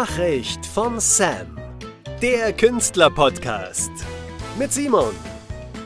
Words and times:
Nachricht 0.00 0.66
von 0.66 1.00
Sam. 1.00 1.56
Der 2.20 2.52
Künstler-Podcast. 2.52 3.90
Mit 4.58 4.70
Simon, 4.70 5.14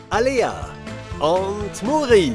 Alea 0.08 0.68
und 1.20 1.80
Muri. 1.84 2.32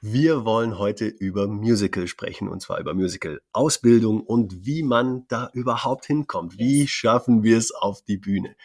Wir 0.00 0.44
wollen 0.44 0.78
heute 0.80 1.06
über 1.06 1.46
Musical 1.46 2.08
sprechen 2.08 2.48
und 2.48 2.60
zwar 2.60 2.80
über 2.80 2.94
Musical-Ausbildung 2.94 4.20
und 4.22 4.66
wie 4.66 4.82
man 4.82 5.26
da 5.28 5.48
überhaupt 5.52 6.06
hinkommt. 6.06 6.58
Wie 6.58 6.88
schaffen 6.88 7.44
wir 7.44 7.56
es 7.56 7.72
auf 7.72 8.02
die 8.02 8.16
Bühne? 8.16 8.56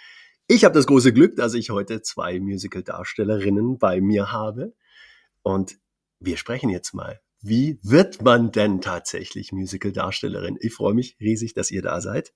Ich 0.48 0.66
habe 0.66 0.74
das 0.74 0.88
große 0.88 1.14
Glück, 1.14 1.36
dass 1.36 1.54
ich 1.54 1.70
heute 1.70 2.02
zwei 2.02 2.40
Musical-Darstellerinnen 2.40 3.78
bei 3.78 4.02
mir 4.02 4.32
habe 4.32 4.74
und 5.44 5.78
wir 6.20 6.38
sprechen 6.38 6.70
jetzt 6.70 6.94
mal. 6.94 7.20
Wie 7.42 7.78
wird 7.84 8.22
man 8.22 8.52
denn 8.52 8.80
tatsächlich 8.80 9.52
Musical-Darstellerin? 9.52 10.58
Ich 10.62 10.74
freue 10.74 10.94
mich 10.94 11.18
riesig, 11.20 11.54
dass 11.54 11.72
ihr 11.72 11.82
da 11.82 12.00
seid. 12.00 12.34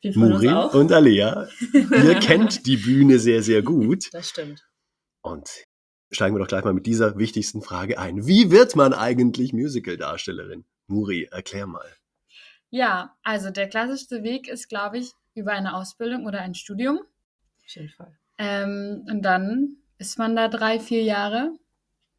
Wir 0.00 0.14
freuen 0.14 0.30
Muri 0.30 0.48
uns 0.48 0.56
auch. 0.56 0.74
und 0.74 0.92
Alea. 0.92 1.48
Ihr 1.72 2.14
kennt 2.20 2.66
die 2.66 2.78
Bühne 2.78 3.18
sehr, 3.18 3.42
sehr 3.42 3.62
gut. 3.62 4.08
Das 4.12 4.30
stimmt. 4.30 4.66
Und 5.20 5.66
steigen 6.10 6.34
wir 6.34 6.38
doch 6.38 6.48
gleich 6.48 6.64
mal 6.64 6.72
mit 6.72 6.86
dieser 6.86 7.18
wichtigsten 7.18 7.60
Frage 7.60 7.98
ein. 7.98 8.26
Wie 8.26 8.50
wird 8.50 8.76
man 8.76 8.94
eigentlich 8.94 9.52
Musical-Darstellerin? 9.52 10.64
Muri, 10.86 11.24
erklär 11.30 11.66
mal. 11.66 11.92
Ja, 12.70 13.16
also 13.22 13.50
der 13.50 13.68
klassischste 13.68 14.22
Weg 14.22 14.48
ist, 14.48 14.68
glaube 14.68 14.98
ich, 14.98 15.12
über 15.34 15.52
eine 15.52 15.74
Ausbildung 15.74 16.26
oder 16.26 16.40
ein 16.40 16.54
Studium. 16.54 16.98
Auf 16.98 17.74
jeden 17.74 17.90
Fall. 17.90 18.18
Ähm, 18.38 19.04
und 19.10 19.22
dann 19.22 19.76
ist 19.98 20.18
man 20.18 20.36
da 20.36 20.48
drei, 20.48 20.78
vier 20.80 21.02
Jahre 21.02 21.52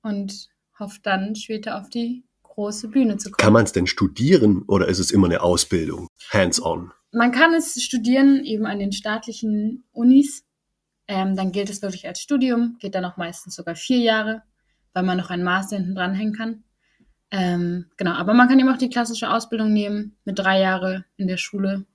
und 0.02 0.50
hofft 0.80 1.06
dann 1.06 1.36
später 1.36 1.80
auf 1.80 1.90
die 1.90 2.24
große 2.44 2.90
Bühne 2.90 3.18
zu 3.18 3.30
kommen. 3.30 3.38
Kann 3.38 3.54
man 3.54 3.66
es 3.66 3.72
denn 3.72 3.88
studieren 3.88 4.64
oder 4.68 4.88
ist 4.88 5.00
es 5.00 5.12
immer 5.12 5.28
eine 5.28 5.42
Ausbildung? 5.42 6.08
Hands-on. 6.32 6.92
Man 7.12 7.32
kann 7.32 7.54
es 7.54 7.82
studieren 7.82 8.44
eben 8.44 8.66
an 8.66 8.80
den 8.80 8.92
staatlichen 8.92 9.86
Unis. 9.92 10.44
Ähm, 11.08 11.36
dann 11.36 11.52
gilt 11.52 11.70
es 11.70 11.82
wirklich 11.82 12.08
als 12.08 12.20
Studium, 12.20 12.78
geht 12.80 12.96
dann 12.96 13.06
auch 13.06 13.18
meistens 13.18 13.56
sogar 13.56 13.76
vier 13.76 14.00
Jahre, 14.00 14.44
weil 14.94 15.04
man 15.04 15.18
noch 15.18 15.30
einen 15.30 15.44
Master 15.44 15.78
hinten 15.78 15.96
dranhängen 15.96 16.34
kann. 16.34 16.64
Ähm, 17.32 17.86
genau, 17.98 18.12
aber 18.12 18.34
man 18.34 18.48
kann 18.48 18.60
eben 18.60 18.70
auch 18.70 18.78
die 18.78 18.90
klassische 18.90 19.30
Ausbildung 19.30 19.72
nehmen, 19.72 20.18
mit 20.26 20.40
drei 20.40 20.60
Jahren 20.62 21.06
in 21.16 21.28
der 21.28 21.38
Schule. 21.38 21.86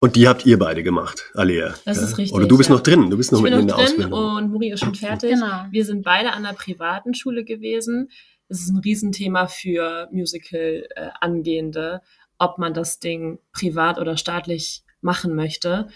Und 0.00 0.16
die 0.16 0.28
habt 0.28 0.44
ihr 0.44 0.58
beide 0.58 0.82
gemacht, 0.82 1.30
Alea. 1.34 1.74
Das 1.86 1.98
ist 1.98 2.18
richtig, 2.18 2.34
Oder 2.36 2.46
du 2.46 2.58
bist 2.58 2.68
ja. 2.68 2.76
noch 2.76 2.82
drin, 2.82 3.08
du 3.08 3.16
bist 3.16 3.32
noch 3.32 3.38
ich 3.38 3.44
bin 3.44 3.52
mitten 3.54 3.62
in 3.62 3.66
noch 3.68 3.76
der 3.76 3.86
drin 3.86 3.94
Ausbildung. 4.12 4.36
und 4.36 4.50
Muri 4.50 4.70
ist 4.70 4.80
schon 4.80 4.94
fertig. 4.94 5.30
Genau. 5.30 5.64
Wir 5.70 5.84
sind 5.84 6.02
beide 6.04 6.32
an 6.32 6.44
einer 6.44 6.54
privaten 6.54 7.14
Schule 7.14 7.44
gewesen. 7.44 8.10
Es 8.48 8.60
ist 8.60 8.68
ein 8.70 8.78
Riesenthema 8.80 9.46
für 9.46 10.08
Musical-Angehende, 10.12 12.00
ob 12.38 12.58
man 12.58 12.74
das 12.74 12.98
Ding 12.98 13.38
privat 13.52 13.98
oder 13.98 14.16
staatlich 14.16 14.82
machen 15.00 15.34
möchte. 15.34 15.88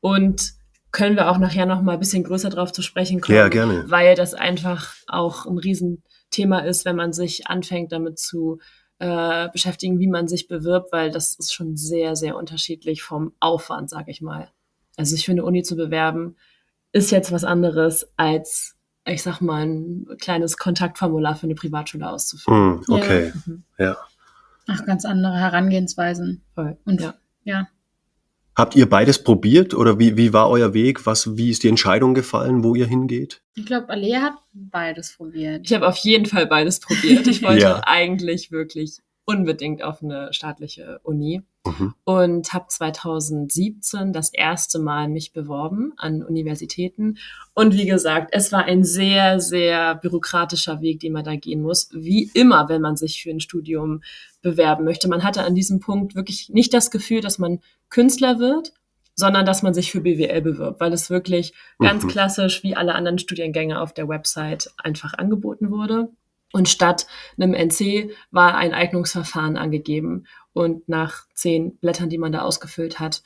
Und 0.00 0.52
können 0.92 1.16
wir 1.16 1.30
auch 1.30 1.38
nachher 1.38 1.66
noch 1.66 1.82
mal 1.82 1.94
ein 1.94 1.98
bisschen 1.98 2.24
größer 2.24 2.48
drauf 2.50 2.72
zu 2.72 2.82
sprechen 2.82 3.20
kommen, 3.20 3.36
Ja, 3.36 3.48
gerne. 3.48 3.84
weil 3.88 4.14
das 4.14 4.34
einfach 4.34 4.94
auch 5.08 5.46
ein 5.46 5.58
Riesenthema 5.58 6.60
ist, 6.60 6.84
wenn 6.84 6.96
man 6.96 7.12
sich 7.12 7.48
anfängt 7.48 7.92
damit 7.92 8.18
zu 8.18 8.60
äh, 8.98 9.48
beschäftigen, 9.50 9.98
wie 9.98 10.06
man 10.08 10.28
sich 10.28 10.48
bewirbt, 10.48 10.92
weil 10.92 11.10
das 11.10 11.34
ist 11.34 11.52
schon 11.52 11.76
sehr, 11.76 12.16
sehr 12.16 12.36
unterschiedlich 12.36 13.02
vom 13.02 13.32
Aufwand, 13.40 13.90
sag 13.90 14.08
ich 14.08 14.22
mal. 14.22 14.50
Also 14.96 15.14
sich 15.14 15.26
für 15.26 15.32
eine 15.32 15.44
Uni 15.44 15.62
zu 15.62 15.76
bewerben, 15.76 16.36
ist 16.92 17.10
jetzt 17.10 17.30
was 17.30 17.44
anderes 17.44 18.08
als, 18.16 18.76
ich 19.04 19.22
sag 19.22 19.40
mal, 19.40 19.66
ein 19.66 20.06
kleines 20.18 20.56
Kontaktformular 20.56 21.36
für 21.36 21.44
eine 21.44 21.54
Privatschule 21.54 22.08
auszufüllen. 22.08 22.82
Hm, 22.86 22.94
okay, 22.94 23.32
Mhm. 23.44 23.64
ja. 23.78 23.96
Ach, 24.68 24.84
ganz 24.84 25.04
andere 25.04 25.36
Herangehensweisen. 25.38 26.42
Voll. 26.54 26.76
Und 26.84 27.00
ja. 27.00 27.14
ja. 27.44 27.68
Habt 28.56 28.74
ihr 28.74 28.88
beides 28.88 29.22
probiert 29.22 29.74
oder 29.74 29.98
wie, 29.98 30.16
wie 30.16 30.32
war 30.32 30.48
euer 30.48 30.72
Weg? 30.72 31.04
Was, 31.04 31.36
wie 31.36 31.50
ist 31.50 31.62
die 31.62 31.68
Entscheidung 31.68 32.14
gefallen, 32.14 32.64
wo 32.64 32.74
ihr 32.74 32.86
hingeht? 32.86 33.42
Ich 33.54 33.66
glaube, 33.66 33.90
Alea 33.90 34.22
hat 34.22 34.32
beides 34.54 35.14
probiert. 35.14 35.66
Ich 35.66 35.74
habe 35.74 35.86
auf 35.86 35.98
jeden 35.98 36.24
Fall 36.24 36.46
beides 36.46 36.80
probiert. 36.80 37.26
Ich 37.26 37.42
wollte 37.42 37.60
Ja. 37.62 37.82
eigentlich 37.84 38.50
wirklich 38.50 39.00
unbedingt 39.26 39.82
auf 39.82 40.02
eine 40.02 40.32
staatliche 40.32 41.00
Uni 41.02 41.42
Mhm. 41.66 41.94
und 42.04 42.52
habe 42.52 42.66
2017 42.68 44.12
das 44.12 44.32
erste 44.32 44.78
Mal 44.78 45.08
mich 45.08 45.32
beworben 45.32 45.92
an 45.96 46.22
Universitäten. 46.22 47.18
Und 47.54 47.74
wie 47.74 47.86
gesagt, 47.86 48.28
es 48.32 48.52
war 48.52 48.64
ein 48.64 48.84
sehr, 48.84 49.40
sehr 49.40 49.96
bürokratischer 49.96 50.80
Weg, 50.80 51.00
den 51.00 51.12
man 51.12 51.24
da 51.24 51.34
gehen 51.34 51.60
muss. 51.62 51.90
Wie 51.92 52.30
immer, 52.34 52.68
wenn 52.68 52.80
man 52.80 52.96
sich 52.96 53.20
für 53.22 53.30
ein 53.30 53.40
Studium 53.40 54.02
bewerben 54.42 54.84
möchte. 54.84 55.08
Man 55.08 55.24
hatte 55.24 55.42
an 55.42 55.56
diesem 55.56 55.80
Punkt 55.80 56.14
wirklich 56.14 56.48
nicht 56.50 56.72
das 56.72 56.92
Gefühl, 56.92 57.20
dass 57.20 57.38
man 57.40 57.58
Künstler 57.90 58.38
wird, 58.38 58.72
sondern 59.16 59.44
dass 59.44 59.62
man 59.62 59.74
sich 59.74 59.90
für 59.90 60.00
BWL 60.02 60.42
bewirbt, 60.42 60.78
weil 60.78 60.92
es 60.92 61.10
wirklich 61.10 61.52
ganz 61.80 62.04
Mhm. 62.04 62.08
klassisch 62.08 62.62
wie 62.62 62.76
alle 62.76 62.94
anderen 62.94 63.18
Studiengänge 63.18 63.80
auf 63.80 63.92
der 63.92 64.08
Website 64.08 64.70
einfach 64.76 65.14
angeboten 65.14 65.70
wurde. 65.70 66.10
Und 66.56 66.70
statt 66.70 67.06
einem 67.36 67.52
NC 67.52 68.12
war 68.30 68.54
ein 68.54 68.72
Eignungsverfahren 68.72 69.58
angegeben. 69.58 70.26
Und 70.54 70.88
nach 70.88 71.26
zehn 71.34 71.76
Blättern, 71.76 72.08
die 72.08 72.16
man 72.16 72.32
da 72.32 72.40
ausgefüllt 72.40 72.98
hat, 72.98 73.22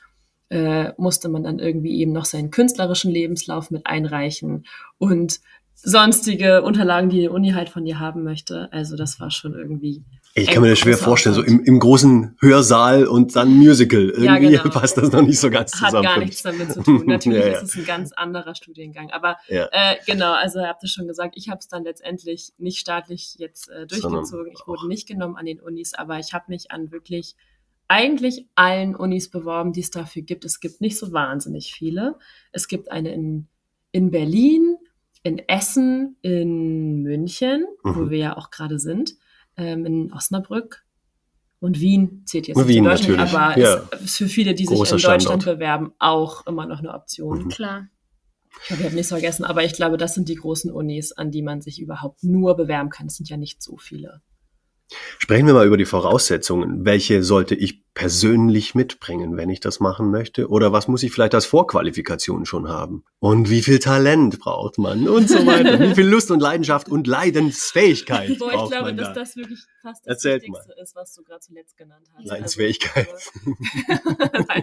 äh, 0.49 0.91
musste 0.97 1.29
man 1.29 1.43
dann 1.43 1.57
irgendwie 1.57 2.01
eben 2.01 2.11
noch 2.11 2.25
seinen 2.25 2.51
künstlerischen 2.51 3.09
Lebenslauf 3.09 3.71
mit 3.71 3.87
einreichen 3.87 4.65
und 4.97 5.39
sonstige 5.75 6.61
Unterlagen, 6.61 7.09
die 7.09 7.21
die 7.21 7.29
Uni 7.29 7.51
halt 7.51 7.69
von 7.69 7.85
dir 7.85 8.01
haben 8.01 8.23
möchte. 8.25 8.67
Also 8.73 8.97
das 8.97 9.21
war 9.21 9.31
schon 9.31 9.53
irgendwie. 9.53 10.03
Ich 10.33 10.47
kann 10.47 10.63
mir 10.63 10.69
das 10.69 10.79
schwer 10.79 10.97
vorstellen, 10.97 11.35
so 11.35 11.41
im, 11.43 11.61
im 11.65 11.77
großen 11.79 12.37
Hörsaal 12.39 13.05
und 13.05 13.35
dann 13.35 13.49
Musical. 13.57 14.13
Ja, 14.17 14.35
Irgendwie 14.35 14.57
genau. 14.57 14.69
passt 14.69 14.95
das 14.97 15.11
noch 15.11 15.21
nicht 15.23 15.39
so 15.39 15.49
ganz 15.49 15.73
Hat 15.81 15.89
zusammen. 15.89 16.03
gar 16.03 16.13
für 16.13 16.19
mich. 16.21 16.29
nichts 16.29 16.43
damit 16.43 16.71
zu 16.71 16.81
tun. 16.83 17.03
Natürlich 17.07 17.39
Ja, 17.43 17.47
ja. 17.51 17.57
ist 17.57 17.63
es 17.63 17.75
ein 17.75 17.85
ganz 17.85 18.13
anderer 18.13 18.55
Studiengang. 18.55 19.11
Aber 19.11 19.37
Ja. 19.49 19.67
äh, 19.71 19.97
genau, 20.05 20.31
also 20.33 20.59
ihr 20.59 20.67
habt 20.69 20.83
es 20.83 20.91
schon 20.91 21.07
gesagt, 21.07 21.35
ich 21.37 21.49
habe 21.49 21.59
es 21.59 21.67
dann 21.67 21.83
letztendlich 21.83 22.53
nicht 22.57 22.79
staatlich 22.79 23.35
jetzt 23.39 23.67
äh, 23.69 23.85
durchgezogen. 23.87 24.25
Sondern 24.25 24.47
Ich 24.53 24.65
wurde 24.67 24.87
nicht 24.87 25.07
genommen 25.07 25.35
an 25.35 25.45
den 25.45 25.59
Unis, 25.59 25.93
aber 25.93 26.17
ich 26.19 26.33
habe 26.33 26.45
mich 26.47 26.71
an 26.71 26.91
wirklich 26.91 27.35
eigentlich 27.89 28.47
allen 28.55 28.95
Unis 28.95 29.29
beworben, 29.29 29.73
die 29.73 29.81
es 29.81 29.91
dafür 29.91 30.21
gibt. 30.21 30.45
Es 30.45 30.61
gibt 30.61 30.79
nicht 30.79 30.97
so 30.97 31.11
wahnsinnig 31.11 31.73
viele. 31.73 32.15
Es 32.53 32.69
gibt 32.69 32.89
eine 32.89 33.13
in, 33.13 33.47
in 33.91 34.11
Berlin, 34.11 34.77
in 35.23 35.39
Essen, 35.39 36.15
in 36.21 37.01
München, 37.03 37.65
wo 37.83 37.89
Mhm. 38.03 38.09
wir 38.09 38.17
ja 38.17 38.37
auch 38.37 38.49
gerade 38.49 38.79
sind, 38.79 39.15
ähm, 39.61 39.85
in 39.85 40.13
Osnabrück. 40.13 40.83
Und 41.59 41.79
Wien 41.79 42.23
zählt 42.25 42.47
jetzt 42.47 42.57
Und 42.57 42.67
Wien 42.67 42.83
Deutschland, 42.83 43.17
natürlich, 43.17 43.35
aber 43.35 43.59
ja. 43.59 43.75
ist, 44.03 44.17
für 44.17 44.27
viele, 44.27 44.55
die 44.55 44.65
sich 44.65 44.75
Großer 44.75 44.95
in 44.95 45.01
Deutschland 45.01 45.21
Standort. 45.21 45.45
bewerben, 45.45 45.93
auch 45.99 46.47
immer 46.47 46.65
noch 46.65 46.79
eine 46.79 46.93
Option. 46.93 47.43
Mhm. 47.43 47.49
Klar. 47.49 47.87
Ich 48.67 48.83
habe 48.83 48.95
nichts 48.95 49.09
vergessen, 49.09 49.45
aber 49.45 49.63
ich 49.63 49.73
glaube, 49.73 49.97
das 49.97 50.13
sind 50.13 50.27
die 50.27 50.35
großen 50.35 50.71
Unis, 50.71 51.11
an 51.11 51.31
die 51.31 51.41
man 51.41 51.61
sich 51.61 51.79
überhaupt 51.79 52.23
nur 52.23 52.55
bewerben 52.57 52.89
kann. 52.89 53.07
Es 53.07 53.15
sind 53.15 53.29
ja 53.29 53.37
nicht 53.37 53.61
so 53.61 53.77
viele. 53.77 54.21
Sprechen 55.17 55.47
wir 55.47 55.53
mal 55.53 55.67
über 55.67 55.77
die 55.77 55.85
Voraussetzungen. 55.85 56.85
Welche 56.85 57.23
sollte 57.23 57.55
ich 57.55 57.81
persönlich 57.93 58.73
mitbringen, 58.73 59.35
wenn 59.37 59.49
ich 59.49 59.59
das 59.59 59.79
machen 59.79 60.11
möchte? 60.11 60.49
Oder 60.49 60.71
was 60.71 60.87
muss 60.87 61.03
ich 61.03 61.11
vielleicht 61.11 61.35
als 61.35 61.45
Vorqualifikation 61.45 62.45
schon 62.45 62.69
haben? 62.69 63.03
Und 63.19 63.49
wie 63.49 63.61
viel 63.61 63.79
Talent 63.79 64.39
braucht 64.39 64.77
man? 64.77 65.07
Und 65.07 65.29
so 65.29 65.45
weiter. 65.45 65.79
wie 65.79 65.95
viel 65.95 66.07
Lust 66.07 66.31
und 66.31 66.39
Leidenschaft 66.39 66.89
und 66.89 67.07
Leidensfähigkeit 67.07 68.27
Boah, 68.39 68.49
ich 68.49 68.55
braucht 68.55 68.71
glaube, 68.71 68.85
man 68.87 68.97
dass 68.97 69.09
da? 69.09 69.13
das 69.15 69.35
wirklich 69.35 69.59
fast 69.81 70.05
das 70.05 70.15
Erzählt 70.15 70.43
Wichtigste 70.43 70.73
ist, 70.81 70.95
was 70.95 71.13
du 71.13 71.23
gerade 71.23 71.41
zuletzt 71.41 71.77
genannt 71.77 72.07
hast. 72.15 72.25
Leidensfähigkeit. 72.25 73.07
Also, 73.11 73.31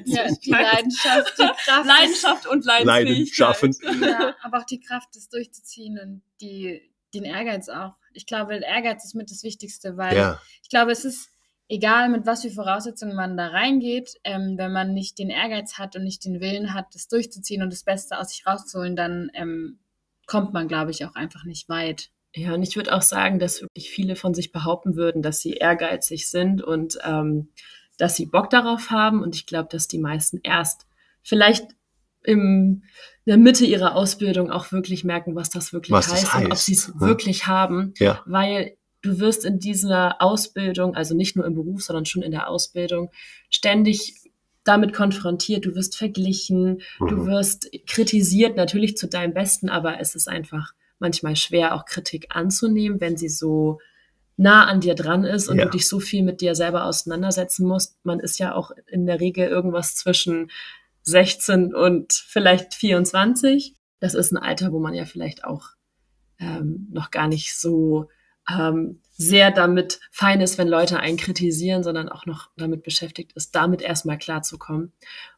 Ja, 0.04 0.28
die 0.28 0.50
Leidensfähigkeit. 0.50 0.72
Leidenschaft, 0.72 1.38
die 1.38 1.42
Kraft. 1.64 1.86
Leidenschaft 1.86 2.46
und 2.46 2.64
Leidensfähigkeit. 2.64 3.06
Leidenschaffen. 3.06 3.76
Ja, 4.00 4.34
aber 4.42 4.58
auch 4.58 4.66
die 4.66 4.80
Kraft, 4.80 5.08
das 5.14 5.28
durchzuziehen 5.28 5.98
und 6.02 6.22
die, 6.40 6.80
den 7.14 7.24
Ehrgeiz 7.24 7.68
auch. 7.68 7.94
Ich 8.18 8.26
glaube, 8.26 8.58
der 8.58 8.68
Ehrgeiz 8.68 9.04
ist 9.04 9.14
mit 9.14 9.30
das 9.30 9.44
Wichtigste, 9.44 9.96
weil 9.96 10.16
Ja, 10.16 10.40
ich 10.62 10.68
glaube, 10.68 10.90
es 10.90 11.04
ist 11.04 11.30
egal, 11.68 12.08
mit 12.08 12.26
was 12.26 12.42
für 12.42 12.50
Voraussetzungen 12.50 13.14
man 13.14 13.36
da 13.36 13.46
reingeht, 13.48 14.14
ähm, 14.24 14.54
wenn 14.56 14.72
man 14.72 14.92
nicht 14.92 15.18
den 15.18 15.30
Ehrgeiz 15.30 15.78
hat 15.78 15.94
und 15.94 16.02
nicht 16.02 16.24
den 16.24 16.40
Willen 16.40 16.74
hat, 16.74 16.86
das 16.94 17.08
durchzuziehen 17.08 17.62
und 17.62 17.72
das 17.72 17.84
Beste 17.84 18.18
aus 18.18 18.30
sich 18.30 18.46
rauszuholen, 18.46 18.96
dann 18.96 19.30
ähm, 19.34 19.78
kommt 20.26 20.52
man, 20.52 20.66
glaube 20.66 20.90
ich, 20.90 21.04
auch 21.04 21.14
einfach 21.14 21.44
nicht 21.44 21.68
weit. 21.68 22.10
Ja, 22.34 22.54
und 22.54 22.62
ich 22.62 22.76
würde 22.76 22.94
auch 22.94 23.02
sagen, 23.02 23.38
dass 23.38 23.62
wirklich 23.62 23.90
viele 23.90 24.16
von 24.16 24.34
sich 24.34 24.52
behaupten 24.52 24.96
würden, 24.96 25.22
dass 25.22 25.40
sie 25.40 25.52
ehrgeizig 25.52 26.28
sind 26.28 26.62
und 26.62 26.98
ähm, 27.04 27.50
dass 27.98 28.16
sie 28.16 28.26
Bock 28.26 28.50
darauf 28.50 28.90
haben. 28.90 29.22
Und 29.22 29.36
ich 29.36 29.46
glaube, 29.46 29.68
dass 29.70 29.88
die 29.88 29.98
meisten 29.98 30.40
erst 30.42 30.86
vielleicht 31.22 31.68
im, 32.28 32.82
in 33.24 33.30
der 33.30 33.36
Mitte 33.38 33.64
ihrer 33.64 33.96
Ausbildung 33.96 34.50
auch 34.50 34.70
wirklich 34.72 35.02
merken, 35.04 35.34
was 35.34 35.50
das 35.50 35.72
wirklich 35.72 35.92
Was 35.92 36.06
das 36.10 36.22
heißt, 36.24 36.34
und 36.36 36.46
ob 36.46 36.52
heißt, 36.52 36.66
sie 36.66 36.74
es 36.74 36.88
ne? 36.88 37.00
wirklich 37.00 37.46
haben. 37.46 37.94
ja. 37.98 38.22
Weil 38.26 38.76
du 39.02 39.18
wirst 39.20 39.44
in 39.44 39.58
dieser 39.58 40.20
Ausbildung, 40.20 40.94
also 40.94 41.14
nicht 41.14 41.36
nur 41.36 41.46
im 41.46 41.54
Beruf, 41.54 41.82
sondern 41.82 42.04
schon 42.04 42.22
in 42.22 42.32
der 42.32 42.48
Ausbildung, 42.48 43.10
ständig 43.48 44.14
damit 44.64 44.92
konfrontiert, 44.92 45.64
du 45.64 45.74
wirst 45.74 45.96
verglichen, 45.96 46.82
du 46.98 47.16
Mhm. 47.16 47.26
wirst 47.26 47.70
kritisiert, 47.86 48.56
natürlich 48.56 48.96
zu 48.96 49.06
deinem 49.08 49.32
Besten, 49.32 49.68
aber 49.70 50.00
es 50.00 50.14
ist 50.14 50.28
einfach 50.28 50.72
manchmal 50.98 51.36
schwer, 51.36 51.74
auch 51.74 51.84
Kritik 51.86 52.26
anzunehmen, 52.30 53.00
wenn 53.00 53.16
sie 53.16 53.28
so 53.30 53.78
nah 54.36 54.66
an 54.66 54.80
dir 54.80 54.94
dran 54.94 55.24
ist 55.24 55.48
und 55.48 55.58
Ja. 55.58 55.64
du 55.64 55.70
dich 55.70 55.88
so 55.88 56.00
viel 56.00 56.22
mit 56.22 56.40
dir 56.40 56.54
selber 56.54 56.84
auseinandersetzen 56.84 57.66
musst. 57.66 57.96
Man 58.04 58.20
ist 58.20 58.38
ja 58.38 58.54
auch 58.54 58.70
in 58.86 59.06
der 59.06 59.20
Regel 59.20 59.46
irgendwas 59.48 59.94
zwischen 59.96 60.50
16 61.08 61.74
und 61.74 62.12
vielleicht 62.12 62.74
24. 62.74 63.74
Das 64.00 64.14
ist 64.14 64.32
ein 64.32 64.38
Alter, 64.38 64.72
wo 64.72 64.78
man 64.78 64.94
ja 64.94 65.04
vielleicht 65.04 65.44
auch 65.44 65.70
ähm, 66.38 66.88
noch 66.90 67.10
gar 67.10 67.28
nicht 67.28 67.58
so 67.58 68.08
ähm, 68.48 69.00
sehr 69.10 69.50
damit 69.50 70.00
fein 70.10 70.40
ist, 70.40 70.58
wenn 70.58 70.68
Leute 70.68 71.00
einen 71.00 71.18
kritisieren, 71.18 71.82
sondern 71.82 72.08
auch 72.08 72.26
noch 72.26 72.50
damit 72.56 72.82
beschäftigt 72.82 73.32
ist, 73.34 73.54
damit 73.54 73.82
erstmal 73.82 74.18
klarzukommen. 74.18 74.92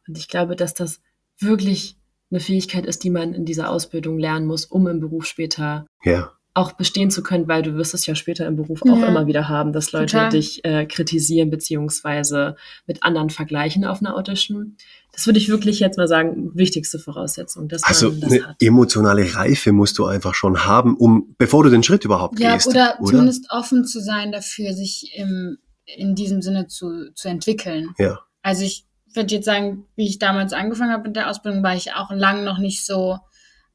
Und 0.07 0.17
ich 0.17 0.27
glaube, 0.27 0.55
dass 0.55 0.73
das 0.73 1.01
wirklich 1.39 1.97
eine 2.29 2.39
Fähigkeit 2.39 2.85
ist, 2.85 3.03
die 3.03 3.09
man 3.09 3.33
in 3.33 3.45
dieser 3.45 3.69
Ausbildung 3.69 4.17
lernen 4.17 4.45
muss, 4.45 4.65
um 4.65 4.87
im 4.87 4.99
Beruf 4.99 5.25
später 5.25 5.85
Ja. 6.03 6.31
Auch 6.53 6.73
bestehen 6.73 7.09
zu 7.11 7.23
können, 7.23 7.47
weil 7.47 7.61
du 7.61 7.75
wirst 7.75 7.93
es 7.93 8.05
ja 8.05 8.13
später 8.13 8.45
im 8.45 8.57
Beruf 8.57 8.81
auch 8.81 8.97
Ja. 8.99 9.07
immer 9.07 9.25
wieder 9.25 9.47
haben, 9.47 9.71
dass 9.71 9.93
Leute 9.93 10.07
Total. 10.17 10.29
dich 10.31 10.65
äh, 10.65 10.85
kritisieren 10.85 11.49
beziehungsweise 11.49 12.55
mit 12.87 13.03
anderen 13.03 13.29
vergleichen 13.29 13.85
auf 13.85 13.99
einer 14.01 14.15
Audition. 14.15 14.75
Das 15.13 15.25
würde 15.25 15.39
ich 15.39 15.49
wirklich 15.49 15.79
jetzt 15.79 15.97
mal 15.97 16.07
sagen, 16.07 16.51
wichtigste 16.53 16.99
Voraussetzung, 16.99 17.67
dass 17.69 17.83
Also 17.83 18.11
man 18.11 18.19
das 18.21 18.31
eine 18.31 18.47
hat. 18.47 18.61
emotionale 18.61 19.33
Reife 19.35 19.71
musst 19.71 19.97
du 19.97 20.05
einfach 20.05 20.33
schon 20.33 20.65
haben, 20.65 20.95
um 20.97 21.35
bevor 21.37 21.63
du 21.63 21.69
den 21.69 21.83
Schritt 21.83 22.05
überhaupt 22.05 22.39
Ja, 22.39 22.53
gehst. 22.53 22.67
oder, 22.67 22.97
zumindest 23.03 23.47
offen 23.49 23.85
zu 23.85 24.01
sein 24.01 24.31
dafür, 24.31 24.73
sich 24.73 25.11
im, 25.15 25.57
in 25.85 26.15
diesem 26.15 26.41
Sinne 26.41 26.67
zu, 26.67 27.11
zu 27.13 27.27
entwickeln. 27.29 27.89
Ja. 27.97 28.19
Also 28.41 28.63
ich 28.63 28.85
würde 29.13 29.35
jetzt 29.35 29.45
sagen, 29.45 29.85
wie 29.95 30.07
ich 30.07 30.19
damals 30.19 30.53
angefangen 30.53 30.91
habe 30.91 31.03
mit 31.03 31.15
der 31.15 31.29
Ausbildung, 31.29 31.63
war 31.63 31.75
ich 31.75 31.93
auch 31.93 32.11
lang 32.11 32.43
noch 32.45 32.57
nicht 32.57 32.85
so, 32.85 33.17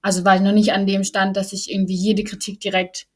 also 0.07 0.25
war 0.25 0.37
ich 0.37 0.41
noch 0.41 0.53
nicht 0.53 0.73
an 0.73 0.87
dem 0.87 1.03
Stand, 1.03 1.37
dass 1.37 1.53
ich 1.53 1.69
irgendwie 1.69 1.97
jede 1.97 2.23
Kritik 2.23 2.61
direkt 2.61 3.09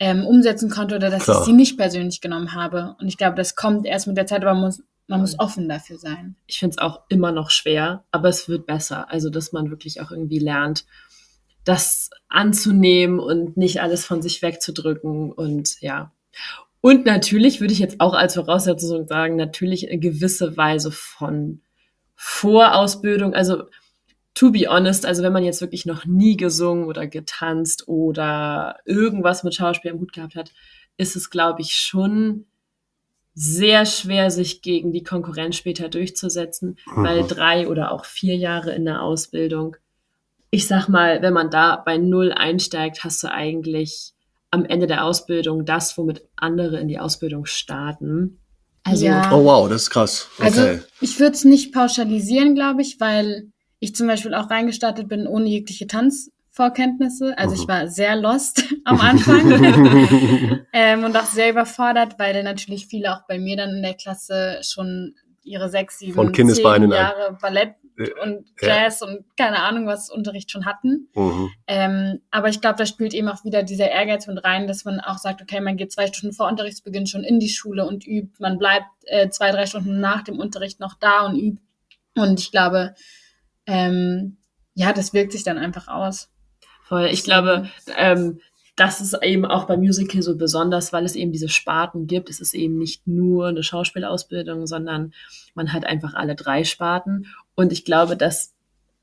ähm, 0.00 0.26
umsetzen 0.26 0.70
konnte 0.70 0.96
oder 0.96 1.08
dass 1.08 1.22
Klar. 1.22 1.38
ich 1.38 1.44
sie 1.44 1.52
nicht 1.52 1.78
persönlich 1.78 2.20
genommen 2.20 2.52
habe. 2.52 2.96
Und 2.98 3.06
ich 3.06 3.16
glaube, 3.16 3.36
das 3.36 3.54
kommt 3.54 3.86
erst 3.86 4.08
mit 4.08 4.16
der 4.16 4.26
Zeit, 4.26 4.42
aber 4.42 4.54
man 4.54 4.64
muss, 4.64 4.82
man 5.06 5.20
muss 5.20 5.38
offen 5.38 5.68
dafür 5.68 5.98
sein. 5.98 6.34
ich 6.48 6.58
finde 6.58 6.74
es 6.74 6.78
auch 6.78 7.02
immer 7.08 7.30
noch 7.30 7.50
schwer, 7.50 8.02
aber 8.10 8.28
es 8.28 8.48
wird 8.48 8.66
besser. 8.66 9.08
Also, 9.08 9.30
dass 9.30 9.52
man 9.52 9.70
wirklich 9.70 10.00
auch 10.00 10.10
irgendwie 10.10 10.40
lernt, 10.40 10.84
das 11.62 12.10
anzunehmen 12.28 13.20
und 13.20 13.56
nicht 13.56 13.80
alles 13.80 14.04
von 14.04 14.20
sich 14.20 14.42
wegzudrücken 14.42 15.30
und 15.30 15.80
ja. 15.80 16.10
Und 16.80 17.06
natürlich 17.06 17.60
würde 17.60 17.72
ich 17.72 17.78
jetzt 17.78 18.00
auch 18.00 18.14
als 18.14 18.34
Voraussetzung 18.34 19.06
sagen, 19.06 19.36
natürlich 19.36 19.88
eine 19.88 20.00
gewisse 20.00 20.56
Weise 20.56 20.90
von 20.90 21.60
Vorausbildung. 22.16 23.32
Also, 23.32 23.62
to 24.34 24.50
be 24.50 24.66
honest, 24.68 25.04
also 25.06 25.22
wenn 25.22 25.32
man 25.32 25.44
jetzt 25.44 25.60
wirklich 25.60 25.86
noch 25.86 26.04
nie 26.06 26.36
gesungen 26.36 26.84
oder 26.86 27.06
getanzt 27.06 27.88
oder 27.88 28.78
irgendwas 28.84 29.44
mit 29.44 29.54
Schauspiel 29.54 29.90
im 29.92 30.00
Hut 30.00 30.12
gehabt 30.12 30.34
hat, 30.36 30.52
ist 30.96 31.16
es, 31.16 31.30
glaube 31.30 31.60
ich, 31.60 31.74
schon 31.74 32.46
sehr 33.34 33.86
schwer, 33.86 34.30
sich 34.30 34.60
gegen 34.60 34.92
die 34.92 35.02
Konkurrenz 35.02 35.56
später 35.56 35.88
durchzusetzen, 35.88 36.76
weil 36.94 37.22
Mhm. 37.22 37.28
drei 37.28 37.68
oder 37.68 37.92
auch 37.92 38.04
vier 38.04 38.36
Jahre 38.36 38.72
in 38.72 38.84
der 38.84 39.02
Ausbildung, 39.02 39.76
ich 40.50 40.66
sag 40.66 40.88
mal, 40.88 41.22
wenn 41.22 41.32
man 41.32 41.50
da 41.50 41.76
bei 41.76 41.96
Null 41.96 42.30
einsteigt, 42.32 43.04
hast 43.04 43.22
du 43.22 43.30
eigentlich 43.30 44.12
am 44.50 44.66
Ende 44.66 44.86
der 44.86 45.04
Ausbildung 45.04 45.64
das, 45.64 45.96
womit 45.96 46.28
andere 46.36 46.78
in 46.78 46.88
die 46.88 46.98
Ausbildung 46.98 47.46
starten. 47.46 48.38
Also, 48.84 49.06
Ja. 49.06 49.32
Oh 49.32 49.44
wow, 49.44 49.66
das 49.68 49.84
ist 49.84 49.90
krass. 49.90 50.28
Okay. 50.36 50.44
Also 50.44 50.84
ich 51.00 51.18
würde 51.18 51.32
es 51.32 51.44
nicht 51.44 51.72
pauschalisieren, 51.72 52.54
glaube 52.54 52.82
ich, 52.82 53.00
weil 53.00 53.51
ich 53.82 53.96
zum 53.96 54.06
Beispiel 54.06 54.32
auch 54.34 54.48
reingestartet 54.48 55.08
bin 55.08 55.26
ohne 55.26 55.48
jegliche 55.48 55.88
Tanzvorkenntnisse. 55.88 57.36
Also 57.36 57.54
ich 57.54 57.62
Mhm. 57.62 57.68
war 57.68 57.88
sehr 57.88 58.14
lost 58.16 58.62
am 58.84 59.00
Anfang 59.00 59.50
ähm, 60.72 61.04
und 61.04 61.16
auch 61.16 61.24
sehr 61.24 61.50
überfordert, 61.50 62.18
weil 62.18 62.42
natürlich 62.44 62.86
viele 62.86 63.12
auch 63.12 63.22
bei 63.26 63.38
mir 63.38 63.56
dann 63.56 63.70
in 63.70 63.82
der 63.82 63.94
Klasse 63.94 64.60
schon 64.62 65.14
ihre 65.42 65.68
sechs, 65.68 65.98
sieben, 65.98 66.14
Von 66.14 66.32
zehn 66.32 66.64
an. 66.66 66.90
Jahre 66.92 67.36
Ballett 67.40 67.74
und 68.22 68.46
Ja. 68.60 68.68
Jazz 68.84 69.02
und 69.02 69.24
keine 69.36 69.58
Ahnung 69.64 69.86
was 69.88 70.08
Unterricht 70.10 70.50
schon 70.52 70.64
hatten. 70.64 71.08
mhm. 71.14 71.50
Ähm, 71.66 72.20
aber 72.30 72.48
ich 72.50 72.60
glaube, 72.60 72.76
da 72.78 72.86
spielt 72.86 73.12
eben 73.14 73.28
auch 73.28 73.44
wieder 73.44 73.64
dieser 73.64 73.90
Ehrgeiz 73.90 74.28
mit 74.28 74.44
rein, 74.44 74.68
dass 74.68 74.84
man 74.84 75.00
auch 75.00 75.18
sagt, 75.18 75.42
okay, 75.42 75.60
man 75.60 75.76
geht 75.76 75.90
zwei 75.90 76.06
Stunden 76.06 76.34
vor 76.34 76.46
Unterrichtsbeginn 76.48 77.08
schon 77.08 77.24
in 77.24 77.40
die 77.40 77.48
Schule 77.48 77.84
und 77.84 78.06
übt. 78.06 78.34
Man 78.38 78.58
bleibt 78.58 78.86
äh, 79.06 79.28
zwei, 79.30 79.50
drei 79.50 79.66
Stunden 79.66 79.98
nach 79.98 80.22
dem 80.22 80.38
Unterricht 80.38 80.78
noch 80.78 80.94
da 81.00 81.26
und 81.26 81.36
übt. 81.36 81.60
Und 82.16 82.38
ich 82.38 82.50
glaube, 82.52 82.94
ähm, 83.72 84.36
ja, 84.74 84.92
das 84.92 85.14
wirkt 85.14 85.32
sich 85.32 85.44
dann 85.44 85.56
einfach 85.56 85.88
aus. 85.88 86.28
Voll. 86.84 87.06
Ich 87.06 87.24
glaube, 87.24 87.70
ähm, 87.96 88.40
das 88.76 89.00
ist 89.00 89.16
eben 89.22 89.46
auch 89.46 89.66
beim 89.66 89.80
Musical 89.80 90.22
so 90.22 90.36
besonders, 90.36 90.92
weil 90.92 91.04
es 91.04 91.16
eben 91.16 91.32
diese 91.32 91.48
Sparten 91.48 92.06
gibt. 92.06 92.28
Es 92.28 92.40
ist 92.40 92.54
eben 92.54 92.76
nicht 92.76 93.06
nur 93.06 93.48
eine 93.48 93.62
Schauspielausbildung, 93.62 94.66
sondern 94.66 95.14
man 95.54 95.72
hat 95.72 95.86
einfach 95.86 96.14
alle 96.14 96.34
drei 96.34 96.64
Sparten. 96.64 97.26
Und 97.54 97.72
ich 97.72 97.84
glaube, 97.84 98.16
dass 98.16 98.54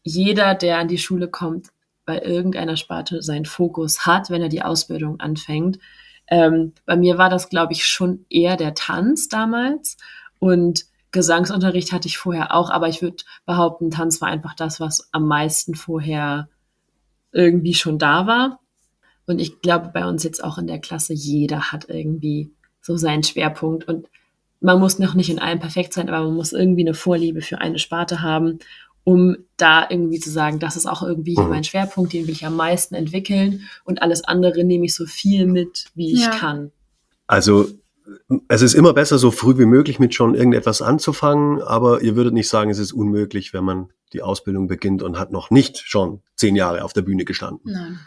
jeder, 0.03 0.53
der 0.53 0.77
an 0.77 0.87
die 0.87 0.97
Schule 0.99 1.27
kommt, 1.27 1.69
bei 2.05 2.21
irgendeiner 2.21 2.77
Sparte 2.77 3.21
seinen 3.21 3.45
Fokus 3.45 4.05
hat, 4.05 4.29
wenn 4.29 4.41
er 4.41 4.49
die 4.49 4.63
Ausbildung 4.63 5.19
anfängt. 5.19 5.79
Ähm, 6.27 6.73
bei 6.85 6.95
mir 6.95 7.17
war 7.17 7.29
das, 7.29 7.49
glaube 7.49 7.73
ich, 7.73 7.85
schon 7.85 8.25
eher 8.29 8.55
der 8.55 8.75
Tanz 8.75 9.29
damals. 9.29 9.97
Und 10.39 10.85
Gesangsunterricht 11.11 11.91
hatte 11.91 12.07
ich 12.07 12.17
vorher 12.17 12.53
auch, 12.53 12.69
aber 12.69 12.87
ich 12.87 13.01
würde 13.01 13.17
behaupten, 13.45 13.89
Tanz 13.91 14.21
war 14.21 14.27
einfach 14.29 14.53
das, 14.53 14.79
was 14.79 15.09
am 15.11 15.27
meisten 15.27 15.75
vorher 15.75 16.49
irgendwie 17.31 17.73
schon 17.73 17.97
da 17.97 18.27
war. 18.27 18.59
Und 19.25 19.39
ich 19.39 19.61
glaube, 19.61 19.89
bei 19.93 20.05
uns 20.07 20.23
jetzt 20.23 20.43
auch 20.43 20.57
in 20.57 20.67
der 20.67 20.79
Klasse, 20.79 21.13
jeder 21.13 21.71
hat 21.71 21.89
irgendwie 21.89 22.51
so 22.81 22.97
seinen 22.97 23.23
Schwerpunkt. 23.23 23.87
Und 23.87 24.07
man 24.59 24.79
muss 24.79 24.99
noch 24.99 25.13
nicht 25.13 25.29
in 25.29 25.39
allem 25.39 25.59
perfekt 25.59 25.93
sein, 25.93 26.09
aber 26.09 26.25
man 26.25 26.35
muss 26.35 26.51
irgendwie 26.53 26.81
eine 26.81 26.93
Vorliebe 26.95 27.41
für 27.41 27.59
eine 27.59 27.79
Sparte 27.79 28.21
haben, 28.21 28.59
um 29.03 29.37
da 29.57 29.87
irgendwie 29.89 30.19
zu 30.19 30.29
sagen, 30.29 30.59
das 30.59 30.75
ist 30.75 30.85
auch 30.87 31.01
irgendwie 31.03 31.39
Mhm. 31.39 31.49
mein 31.49 31.63
Schwerpunkt, 31.63 32.13
den 32.13 32.27
will 32.27 32.33
ich 32.33 32.45
am 32.45 32.55
meisten 32.55 32.95
entwickeln. 32.95 33.67
Und 33.83 34.01
alles 34.01 34.23
andere 34.23 34.63
nehme 34.63 34.85
ich 34.85 34.95
so 34.95 35.05
viel 35.05 35.45
mit, 35.47 35.85
wie 35.95 36.13
ich 36.13 36.21
Ja. 36.23 36.31
kann. 36.31 36.71
Also 37.27 37.67
es 38.47 38.61
ist 38.61 38.73
immer 38.73 38.93
besser, 38.93 39.17
so 39.17 39.31
früh 39.31 39.57
wie 39.57 39.65
möglich 39.65 39.99
mit 39.99 40.13
schon 40.13 40.35
irgendetwas 40.35 40.81
anzufangen, 40.81 41.61
aber 41.61 42.01
ihr 42.01 42.15
würdet 42.15 42.33
nicht 42.33 42.49
sagen, 42.49 42.69
es 42.69 42.79
ist 42.79 42.91
unmöglich, 42.93 43.53
wenn 43.53 43.63
man 43.63 43.89
die 44.13 44.21
Ausbildung 44.21 44.67
beginnt 44.67 45.03
und 45.03 45.19
hat 45.19 45.31
noch 45.31 45.49
nicht 45.51 45.77
schon 45.77 46.21
zehn 46.35 46.55
Jahre 46.55 46.83
auf 46.83 46.93
der 46.93 47.01
Bühne 47.01 47.25
gestanden. 47.25 47.71
Nein. 47.71 47.99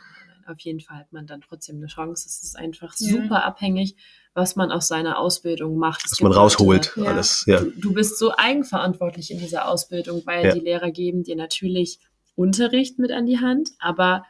Auf 0.49 0.59
jeden 0.59 0.81
Fall 0.81 0.99
hat 0.99 1.13
man 1.13 1.27
dann 1.27 1.41
trotzdem 1.41 1.77
eine 1.77 1.87
Chance. 1.87 2.27
Es 2.29 2.43
ist 2.43 2.59
einfach 2.59 2.95
Ja. 2.99 3.13
super 3.13 3.45
abhängig, 3.45 3.95
was 4.35 4.57
man 4.57 4.73
aus 4.73 4.89
seiner 4.89 5.19
Ausbildung 5.19 5.77
macht. 5.77 6.05
Es 6.05 6.13
Was 6.13 6.21
man 6.21 6.33
rausholt, 6.33 6.93
Ja. 6.97 7.05
alles. 7.05 7.45
Ja. 7.47 7.61
Du, 7.61 7.71
du 7.71 7.93
bist 7.95 8.19
so 8.19 8.33
eigenverantwortlich 8.37 9.31
in 9.31 9.39
dieser 9.39 9.69
Ausbildung, 9.69 10.23
weil 10.25 10.47
Ja. 10.47 10.53
die 10.55 10.61
Lehrer 10.61 10.91
geben 10.91 11.23
dir 11.23 11.37
natürlich 11.37 12.01
Unterricht 12.35 12.99
mit 12.99 13.13
an 13.13 13.27
die 13.27 13.39
Hand, 13.39 13.71
aber 13.79 14.25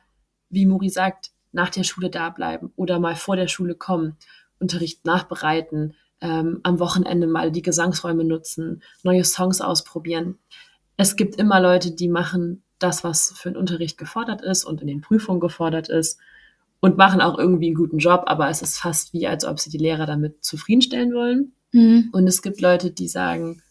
wie 0.50 0.66
Muri 0.66 0.90
sagt, 0.90 1.30
nach 1.52 1.70
der 1.70 1.84
Schule 1.84 2.10
da 2.10 2.30
bleiben 2.30 2.72
oder 2.76 2.98
mal 2.98 3.14
vor 3.16 3.36
der 3.36 3.48
Schule 3.48 3.74
kommen, 3.74 4.16
Unterricht 4.62 5.04
nachbereiten, 5.04 5.94
ähm, 6.20 6.60
am 6.62 6.78
Wochenende 6.78 7.26
mal 7.26 7.50
die 7.52 7.62
Gesangsräume 7.62 8.24
nutzen, 8.24 8.82
neue 9.02 9.24
Songs 9.24 9.60
ausprobieren. 9.60 10.38
Es 10.96 11.16
gibt 11.16 11.36
immer 11.36 11.60
Leute, 11.60 11.90
die 11.90 12.08
machen 12.08 12.62
das, 12.78 13.04
was 13.04 13.32
für 13.36 13.50
den 13.50 13.56
Unterricht 13.56 13.98
gefordert 13.98 14.40
ist 14.42 14.64
und 14.64 14.80
in 14.80 14.86
den 14.86 15.00
Prüfungen 15.00 15.40
gefordert 15.40 15.88
ist 15.88 16.18
und 16.80 16.96
machen 16.96 17.20
auch 17.20 17.38
irgendwie 17.38 17.66
einen 17.66 17.74
guten 17.76 17.98
Job, 17.98 18.24
aber 18.26 18.48
es 18.48 18.62
ist 18.62 18.78
fast 18.78 19.12
wie, 19.12 19.26
als 19.26 19.44
ob 19.44 19.58
sie 19.60 19.70
die 19.70 19.78
Lehrer 19.78 20.06
damit 20.06 20.44
zufriedenstellen 20.44 21.12
wollen. 21.12 21.52
Mhm. 21.72 22.10
Und 22.12 22.26
es 22.26 22.42
gibt 22.42 22.60
Leute, 22.60 22.90
die 22.90 23.08
sagen, 23.08 23.62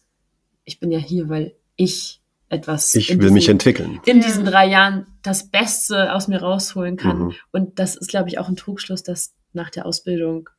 ich 0.66 0.80
bin 0.80 0.92
ja 0.92 1.00
hier, 1.00 1.30
weil 1.30 1.56
ich 1.76 2.22
etwas 2.50 2.94
Ich 2.96 3.10
in 3.12 3.22
will 3.22 3.32
mich 3.32 3.44
diesen- 3.46 3.52
entwickeln. 3.54 4.00
in 4.06 4.20
diesen 4.22 4.44
drei 4.46 4.68
Jahren 4.68 5.06
das 5.24 5.50
Beste 5.50 6.14
aus 6.14 6.28
mir 6.28 6.42
rausholen 6.42 6.98
kann. 6.98 7.20
Mhm. 7.20 7.34
Und 7.52 7.80
das 7.80 7.96
ist, 7.96 8.10
glaube 8.10 8.28
ich, 8.30 8.40
auch 8.40 8.50
ein 8.50 8.56
Trugschluss, 8.58 9.04
dass 9.04 9.34
nach 9.54 9.70
der 9.70 9.86
Ausbildung 9.86 10.50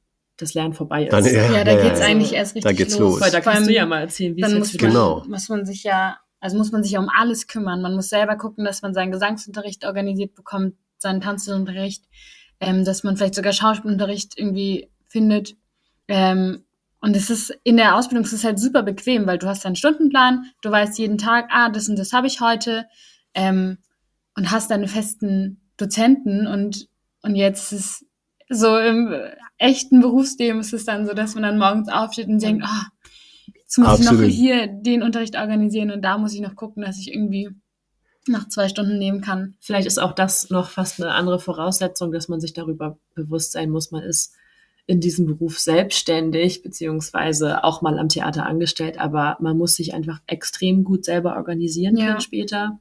das 0.42 0.54
Lernen 0.54 0.74
vorbei 0.74 1.04
ist. 1.04 1.12
Dann, 1.12 1.24
ja, 1.24 1.50
Ja, 1.50 1.64
da 1.64 1.72
ja, 1.72 1.82
geht's 1.82 2.00
ja. 2.00 2.06
eigentlich 2.06 2.32
erst 2.34 2.54
richtig 2.54 2.70
Da 2.70 2.76
geht's 2.76 2.98
los. 2.98 3.12
los. 3.12 3.18
Voll, 3.20 3.30
da 3.30 3.40
kannst 3.40 3.58
allem 3.58 3.68
du 3.68 3.74
ja 3.74 3.86
mal 3.86 4.00
erzählen, 4.00 4.36
wie 4.36 4.42
es 4.42 4.52
jetzt 4.52 4.80
man, 4.80 4.90
Genau. 4.90 5.22
muss 5.28 5.48
man 5.48 5.64
sich 5.64 5.84
ja, 5.84 6.18
also 6.40 6.56
muss 6.56 6.72
man 6.72 6.82
sich 6.82 6.92
ja 6.92 7.00
um 7.00 7.08
alles 7.08 7.46
kümmern. 7.46 7.80
Man 7.82 7.94
muss 7.94 8.08
selber 8.08 8.36
gucken, 8.36 8.64
dass 8.64 8.82
man 8.82 8.94
seinen 8.94 9.12
Gesangsunterricht 9.12 9.84
organisiert 9.84 10.34
bekommt, 10.34 10.74
seinen 10.98 11.20
Tanzunterricht, 11.20 12.04
ähm, 12.60 12.84
dass 12.84 13.04
man 13.04 13.16
vielleicht 13.16 13.34
sogar 13.34 13.52
Schauspielunterricht 13.52 14.38
irgendwie 14.38 14.90
findet. 15.08 15.56
Ähm, 16.08 16.64
und 17.00 17.16
es 17.16 17.30
ist 17.30 17.56
in 17.64 17.76
der 17.76 17.96
Ausbildung 17.96 18.24
es 18.24 18.32
ist 18.32 18.44
halt 18.44 18.58
super 18.60 18.82
bequem, 18.82 19.26
weil 19.26 19.38
du 19.38 19.46
hast 19.48 19.64
deinen 19.64 19.76
Stundenplan, 19.76 20.44
du 20.62 20.70
weißt 20.70 20.98
jeden 20.98 21.18
Tag, 21.18 21.48
ah, 21.50 21.68
das 21.68 21.88
und 21.88 21.98
das 21.98 22.12
habe 22.12 22.26
ich 22.28 22.40
heute, 22.40 22.86
ähm, 23.34 23.78
und 24.36 24.50
hast 24.50 24.70
deine 24.70 24.88
festen 24.88 25.60
Dozenten 25.76 26.46
und, 26.46 26.88
und 27.22 27.34
jetzt 27.34 27.72
ist 27.72 28.06
so 28.52 28.78
im 28.78 29.14
echten 29.58 30.00
Berufsleben 30.00 30.60
ist 30.60 30.72
es 30.72 30.84
dann 30.84 31.06
so, 31.06 31.14
dass 31.14 31.34
man 31.34 31.42
dann 31.42 31.58
morgens 31.58 31.88
aufsteht 31.88 32.28
und 32.28 32.42
denkt, 32.42 32.64
ah, 32.66 32.86
jetzt 33.54 33.78
muss 33.78 34.00
ich 34.00 34.06
Absolut. 34.06 34.22
noch 34.22 34.28
hier 34.28 34.66
den 34.66 35.02
Unterricht 35.02 35.36
organisieren 35.36 35.90
und 35.90 36.02
da 36.02 36.18
muss 36.18 36.34
ich 36.34 36.40
noch 36.40 36.56
gucken, 36.56 36.82
dass 36.82 36.98
ich 36.98 37.12
irgendwie 37.12 37.50
nach 38.28 38.48
zwei 38.48 38.68
Stunden 38.68 38.98
nehmen 38.98 39.20
kann. 39.20 39.54
Vielleicht 39.60 39.86
ist 39.86 39.98
auch 39.98 40.12
das 40.12 40.50
noch 40.50 40.70
fast 40.70 41.02
eine 41.02 41.12
andere 41.12 41.40
Voraussetzung, 41.40 42.12
dass 42.12 42.28
man 42.28 42.40
sich 42.40 42.52
darüber 42.52 42.98
bewusst 43.14 43.52
sein 43.52 43.70
muss, 43.70 43.90
man 43.90 44.02
ist 44.02 44.34
in 44.86 45.00
diesem 45.00 45.26
Beruf 45.26 45.58
selbstständig, 45.58 46.62
beziehungsweise 46.62 47.62
auch 47.64 47.82
mal 47.82 47.98
am 47.98 48.08
Theater 48.08 48.46
angestellt, 48.46 48.98
aber 48.98 49.36
man 49.40 49.56
muss 49.56 49.76
sich 49.76 49.94
einfach 49.94 50.20
extrem 50.26 50.82
gut 50.84 51.04
selber 51.04 51.36
organisieren 51.36 51.96
Ja. 51.96 52.06
können 52.08 52.20
später. 52.20 52.80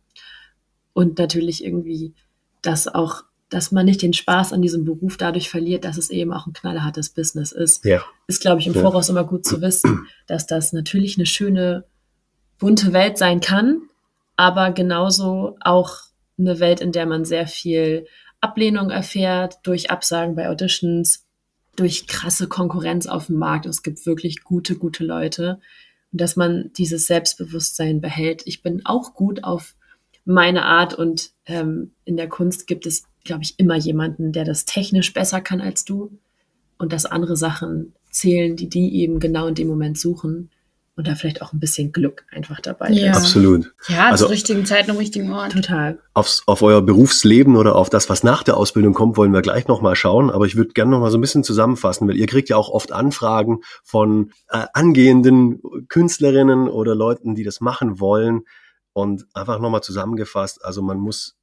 Und 0.94 1.20
natürlich 1.20 1.64
irgendwie 1.64 2.14
das 2.62 2.88
auch, 2.88 3.24
dass 3.52 3.72
man 3.72 3.86
nicht 3.86 4.02
den 4.02 4.14
Spaß 4.14 4.54
an 4.54 4.62
diesem 4.62 4.86
Beruf 4.86 5.18
dadurch 5.18 5.50
verliert, 5.50 5.84
dass 5.84 5.98
es 5.98 6.10
eben 6.10 6.34
auch 6.34 6.48
ein 6.48 6.54
knallhartes 6.54 7.10
Business 7.10 7.52
ist. 7.52 7.84
Ja. 7.86 8.02
Ist, 8.28 8.42
glaube 8.42 8.62
ich, 8.62 8.68
im. 8.68 8.74
Voraus 8.74 9.10
immer 9.10 9.26
gut 9.26 9.46
zu 9.46 9.62
wissen, 9.62 10.08
dass 10.26 10.48
das 10.48 10.74
natürlich 10.74 11.18
eine 11.18 11.26
schöne, 11.26 11.84
bunte 12.58 12.94
Welt 12.94 13.18
sein 13.18 13.42
kann, 13.42 13.82
aber 14.38 14.72
genauso 14.72 15.58
auch 15.60 15.98
eine 16.40 16.60
Welt, 16.60 16.80
in 16.80 16.94
der 16.94 17.06
man 17.06 17.26
sehr 17.26 17.46
viel 17.46 18.08
Ablehnung 18.40 18.90
erfährt 18.90 19.60
durch 19.64 19.92
Absagen 19.92 20.36
bei 20.36 20.50
Auditions, 20.50 21.28
durch 21.76 22.08
krasse 22.08 22.48
Konkurrenz 22.48 23.06
auf 23.06 23.28
dem 23.28 23.38
Markt. 23.38 23.66
Es 23.66 23.84
gibt 23.84 24.06
wirklich 24.06 24.44
gute, 24.44 24.78
gute 24.78 25.04
Leute. 25.04 25.60
Und 26.12 26.22
dass 26.22 26.38
man 26.38 26.72
dieses 26.78 27.06
Selbstbewusstsein 27.06 28.00
behält. 28.00 28.44
Ich 28.46 28.64
bin 28.64 28.86
auch 28.86 29.14
gut 29.14 29.44
auf 29.44 29.76
meine 30.24 30.64
Art 30.66 30.94
und 30.94 31.32
ähm, 31.46 31.92
in 32.06 32.16
der 32.18 32.30
Kunst 32.30 32.68
gibt 32.68 32.86
es, 32.86 33.04
glaube 33.24 33.44
ich, 33.44 33.60
immer 33.60 33.76
jemanden, 33.76 34.32
der 34.32 34.46
das 34.46 34.66
technisch 34.66 35.14
besser 35.14 35.42
kann 35.42 35.62
als 35.62 35.86
du 35.86 36.12
und 36.78 36.92
dass 36.94 37.06
andere 37.06 37.38
Sachen 37.38 37.94
zählen, 38.10 38.56
die 38.56 38.68
die 38.70 38.96
eben 39.02 39.20
genau 39.20 39.48
in 39.48 39.56
dem 39.56 39.68
Moment 39.68 39.98
suchen 40.00 40.50
und 40.98 41.08
da 41.08 41.16
vielleicht 41.16 41.42
auch 41.42 41.54
ein 41.54 41.60
bisschen 41.60 41.94
Glück 41.94 42.26
einfach 42.32 42.60
dabei 42.60 42.90
Ja. 42.92 43.12
ist. 43.12 43.18
Absolut. 43.18 43.74
Ja, 43.88 44.10
Also- 44.10 44.26
zur 44.26 44.32
richtigen 44.34 44.66
Zeit 44.66 44.90
am 44.90 44.98
richtigen 44.98 45.32
Ort. 45.32 45.54
Total. 45.54 45.98
Aufs, 46.14 46.44
auf 46.48 46.62
euer 46.62 46.82
Berufsleben 46.82 47.56
oder 47.56 47.76
auf 47.78 47.90
das, 47.90 48.10
was 48.10 48.24
nach 48.24 48.44
der 48.44 48.58
Ausbildung 48.58 48.94
kommt, 48.94 49.16
wollen 49.16 49.32
wir 49.32 49.42
gleich 49.42 49.68
nochmal 49.68 49.96
schauen. 49.96 50.30
Aber 50.30 50.46
ich 50.46 50.58
würde 50.58 50.74
gerne 50.74 50.92
nochmal 50.92 51.10
so 51.10 51.18
ein 51.18 51.22
bisschen 51.22 51.46
zusammenfassen, 51.46 52.08
weil 52.10 52.18
ihr 52.18 52.28
kriegt 52.28 52.50
ja 52.50 52.58
auch 52.58 52.70
oft 52.70 52.92
Anfragen 52.92 53.60
von 53.84 54.32
äh, 54.50 54.66
angehenden 54.74 55.62
Künstlerinnen 55.88 56.68
oder 56.68 56.94
Leuten, 56.94 57.36
die 57.36 57.44
das 57.44 57.62
machen 57.62 58.00
wollen. 58.02 58.42
Und 58.94 59.26
einfach 59.34 59.60
nochmal 59.60 59.82
zusammengefasst, 59.82 60.66
also 60.66 60.82
man 60.82 60.98
muss 61.00 61.38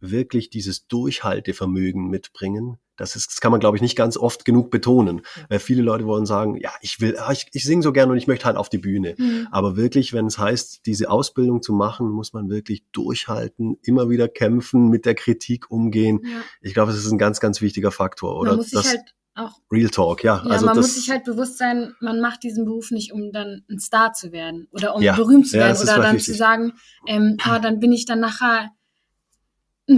wirklich 0.00 0.50
dieses 0.50 0.86
Durchhaltevermögen 0.86 2.08
mitbringen. 2.08 2.78
Das, 2.96 3.16
ist, 3.16 3.30
das 3.32 3.40
kann 3.40 3.50
man, 3.50 3.60
glaube 3.60 3.78
ich, 3.78 3.82
nicht 3.82 3.96
ganz 3.96 4.18
oft 4.18 4.44
genug 4.44 4.70
betonen. 4.70 5.22
Weil 5.48 5.58
viele 5.58 5.80
Leute 5.80 6.04
wollen 6.04 6.26
sagen, 6.26 6.56
ja, 6.56 6.70
ich 6.82 7.00
will, 7.00 7.16
ah, 7.16 7.32
ich, 7.32 7.46
ich 7.52 7.64
singe 7.64 7.82
so 7.82 7.92
gerne 7.92 8.12
und 8.12 8.18
ich 8.18 8.26
möchte 8.26 8.44
halt 8.44 8.58
auf 8.58 8.68
die 8.68 8.78
Bühne. 8.78 9.14
Mhm. 9.16 9.48
Aber 9.50 9.76
wirklich, 9.76 10.12
wenn 10.12 10.26
es 10.26 10.38
heißt, 10.38 10.84
diese 10.84 11.10
Ausbildung 11.10 11.62
zu 11.62 11.72
machen, 11.72 12.10
muss 12.10 12.34
man 12.34 12.50
wirklich 12.50 12.84
durchhalten, 12.92 13.78
immer 13.82 14.10
wieder 14.10 14.28
kämpfen, 14.28 14.88
mit 14.88 15.06
der 15.06 15.14
Kritik 15.14 15.70
umgehen. 15.70 16.20
Ja. 16.24 16.42
Ich 16.60 16.74
glaube, 16.74 16.92
das 16.92 17.02
ist 17.02 17.10
ein 17.10 17.18
ganz, 17.18 17.40
ganz 17.40 17.62
wichtiger 17.62 17.90
Faktor. 17.90 18.38
Oder 18.38 18.50
Man 18.50 18.58
muss 18.58 18.70
sich 18.70 18.78
das 18.78 18.88
halt 18.90 19.14
auch, 19.34 19.52
Real 19.72 19.88
Talk, 19.88 20.24
ja. 20.24 20.42
ja, 20.44 20.50
also 20.50 20.66
man 20.66 20.76
muss 20.76 20.94
sich 20.96 21.08
halt 21.08 21.24
bewusst 21.24 21.56
sein, 21.56 21.94
man 22.00 22.20
macht 22.20 22.42
diesen 22.42 22.64
Beruf 22.64 22.90
nicht, 22.90 23.12
um 23.12 23.32
dann 23.32 23.64
ein 23.70 23.78
Star 23.78 24.12
zu 24.12 24.32
werden 24.32 24.68
oder 24.72 24.94
um 24.94 25.02
Ja. 25.02 25.16
berühmt 25.16 25.48
zu 25.48 25.56
werden 25.56 25.80
oder 25.80 25.96
dann 25.96 26.16
wichtig. 26.16 26.34
zu 26.34 26.38
sagen, 26.38 26.72
ähm, 27.06 27.36
ah, 27.44 27.58
dann 27.60 27.80
bin 27.80 27.92
ich 27.92 28.04
dann 28.04 28.20
nachher 28.20 28.70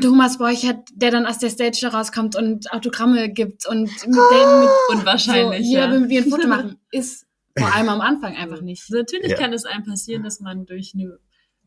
Thomas 0.00 0.38
Borchert, 0.38 0.88
der 0.94 1.10
dann 1.10 1.26
aus 1.26 1.38
der 1.38 1.50
Stage 1.50 1.78
da 1.82 1.88
rauskommt 1.88 2.36
und 2.36 2.72
Autogramme 2.72 3.30
gibt 3.30 3.66
und 3.66 3.82
mit 3.82 4.04
dem 4.06 4.60
mit 4.60 4.70
Und 4.90 5.04
wahrscheinlich, 5.04 5.66
so, 5.66 5.70
jeder 5.70 5.86
ja. 5.86 5.92
will 5.92 6.00
mit 6.00 6.10
dir 6.10 6.22
ein 6.22 6.30
Foto 6.30 6.48
machen. 6.48 6.78
Ist 6.90 7.26
vor 7.56 7.74
allem 7.74 7.88
am 7.88 8.00
Anfang 8.00 8.34
einfach 8.34 8.62
nicht. 8.62 8.88
Natürlich 8.90 9.32
Ja. 9.32 9.36
kann 9.36 9.52
es 9.52 9.64
einem 9.64 9.84
passieren, 9.84 10.22
dass 10.22 10.40
man 10.40 10.66
durch 10.66 10.92
eine 10.94 11.18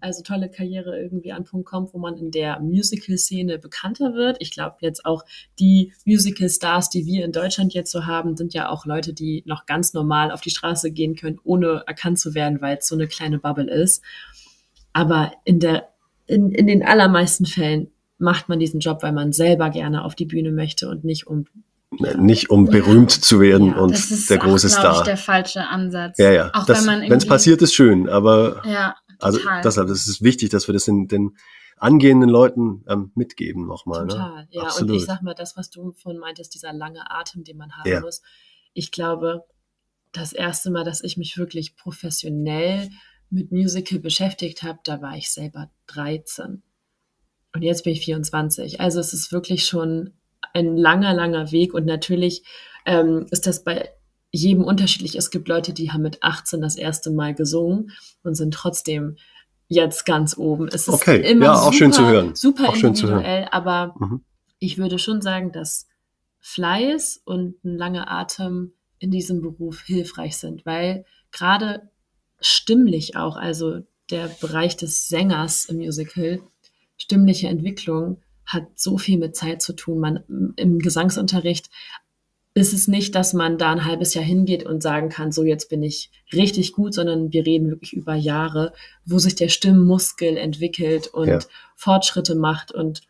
also 0.02 0.24
tolle 0.24 0.50
Karriere 0.50 1.00
irgendwie 1.02 1.32
an 1.32 1.38
einen 1.38 1.46
Punkt 1.46 1.68
kommt, 1.68 1.94
wo 1.94 1.98
man 1.98 2.18
in 2.18 2.30
der 2.30 2.60
Musical-Szene 2.60 3.58
bekannter 3.60 4.14
wird. 4.14 4.38
Ich 4.40 4.52
glaube 4.52 4.76
jetzt 4.82 5.06
auch 5.06 5.24
die 5.60 5.94
Musical-Stars, 6.06 6.90
die 6.90 7.06
wir 7.06 7.26
in 7.26 7.32
Deutschland 7.32 7.74
jetzt 7.74 7.92
so 7.92 8.06
haben, 8.06 8.36
sind 8.36 8.54
ja 8.54 8.70
auch 8.70 8.86
Leute, 8.86 9.14
die 9.14 9.44
noch 9.46 9.66
ganz 9.66 9.94
normal 9.94 10.32
auf 10.32 10.42
die 10.42 10.52
Straße 10.52 10.92
gehen 10.92 11.16
können, 11.16 11.40
ohne 11.44 11.84
erkannt 11.88 12.20
zu 12.20 12.36
werden, 12.36 12.62
weil 12.62 12.78
es 12.78 12.88
so 12.88 12.96
eine 12.96 13.08
kleine 13.08 13.40
Bubble 13.40 13.72
ist. 13.72 14.04
Aber 14.94 15.32
in 15.44 15.60
der 15.60 15.90
in, 16.28 16.52
in 16.52 16.68
den 16.68 16.84
allermeisten 16.84 17.46
Fällen 17.46 17.92
macht 18.18 18.50
man 18.50 18.60
diesen 18.60 18.80
Job, 18.80 19.04
weil 19.04 19.12
man 19.12 19.34
selber 19.34 19.70
gerne 19.70 20.04
auf 20.04 20.16
die 20.16 20.26
Bühne 20.26 20.52
möchte 20.52 20.90
und 20.90 21.04
nicht 21.04 21.28
um 21.28 21.46
ne, 22.00 22.16
nicht 22.18 22.50
um 22.50 22.66
berühmt 22.66 23.12
zu 23.12 23.40
werden 23.40 23.68
Ja, 23.72 23.78
und 23.78 23.94
Das 23.94 24.12
ist 24.12 24.30
der 24.30 24.38
große 24.38 24.68
auch, 24.68 24.72
Star. 24.72 24.98
Ich, 24.98 25.04
der 25.04 25.18
falsche 25.18 25.68
Ansatz. 25.68 26.18
ja, 26.18 26.32
ja. 26.32 26.52
Auch 26.54 26.66
Das, 26.66 26.86
wenn 26.86 27.12
es 27.12 27.28
passiert, 27.28 27.62
ist 27.62 27.74
schön, 27.74 28.08
aber 28.10 28.62
Ja, 28.66 28.96
also 29.20 29.40
deshalb, 29.64 29.88
das 29.88 30.08
ist 30.08 30.22
wichtig, 30.22 30.50
dass 30.50 30.68
wir 30.68 30.74
das 30.74 30.86
den, 30.86 31.08
den 31.08 31.38
angehenden 31.78 32.30
Leuten 32.30 32.84
ähm, 32.88 33.12
mitgeben 33.16 33.66
nochmal. 33.68 34.08
Total, 34.08 34.44
ne? 34.44 34.48
ja. 34.52 34.64
Absolut. 34.64 34.92
Und 34.92 34.96
ich 34.98 35.06
sag 35.06 35.22
mal, 35.22 35.34
das, 35.34 35.58
was 35.58 35.70
du 35.70 35.92
vorhin 35.92 36.20
meintest, 36.20 36.54
dieser 36.54 36.74
lange 36.74 37.10
Atem, 37.12 37.44
den 37.44 37.58
man 37.58 37.72
haben 37.74 37.90
Ja. 37.90 38.00
muss. 38.02 38.22
Ich 38.74 38.92
glaube, 38.92 39.44
das 40.12 40.32
erste 40.32 40.72
Mal, 40.72 40.84
dass 40.86 41.04
ich 41.04 41.18
mich 41.18 41.38
wirklich 41.38 41.76
professionell 41.76 42.90
mit 43.30 43.52
Musical 43.52 44.00
beschäftigt 44.00 44.64
habe, 44.64 44.80
da 44.84 45.02
war 45.02 45.18
ich 45.18 45.32
selber 45.32 45.70
13. 45.88 46.64
Und 47.56 47.62
jetzt 47.64 47.84
bin 47.86 47.94
ich 47.94 48.02
24. 48.06 48.80
Also 48.82 49.00
es 49.00 49.14
ist 49.14 49.32
wirklich 49.32 49.66
schon 49.66 50.12
ein 50.54 50.76
langer, 50.78 51.14
langer 51.14 51.52
Weg. 51.52 51.74
Und 51.74 51.86
natürlich 51.86 52.44
ähm, 52.86 53.26
ist 53.32 53.48
das 53.48 53.64
bei 53.64 53.90
jedem 54.32 54.64
unterschiedlich. 54.64 55.16
Es 55.16 55.32
gibt 55.32 55.48
Leute, 55.48 55.74
die 55.74 55.92
haben 55.92 56.02
mit 56.02 56.22
18 56.22 56.62
das 56.62 56.76
erste 56.76 57.10
Mal 57.12 57.34
gesungen 57.34 57.92
und 58.24 58.36
sind 58.36 58.54
trotzdem 58.54 59.16
jetzt 59.68 60.06
ganz 60.06 60.38
oben. 60.38 60.68
Es 60.68 60.88
ist 60.88 60.94
Okay, 60.94 61.22
immer 61.32 61.46
ja, 61.46 61.54
auch 61.54 61.64
super, 61.66 61.78
schön 61.78 61.94
zu 61.94 62.06
hören. 62.08 62.36
super 62.36 62.70
Auch 62.70 62.76
schön 62.76 62.94
zu 62.94 63.08
hören. 63.08 63.20
individuell, 63.20 63.48
aber 63.52 63.96
Mhm. 64.00 64.24
ich 64.60 64.78
würde 64.78 65.00
schon 65.00 65.22
sagen, 65.22 65.52
dass 65.52 65.88
Fleiß 66.42 67.22
und 67.26 67.64
ein 67.64 67.78
langer 67.78 68.12
Atem 68.12 68.74
in 69.00 69.10
diesem 69.12 69.42
Beruf 69.42 69.82
hilfreich 69.82 70.38
sind, 70.38 70.66
weil 70.66 71.06
gerade 71.32 71.90
stimmlich 72.40 73.16
auch, 73.16 73.38
also 73.38 73.80
der 74.12 74.28
Bereich 74.42 74.78
des 74.78 75.08
Sängers 75.08 75.66
im 75.66 75.78
Musical, 75.78 76.42
stimmliche 76.98 77.48
Entwicklung 77.48 78.22
hat 78.46 78.68
so 78.76 78.98
viel 78.98 79.18
mit 79.18 79.36
Zeit 79.36 79.62
zu 79.62 79.74
tun. 79.74 80.00
Man 80.00 80.54
im 80.56 80.80
Gesangsunterricht 80.80 81.70
ist 82.54 82.74
es 82.74 82.88
nicht, 82.88 83.16
dass 83.16 83.34
man 83.34 83.58
da 83.58 83.72
ein 83.72 83.84
halbes 83.86 84.14
Jahr 84.14 84.24
hingeht 84.24 84.66
und 84.66 84.82
sagen 84.82 85.10
kann, 85.10 85.34
so 85.34 85.44
jetzt 85.44 85.70
bin 85.70 85.84
ich 85.84 86.10
richtig 86.32 86.72
gut, 86.72 86.94
sondern 86.94 87.34
wir 87.34 87.46
reden 87.46 87.70
wirklich 87.70 87.94
über 87.94 88.16
Jahre, 88.16 88.72
wo 89.04 89.20
sich 89.20 89.36
der 89.36 89.50
Stimmmuskel 89.50 90.38
entwickelt 90.38 91.08
und 91.08 91.28
Ja. 91.28 91.40
Fortschritte 91.76 92.34
macht 92.36 92.72
und 92.72 93.02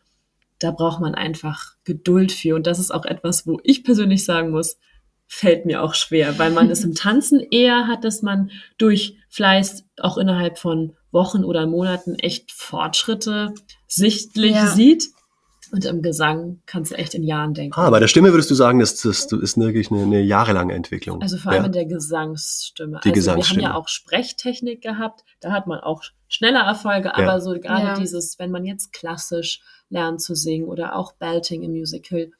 da 0.58 0.72
braucht 0.72 1.00
man 1.00 1.14
einfach 1.14 1.76
Geduld 1.84 2.32
für. 2.32 2.56
Und 2.56 2.66
das 2.66 2.78
ist 2.78 2.90
auch 2.90 3.04
etwas, 3.04 3.46
wo 3.46 3.60
ich 3.62 3.84
persönlich 3.84 4.24
sagen 4.24 4.50
muss, 4.50 4.78
fällt 5.28 5.66
mir 5.66 5.82
auch 5.82 5.94
schwer, 5.94 6.38
weil 6.38 6.50
man 6.50 6.70
es 6.70 6.84
im 6.84 6.94
Tanzen 6.96 7.40
eher 7.50 7.86
hat, 7.86 8.04
dass 8.04 8.22
man 8.22 8.50
durch 8.78 9.16
Fleiß 9.30 9.84
auch 10.00 10.18
innerhalb 10.18 10.58
von 10.58 10.94
Wochen 11.10 11.44
oder 11.44 11.66
Monaten 11.66 12.14
echt 12.16 12.52
Fortschritte 12.52 13.52
sichtlich 13.86 14.52
Ja. 14.54 14.66
sieht. 14.68 15.08
Und 15.72 15.84
im 15.84 16.00
Gesang 16.00 16.60
kannst 16.66 16.92
du 16.92 16.94
echt 16.96 17.14
in 17.14 17.24
Jahren 17.24 17.52
denken. 17.52 17.74
Ah, 17.76 17.90
bei 17.90 17.98
der 17.98 18.06
Stimme 18.06 18.30
würdest 18.30 18.48
du 18.52 18.54
sagen, 18.54 18.78
das, 18.78 19.00
das 19.00 19.24
ist 19.32 19.58
wirklich 19.58 19.90
eine, 19.90 20.02
eine 20.02 20.20
jahrelange 20.20 20.72
Entwicklung. 20.72 21.20
Also 21.20 21.38
vor 21.38 21.50
allem 21.50 21.62
ja. 21.62 21.66
in 21.66 21.72
der 21.72 21.86
Gesangsstimme. 21.86 23.00
Die 23.02 23.08
also 23.08 23.14
Gesangsstimme. 23.14 23.62
wir 23.62 23.68
haben 23.68 23.74
ja 23.74 23.80
auch 23.80 23.88
Sprechtechnik 23.88 24.80
gehabt, 24.80 25.24
da 25.40 25.50
hat 25.50 25.66
man 25.66 25.80
auch 25.80 26.02
schneller 26.28 26.60
Erfolge, 26.60 27.08
Ja. 27.08 27.14
aber 27.14 27.40
so 27.40 27.50
gerade 27.58 27.86
Ja. 27.86 27.98
dieses, 27.98 28.38
wenn 28.38 28.52
man 28.52 28.64
jetzt 28.64 28.92
klassisch 28.92 29.60
lernt 29.88 30.20
zu 30.20 30.36
singen 30.36 30.66
oder 30.66 30.94
auch 30.94 31.12
Belting 31.14 31.62
im 31.64 31.72
Musical, 31.72 32.30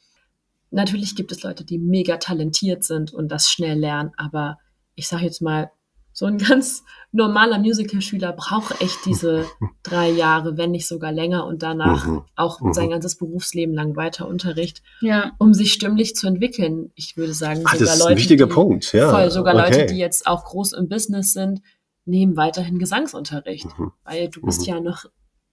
natürlich 0.70 1.16
gibt 1.16 1.32
es 1.32 1.42
Leute, 1.42 1.64
die 1.64 1.78
mega 1.78 2.16
talentiert 2.18 2.84
sind 2.84 3.12
und 3.12 3.28
das 3.28 3.50
schnell 3.50 3.78
lernen, 3.78 4.12
aber 4.16 4.58
ich 4.94 5.08
sage 5.08 5.24
jetzt 5.24 5.42
mal, 5.42 5.70
so 6.12 6.24
ein 6.24 6.38
ganz 6.38 6.82
normaler 7.12 7.58
Musical-Schüler 7.58 8.32
braucht 8.32 8.80
echt 8.80 9.04
diese 9.04 9.44
drei 9.82 10.08
Jahre, 10.10 10.56
wenn 10.56 10.70
nicht 10.70 10.86
sogar 10.88 11.12
länger 11.12 11.44
und 11.46 11.62
danach 11.62 12.06
Mhm. 12.06 12.22
auch 12.36 12.60
Mhm. 12.60 12.72
sein 12.72 12.90
ganzes 12.90 13.16
Berufsleben 13.16 13.74
lang 13.74 13.96
weiter 13.96 14.26
Unterricht, 14.26 14.82
Ja, 15.02 15.32
um 15.38 15.52
sich 15.52 15.72
stimmlich 15.74 16.16
zu 16.16 16.26
entwickeln. 16.26 16.90
Ich 16.94 17.16
würde 17.18 17.34
sagen, 17.34 17.60
Ah, 17.66 17.72
sogar 17.72 17.78
das 17.86 17.94
ist 17.94 17.98
Leute, 18.00 18.12
ein 18.12 18.16
wichtiger 18.18 18.46
die, 18.46 18.52
Punkt, 18.54 18.92
ja. 18.94 19.10
Voll, 19.10 19.30
sogar 19.30 19.54
okay. 19.54 19.64
Leute, 19.80 19.86
die 19.92 19.98
jetzt 19.98 20.26
auch 20.26 20.44
groß 20.44 20.72
im 20.72 20.88
Business 20.88 21.32
sind, 21.34 21.60
nehmen 22.06 22.36
weiterhin 22.36 22.78
Gesangsunterricht, 22.78 23.66
Mhm. 23.78 23.92
weil 24.04 24.28
du 24.30 24.40
bist 24.40 24.60
Mhm. 24.62 24.66
ja 24.66 24.80
noch, 24.80 25.04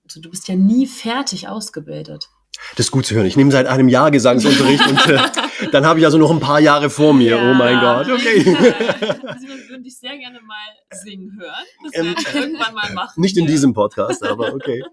also 0.05 0.21
du 0.21 0.29
bist 0.29 0.47
ja 0.47 0.55
nie 0.55 0.85
fertig 0.87 1.47
ausgebildet. 1.49 2.29
Das 2.75 2.87
ist 2.87 2.91
gut 2.91 3.05
zu 3.05 3.13
hören. 3.15 3.25
Ich 3.25 3.35
nehme 3.35 3.51
seit 3.51 3.67
einem 3.67 3.87
Jahr 3.89 4.09
Gesangsunterricht 4.09 4.87
und 4.87 5.07
äh, 5.07 5.19
dann 5.71 5.85
habe 5.85 5.99
ich 5.99 6.05
also 6.05 6.17
noch 6.17 6.31
ein 6.31 6.39
paar 6.39 6.59
Jahre 6.59 6.89
vor 6.89 7.13
mir. 7.13 7.37
Oh 7.37 7.53
mein 7.53 7.79
Gott, 7.79 8.09
okay. 8.09 8.55
Also 9.25 9.47
wir 9.47 9.69
würden 9.69 9.83
dich 9.83 9.97
sehr 9.99 10.17
gerne 10.17 10.39
mal 10.41 10.55
singen 11.03 11.37
hören. 11.39 11.53
Das 11.83 11.93
Ähm, 11.95 12.05
werden 12.05 12.25
wir 12.33 12.41
irgendwann 12.41 12.73
mal 12.73 12.93
machen. 12.93 13.21
Nicht 13.21 13.37
in 13.37 13.45
Ja. 13.45 13.51
diesem 13.51 13.73
Podcast, 13.73 14.23
aber 14.23 14.53
okay. 14.53 14.83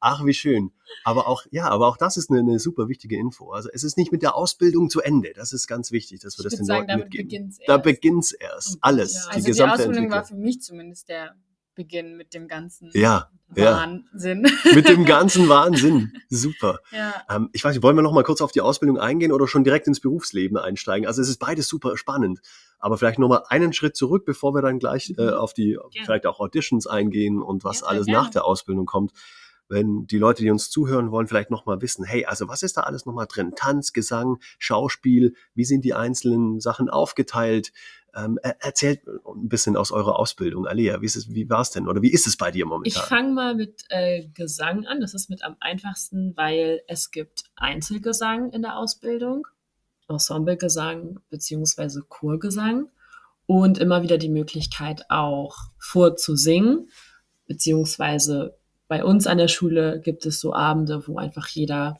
Ach, 0.00 0.24
wie 0.24 0.34
schön. 0.34 0.72
Aber 1.02 1.26
auch, 1.28 1.44
ja, 1.50 1.68
aber 1.68 1.88
auch 1.88 1.96
das 1.96 2.16
ist 2.16 2.30
eine, 2.30 2.40
eine 2.40 2.58
super 2.58 2.88
wichtige 2.88 3.16
Info. 3.16 3.50
Also 3.52 3.68
es 3.72 3.82
ist 3.84 3.96
nicht 3.96 4.12
mit 4.12 4.22
der 4.22 4.36
Ausbildung 4.36 4.90
zu 4.90 5.00
Ende. 5.00 5.32
Das 5.34 5.52
ist 5.52 5.66
ganz 5.66 5.90
wichtig, 5.92 6.20
dass 6.20 6.38
wir 6.38 6.44
ich 6.44 6.50
das 6.50 6.58
den 6.58 6.66
sagen, 6.66 6.86
Leuten 6.88 7.00
mitgeben. 7.00 7.28
beginnt's 7.28 7.58
Da 7.66 7.74
erst. 7.74 7.82
beginnt's 7.84 8.32
erst. 8.32 8.70
Ja. 8.70 8.76
Alles. 8.82 9.14
Also 9.16 9.28
die 9.30 9.34
Also 9.34 9.40
die 9.40 9.50
gesamte 9.50 9.74
Ausbildung 9.74 10.10
war 10.10 10.18
Entwicklung. 10.18 10.40
für 10.40 10.44
mich 10.46 10.60
zumindest 10.62 11.08
der 11.08 11.34
beginnen 11.74 12.16
mit 12.16 12.34
dem 12.34 12.48
ganzen 12.48 12.90
Ja, 12.94 13.30
ja. 13.56 13.76
Wahnsinn. 13.76 14.42
Mit 14.74 14.88
dem 14.88 15.04
ganzen 15.06 15.48
Wahnsinn. 15.48 16.12
Super. 16.28 16.80
ja. 16.92 17.14
Ähm, 17.30 17.50
ich 17.52 17.62
weiß 17.64 17.74
nicht, 17.74 17.82
wollen 17.82 17.96
wir 17.96 18.02
noch 18.02 18.12
mal 18.12 18.24
kurz 18.24 18.40
auf 18.40 18.52
die 18.52 18.60
Ausbildung 18.60 18.98
eingehen 18.98 19.32
oder 19.32 19.46
schon 19.46 19.64
direkt 19.64 19.86
ins 19.86 20.00
Berufsleben 20.00 20.56
einsteigen? 20.56 21.06
Also 21.06 21.22
es 21.22 21.28
ist 21.28 21.38
beides 21.38 21.68
super 21.68 21.96
spannend. 21.96 22.40
Aber 22.78 22.98
vielleicht 22.98 23.18
noch 23.18 23.28
mal 23.28 23.44
einen 23.48 23.72
Schritt 23.72 23.96
zurück, 23.96 24.24
bevor 24.26 24.54
wir 24.54 24.62
dann 24.62 24.78
gleich 24.78 25.14
äh, 25.18 25.30
auf 25.30 25.54
die 25.54 25.72
Gerne. 25.90 26.04
vielleicht 26.04 26.26
auch 26.26 26.40
Auditions 26.40 26.86
eingehen 26.86 27.40
und 27.42 27.64
was 27.64 27.80
Ja, 27.80 27.86
alles 27.86 28.06
gerne. 28.06 28.18
nach 28.24 28.30
der 28.30 28.44
Ausbildung 28.44 28.86
kommt. 28.86 29.12
Wenn 29.68 30.06
die 30.06 30.18
Leute, 30.18 30.42
die 30.42 30.50
uns 30.50 30.68
zuhören 30.68 31.10
wollen, 31.10 31.26
vielleicht 31.26 31.50
noch 31.50 31.64
mal 31.64 31.80
wissen, 31.80 32.04
hey, 32.04 32.26
also 32.26 32.48
was 32.48 32.62
ist 32.62 32.76
da 32.76 32.82
alles 32.82 33.06
noch 33.06 33.14
mal 33.14 33.24
drin? 33.24 33.52
Tanz, 33.56 33.94
Gesang, 33.94 34.36
Schauspiel, 34.58 35.34
wie 35.54 35.64
sind 35.64 35.86
die 35.86 35.94
einzelnen 35.94 36.60
Sachen 36.60 36.90
aufgeteilt? 36.90 37.72
Ähm, 38.16 38.38
er- 38.42 38.56
erzählt 38.64 39.00
ein 39.06 39.48
bisschen 39.48 39.76
aus 39.76 39.90
eurer 39.90 40.18
Ausbildung. 40.18 40.66
Alea, 40.66 41.00
wie, 41.00 41.06
ist 41.06 41.16
es, 41.16 41.32
wie 41.34 41.48
war 41.50 41.60
es 41.62 41.70
denn 41.70 41.88
oder 41.88 42.00
wie 42.02 42.12
ist 42.12 42.26
es 42.26 42.36
bei 42.36 42.50
dir 42.50 42.64
Ich 42.64 42.68
momentan? 42.68 43.02
fange 43.02 43.32
mal 43.32 43.54
mit 43.54 43.84
äh, 43.88 44.28
Gesang 44.34 44.86
an. 44.86 45.00
Das 45.00 45.14
ist 45.14 45.30
mit 45.30 45.42
am 45.42 45.56
einfachsten, 45.60 46.36
weil 46.36 46.82
es 46.86 47.10
gibt 47.10 47.44
Einzelgesang 47.56 48.50
in 48.52 48.62
der 48.62 48.76
Ausbildung, 48.76 49.46
Ensemblegesang 50.08 51.18
beziehungsweise 51.30 52.02
Chorgesang 52.08 52.88
und 53.46 53.78
immer 53.78 54.02
wieder 54.02 54.18
die 54.18 54.28
Möglichkeit 54.28 55.04
auch 55.10 55.56
vorzusingen, 55.78 56.88
beziehungsweise 57.46 58.56
bei 58.88 59.04
uns 59.04 59.26
an 59.26 59.38
der 59.38 59.48
Schule 59.48 60.00
gibt 60.00 60.26
es 60.26 60.40
so 60.40 60.52
Abende, 60.54 61.06
wo 61.08 61.16
einfach 61.18 61.48
jeder 61.48 61.98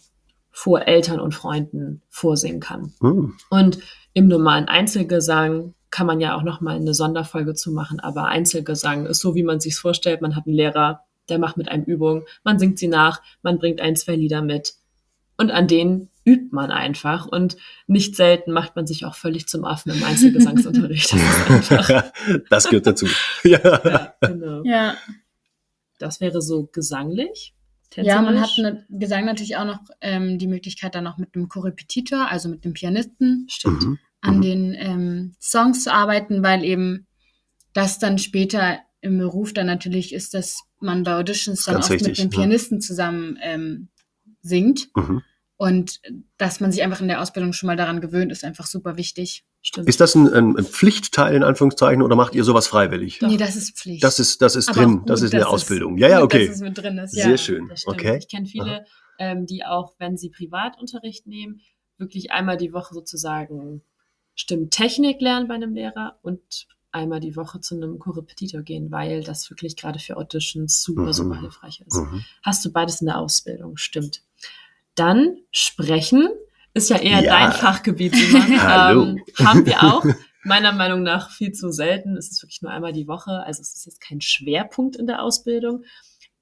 vor 0.51 0.83
Eltern 0.83 1.19
und 1.21 1.35
Freunden 1.35 2.03
vorsingen 2.09 2.61
kann. 2.61 2.93
Hm. 3.01 3.35
Und 3.51 3.79
im 4.13 4.29
normalen 4.29 4.67
Einzelgesang 4.67 5.75
kann 5.95 6.09
man 6.09 6.21
ja 6.21 6.37
auch 6.37 6.43
noch 6.43 6.61
mal 6.61 6.75
eine 6.75 6.93
Sonderfolge 6.93 7.55
zu 7.55 7.71
machen, 7.71 8.01
aber 8.01 8.25
Einzelgesang 8.25 9.07
ist 9.07 9.21
so, 9.21 9.37
wie 9.37 9.45
man 9.45 9.61
sich's 9.61 9.79
vorstellt. 9.79 10.23
Man 10.23 10.35
hat 10.35 10.45
einen 10.45 10.57
Lehrer, 10.57 11.05
der 11.29 11.39
macht 11.39 11.57
mit 11.57 11.69
einem 11.69 11.85
Übung, 11.85 12.25
man 12.43 12.59
singt 12.59 12.81
sie 12.81 12.89
nach, 12.89 13.23
man 13.43 13.59
bringt 13.59 13.81
ein, 13.81 13.95
zwei 13.95 14.17
Lieder 14.17 14.43
mit 14.43 14.75
und 15.37 15.53
an 15.53 15.69
denen 15.69 16.09
übt 16.25 16.49
man 16.51 16.73
einfach 16.73 17.27
und 17.27 17.57
nicht 17.87 18.17
selten 18.17 18.51
macht 18.51 18.75
man 18.75 18.89
sich 18.89 19.05
auch 19.05 19.15
völlig 19.15 19.47
zum 19.47 19.65
Affen 19.65 19.93
im 19.93 20.03
Einzelgesangsunterricht. 20.03 21.15
Das 21.71 22.03
das 22.51 22.65
gehört 22.65 22.89
dazu. 22.89 23.07
ja. 23.45 23.61
ja, 23.63 24.15
genau. 24.21 24.65
ja. 24.65 24.97
Das 26.01 26.21
wäre 26.21 26.43
so 26.43 26.69
gesanglich. 26.73 27.55
Ja, 27.95 28.21
man 28.21 28.41
hat 28.41 28.51
mit 28.59 28.85
Gesang 28.89 29.27
natürlich 29.27 29.57
auch 29.57 29.65
noch 29.65 29.79
ähm, 30.01 30.41
die 30.41 30.49
Möglichkeit, 30.49 30.97
dann 30.97 31.05
noch 31.05 31.19
mit 31.19 31.37
dem 31.37 31.49
Korrepetitor, 31.49 32.29
also 32.29 32.49
mit 32.49 32.65
dem 32.65 32.73
Pianisten, 32.73 33.47
Stimmt. 33.49 33.85
Mhm. 33.85 33.99
An 34.25 34.39
Mhm. 34.39 34.43
den 34.43 34.75
ähm, 34.77 35.37
Songs 35.41 35.85
zu 35.85 35.93
arbeiten, 35.93 36.43
weil 36.43 36.65
eben 36.65 37.07
das 37.75 37.99
dann 37.99 38.19
später 38.19 38.79
im 39.01 39.19
Beruf 39.19 39.53
dann 39.53 39.67
natürlich 39.67 40.15
ist, 40.15 40.33
dass 40.35 40.63
man 40.81 41.03
bei 41.03 41.15
Auditions 41.15 41.65
dann 41.65 41.75
Ganz 41.75 41.87
oft 41.87 41.93
wichtig, 41.93 42.09
mit 42.09 42.19
dem 42.19 42.31
ja. 42.31 42.39
Pianisten 42.39 42.81
zusammen 42.81 43.39
ähm, 43.43 43.89
singt. 44.41 44.89
Mhm. 44.97 45.23
Und 45.57 46.01
dass 46.37 46.61
man 46.61 46.73
sich 46.73 46.83
einfach 46.83 47.01
in 47.01 47.09
der 47.09 47.21
Ausbildung 47.21 47.53
schon 47.53 47.69
mal 47.69 47.77
daran 47.77 48.01
gewöhnt, 48.01 48.33
ist 48.33 48.45
einfach 48.45 48.67
super 48.67 48.97
wichtig. 48.97 49.45
Stimmt. 49.63 49.89
Ist 49.89 50.01
das 50.01 50.15
ein, 50.15 50.33
ein 50.33 50.57
ein 50.57 50.65
Pflichtteil 50.65 51.35
in 51.35 51.43
Anführungszeichen 51.43 52.03
oder 52.03 52.17
macht 52.17 52.35
ihr 52.35 52.45
sowas 52.45 52.67
freiwillig? 52.67 53.19
Doch. 53.21 53.29
Nee, 53.29 53.37
das 53.37 53.57
ist 53.57 53.79
Pflicht. 53.79 54.03
Das 54.03 54.19
ist, 54.19 54.43
das 54.43 54.57
ist 54.57 54.69
Aber 54.71 54.81
drin, 54.81 55.01
auch 55.01 55.07
das 55.07 55.21
gut, 55.21 55.27
ist 55.27 55.33
in 55.33 55.39
der 55.39 55.49
Ausbildung. 55.49 55.97
Ja, 55.99 56.09
ja, 56.09 56.21
gut, 56.21 56.25
okay. 56.35 56.47
Dass 56.47 56.57
es 56.57 56.63
mit 56.63 56.77
drin 56.77 56.99
ist, 56.99 57.17
ja. 57.17 57.25
Sehr 57.25 57.39
schön. 57.39 57.69
Das. 57.69 57.87
Okay. 57.87 58.19
Ich 58.19 58.29
kenne 58.29 58.47
viele, 58.47 58.85
ähm, 59.19 59.47
die 59.47 59.65
auch, 59.65 59.95
wenn 59.99 60.17
sie 60.17 60.31
Privatunterricht 60.31 61.27
nehmen, 61.27 61.61
wirklich 61.99 62.31
einmal 62.33 62.57
die 62.57 62.73
Woche 62.73 62.93
sozusagen 62.95 63.83
Stimmtechnik 64.35 65.21
lernen 65.21 65.49
bei 65.49 65.55
einem 65.55 65.75
Lehrer 65.75 66.19
und 66.23 66.41
einmal 66.93 67.21
die 67.21 67.35
Woche 67.37 67.61
zu 67.61 67.75
einem 67.75 67.99
Korrepetitor 67.99 68.63
gehen, 68.63 68.91
weil 68.91 69.23
das 69.25 69.51
wirklich 69.51 69.77
gerade 69.77 69.99
für 69.99 70.17
Auditions 70.17 70.83
super, 70.83 71.03
Mhm. 71.03 71.13
super 71.13 71.41
hilfreich 71.41 71.83
ist. 71.87 71.97
Mhm. 71.97 72.25
Hast 72.43 72.65
du 72.65 72.73
beides 72.73 73.01
in 73.01 73.07
der 73.07 73.19
Ausbildung, 73.19 73.77
stimmt. 73.77 74.23
Dann 74.95 75.39
sprechen 75.51 76.29
ist 76.73 76.91
ja 76.91 76.97
eher 76.99 77.23
Ja. 77.23 77.39
dein 77.39 77.53
Fachgebiet, 77.53 78.15
Simon. 78.17 78.43
Hallo. 78.63 79.03
Ähm, 79.05 79.21
haben 79.39 79.65
wir 79.67 79.83
auch. 79.83 80.05
Meiner 80.45 80.73
Meinung 80.73 81.03
nach 81.03 81.31
viel 81.31 81.53
zu 81.53 81.71
selten. 81.73 82.17
Es 82.17 82.31
ist 82.31 82.43
wirklich 82.43 82.63
nur 82.63 82.71
einmal 82.73 82.93
die 82.93 83.07
Woche. 83.09 83.43
Also 83.45 83.63
es 83.63 83.75
ist 83.75 83.87
jetzt 83.87 84.01
kein 84.01 84.21
Schwerpunkt 84.21 84.95
in 84.97 85.07
der 85.07 85.23
Ausbildung. 85.23 85.85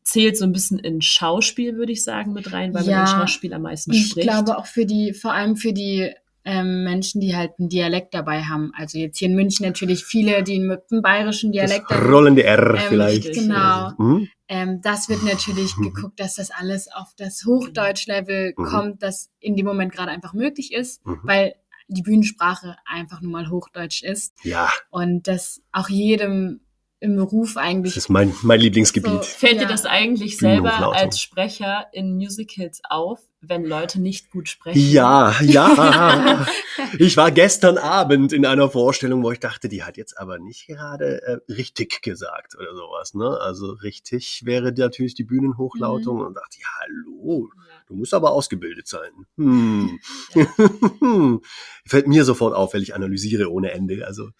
Zählt 0.02 0.36
so 0.36 0.44
ein 0.44 0.52
bisschen 0.52 0.78
in 0.80 1.00
Schauspiel, 1.02 1.76
würde 1.76 1.92
ich 1.92 2.02
sagen, 2.02 2.32
mit 2.32 2.52
rein, 2.52 2.74
weil 2.74 2.84
Ja. 2.84 2.96
man 2.98 3.06
den 3.06 3.14
Schauspiel 3.14 3.52
am 3.54 3.62
meisten 3.62 3.90
Und 3.92 3.96
ich 3.98 4.08
spricht. 4.08 4.26
glaube 4.26 4.58
auch 4.58 4.66
für 4.66 4.86
die, 4.86 5.12
vor 5.14 5.32
allem 5.32 5.56
für 5.56 5.72
die 5.72 6.10
ähm, 6.44 6.84
Menschen, 6.84 7.20
die 7.20 7.36
halt 7.36 7.52
einen 7.58 7.68
Dialekt 7.68 8.14
dabei 8.14 8.42
haben. 8.42 8.72
Also 8.76 8.98
jetzt 8.98 9.18
hier 9.18 9.28
in 9.28 9.34
München 9.36 9.64
natürlich 9.66 10.04
viele, 10.04 10.42
die 10.42 10.58
mit 10.60 10.82
einem 10.90 11.02
bayerischen 11.02 11.52
Das 11.52 11.66
Dialekt 11.68 11.90
dabei 11.90 12.08
rollende 12.10 12.44
R 12.44 12.74
Ähm, 12.74 12.80
vielleicht. 12.88 13.32
Genau. 13.32 13.92
Mhm. 13.98 14.28
Ähm, 14.48 14.80
das 14.82 15.08
wird 15.08 15.22
natürlich 15.22 15.76
Mhm. 15.76 15.84
geguckt, 15.84 16.20
dass 16.20 16.34
das 16.34 16.50
alles 16.50 16.88
auf 16.92 17.14
das 17.16 17.44
Hochdeutsch-Level 17.46 18.54
Mhm. 18.56 18.64
kommt, 18.64 19.02
das 19.02 19.30
in 19.40 19.56
dem 19.56 19.66
Moment 19.66 19.92
gerade 19.92 20.10
einfach 20.10 20.34
möglich 20.34 20.72
ist, 20.72 21.04
Mhm. 21.06 21.20
weil 21.22 21.54
die 21.88 22.02
Bühnensprache 22.02 22.76
einfach 22.86 23.20
nun 23.20 23.32
mal 23.32 23.50
Hochdeutsch 23.50 24.02
ist 24.02 24.34
Ja, 24.42 24.70
und 24.90 25.28
das 25.28 25.60
auch 25.72 25.88
jedem 25.88 26.60
im 27.02 27.16
Beruf 27.16 27.56
eigentlich 27.56 27.94
das 27.94 28.04
ist 28.04 28.08
mein, 28.10 28.32
mein 28.42 28.60
Lieblingsgebiet. 28.60 29.10
So. 29.10 29.22
Fällt 29.22 29.56
dir 29.56 29.62
Ja. 29.62 29.68
das 29.68 29.84
eigentlich 29.86 30.38
selber 30.38 30.94
als 30.94 31.18
Sprecher 31.20 31.86
in 31.92 32.14
Musicals 32.16 32.80
auf, 32.88 33.18
wenn 33.40 33.64
Leute 33.64 34.00
nicht 34.00 34.30
gut 34.30 34.48
sprechen? 34.48 34.78
Ja, 34.78 35.34
ja. 35.42 36.46
Ich 36.98 37.16
war 37.16 37.30
gestern 37.30 37.78
Abend 37.78 38.32
in 38.32 38.44
einer 38.44 38.68
Vorstellung, 38.68 39.22
wo 39.22 39.30
ich 39.30 39.40
dachte, 39.40 39.68
die 39.68 39.82
hat 39.82 39.96
jetzt 39.96 40.18
aber 40.18 40.38
nicht 40.38 40.66
gerade 40.66 41.22
äh, 41.22 41.38
richtig 41.52 42.02
gesagt 42.02 42.54
oder 42.58 42.74
sowas. 42.74 43.14
Ne? 43.14 43.38
Also 43.40 43.72
richtig 43.72 44.42
wäre 44.44 44.72
natürlich 44.72 45.14
die 45.14 45.24
Bühnenhochlautung 45.24 46.20
und 46.20 46.34
dachte, 46.34 46.58
ja, 46.60 46.66
hallo, 46.80 47.48
Ja. 47.56 47.74
du 47.88 47.94
musst 47.94 48.14
aber 48.14 48.32
ausgebildet 48.32 48.88
sein. 48.88 49.10
Hm. 49.36 49.98
Ja. 50.34 50.46
Fällt 51.86 52.06
mir 52.08 52.24
sofort 52.24 52.54
auf, 52.54 52.74
weil 52.74 52.82
ich 52.82 52.94
analysiere 52.94 53.50
ohne 53.50 53.72
Ende. 53.72 54.06
Also 54.06 54.30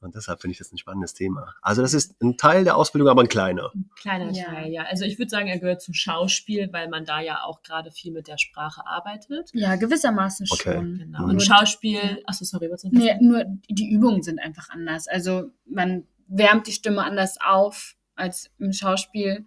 und 0.00 0.14
deshalb 0.14 0.40
finde 0.40 0.52
ich 0.52 0.58
das 0.58 0.72
ein 0.72 0.78
spannendes 0.78 1.14
Thema. 1.14 1.54
Also 1.62 1.82
das 1.82 1.94
ist 1.94 2.20
ein 2.22 2.36
Teil 2.36 2.64
der 2.64 2.76
Ausbildung, 2.76 3.08
aber 3.08 3.22
ein 3.22 3.28
kleiner. 3.28 3.70
Ein 3.74 3.90
kleiner 4.00 4.30
Ja. 4.32 4.44
Teil, 4.44 4.72
ja. 4.72 4.82
Also 4.84 5.04
ich 5.04 5.18
würde 5.18 5.30
sagen, 5.30 5.48
er 5.48 5.58
gehört 5.58 5.82
zum 5.82 5.94
Schauspiel, 5.94 6.68
weil 6.72 6.88
man 6.88 7.04
da 7.04 7.20
ja 7.20 7.42
auch 7.44 7.62
gerade 7.62 7.90
viel 7.90 8.12
mit 8.12 8.28
der 8.28 8.38
Sprache 8.38 8.86
arbeitet. 8.86 9.50
ja 9.54 9.76
gewissermaßen 9.76 10.46
Okay. 10.50 10.74
schon. 10.74 10.98
Genau. 10.98 11.24
Mhm. 11.24 11.30
Und 11.30 11.42
Schauspiel, 11.42 12.22
achso, 12.26 12.44
sorry, 12.44 12.70
was 12.70 12.84
Nee, 12.84 13.16
nur 13.20 13.44
die 13.68 13.90
Übungen 13.90 14.22
sind 14.22 14.38
einfach 14.38 14.70
anders. 14.70 15.08
Also 15.08 15.50
man 15.66 16.04
wärmt 16.28 16.66
die 16.66 16.72
Stimme 16.72 17.02
anders 17.04 17.36
auf 17.40 17.96
als 18.14 18.50
im 18.58 18.72
Schauspiel. 18.72 19.46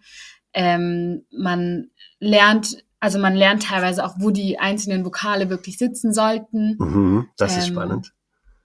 Ähm, 0.54 1.26
man 1.32 1.92
lernt, 2.20 2.84
also 3.00 3.20
man 3.20 3.36
lernt 3.36 3.64
teilweise 3.64 4.04
auch, 4.06 4.16
wo 4.20 4.32
die 4.32 4.60
einzelnen 4.60 5.06
Vokale 5.06 5.50
wirklich 5.50 5.78
sitzen 5.78 6.14
sollten, 6.14 6.76
Mhm, 6.78 7.30
das 7.38 7.58
ist 7.58 7.68
Ähm, 7.68 7.74
spannend. 7.74 8.14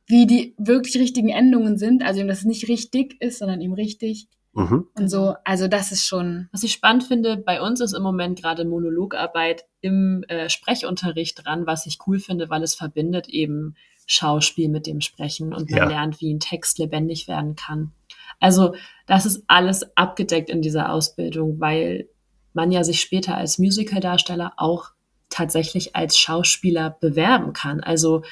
Wie 0.07 0.27
die 0.27 0.55
wirklich 0.59 0.97
richtigen 0.99 1.29
Endungen 1.31 1.79
sind, 1.79 2.03
also 2.05 2.21
eben, 2.21 2.29
dass 2.29 2.39
es 2.41 2.45
nicht 2.45 2.69
richtig 2.69 3.21
ist, 3.21 3.39
sondern 3.39 3.61
eben 3.61 3.75
richtig 3.75 4.29
Mhm. 4.55 4.87
und 4.95 5.09
so. 5.11 5.35
Also 5.45 5.69
das 5.69 5.93
ist 5.93 6.07
schon, 6.07 6.49
Was 6.53 6.63
ich 6.63 6.73
spannend 6.73 7.05
finde, 7.05 7.37
bei 7.37 7.61
uns 7.61 7.81
ist 7.81 7.93
im 7.93 8.03
Moment 8.03 8.41
gerade 8.41 8.65
Monologarbeit 8.65 9.67
im 9.83 10.25
äh, 10.29 10.49
Sprechunterricht 10.49 11.45
dran, 11.45 11.67
was 11.67 11.85
ich 11.87 11.99
cool 12.07 12.19
finde, 12.19 12.49
weil 12.49 12.63
es 12.63 12.75
verbindet 12.75 13.29
eben 13.29 13.75
Schauspiel 14.07 14.69
mit 14.69 14.87
dem 14.87 15.01
Sprechen 15.03 15.53
und 15.53 15.71
man 15.71 15.81
Ja. 15.81 15.89
lernt, 15.89 16.21
wie 16.21 16.33
ein 16.33 16.41
Text 16.41 16.79
lebendig 16.79 17.29
werden 17.29 17.55
kann. 17.57 17.93
Also 18.41 18.75
das 19.07 19.27
ist 19.27 19.43
alles 19.47 19.95
abgedeckt 19.97 20.49
in 20.49 20.63
dieser 20.63 20.91
Ausbildung, 20.91 21.61
weil 21.61 22.09
man 22.55 22.71
ja 22.73 22.83
sich 22.85 23.01
später 23.01 23.37
als 23.37 23.59
Musicaldarsteller 23.59 24.55
auch 24.57 24.91
tatsächlich 25.29 25.95
als 25.97 26.17
Schauspieler 26.17 26.97
bewerben 27.01 27.53
kann. 27.53 27.81
Also 27.81 28.23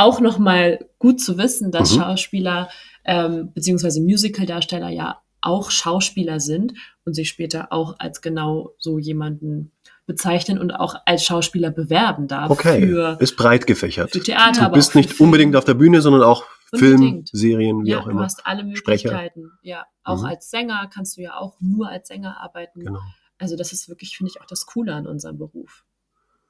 auch 0.00 0.20
nochmal 0.20 0.88
gut 0.98 1.20
zu 1.20 1.38
wissen, 1.38 1.70
dass 1.70 1.92
Mhm. 1.94 2.00
Schauspieler 2.00 2.68
ähm, 3.04 3.52
beziehungsweise 3.54 4.00
Musicaldarsteller 4.02 4.88
ja 4.90 5.20
auch 5.40 5.70
Schauspieler 5.70 6.38
sind 6.40 6.74
und 7.04 7.14
sich 7.14 7.28
später 7.30 7.72
auch 7.72 7.96
als 7.98 8.20
genau 8.20 8.74
so 8.78 8.98
jemanden 8.98 9.72
bezeichnen 10.06 10.58
und 10.58 10.70
auch 10.72 10.96
als 11.06 11.24
Schauspieler 11.24 11.70
bewerben 11.70 12.28
darf 12.28 12.50
Okay, 12.50 12.80
für, 12.86 13.16
ist 13.20 13.36
breit 13.36 13.66
gefächert. 13.66 14.10
für 14.10 14.20
Theater. 14.20 14.66
Du 14.66 14.72
bist 14.72 14.94
nicht 14.94 15.18
unbedingt 15.20 15.56
auf 15.56 15.64
der 15.64 15.74
Bühne, 15.74 16.02
sondern 16.02 16.22
auch 16.24 16.44
Film. 16.74 17.24
Serien, 17.32 17.84
wie 17.84 17.90
ja, 17.90 18.00
auch 18.00 18.04
du 18.04 18.10
immer. 18.10 18.24
hast 18.24 18.46
alle 18.46 18.60
Sprecher. 18.76 19.10
Möglichkeiten. 19.10 19.50
Ja, 19.62 19.86
auch 20.04 20.20
Mhm. 20.20 20.26
als 20.26 20.50
Sänger 20.50 20.88
kannst 20.92 21.16
du 21.16 21.22
ja 21.22 21.36
auch 21.38 21.56
nur 21.60 21.88
als 21.88 22.08
Sänger 22.08 22.36
arbeiten. 22.40 22.80
Genau. 22.84 23.00
Also 23.38 23.56
das 23.56 23.72
ist 23.72 23.88
wirklich, 23.88 24.16
finde 24.16 24.32
ich, 24.34 24.40
auch 24.42 24.46
das 24.46 24.66
Coole 24.66 24.94
an 24.94 25.06
unserem 25.06 25.38
Beruf. 25.38 25.84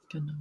Genau. 0.09 0.33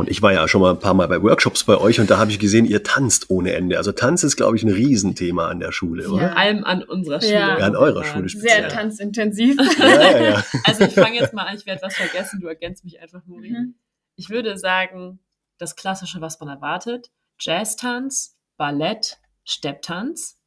Und 0.00 0.08
ich 0.08 0.22
war 0.22 0.32
ja 0.32 0.48
schon 0.48 0.62
mal 0.62 0.70
ein 0.70 0.78
paar 0.78 0.94
Mal 0.94 1.08
bei 1.08 1.22
Workshops 1.22 1.64
bei 1.64 1.76
euch 1.76 2.00
und 2.00 2.10
da 2.10 2.16
habe 2.16 2.30
ich 2.30 2.38
gesehen, 2.38 2.64
ihr 2.64 2.82
tanzt 2.82 3.28
ohne 3.28 3.52
Ende. 3.52 3.76
Also 3.76 3.92
Tanz 3.92 4.24
ist, 4.24 4.34
glaube 4.34 4.56
ich, 4.56 4.62
ein 4.62 4.72
Riesenthema 4.72 5.48
an 5.48 5.60
der 5.60 5.72
Schule, 5.72 6.08
oder? 6.08 6.30
Vor 6.30 6.38
allem 6.38 6.64
an 6.64 6.82
unserer 6.82 7.20
Schule. 7.20 7.34
Ja. 7.34 7.58
Ja, 7.58 7.66
an 7.66 7.76
eurer 7.76 8.02
Schule 8.02 8.26
sehr 8.30 8.40
speziell. 8.40 8.68
tanzintensiv. 8.68 9.58
Ja, 9.78 9.86
ja, 9.86 10.22
ja. 10.22 10.44
Also 10.64 10.84
ich 10.84 10.94
fange 10.94 11.16
jetzt 11.16 11.34
mal 11.34 11.42
an, 11.42 11.54
ich 11.54 11.66
werde 11.66 11.82
was 11.82 11.96
vergessen, 11.96 12.40
du 12.40 12.46
ergänzt 12.46 12.82
mich 12.82 12.98
einfach, 12.98 13.20
Muri. 13.26 13.50
Mhm. 13.50 13.74
Ich 14.16 14.30
würde 14.30 14.56
sagen, 14.56 15.18
das 15.58 15.76
Klassische, 15.76 16.22
was 16.22 16.40
man 16.40 16.48
erwartet, 16.48 17.10
Jazztanz, 17.38 18.38
Ballett, 18.56 19.18
Stepptanz 19.44 20.40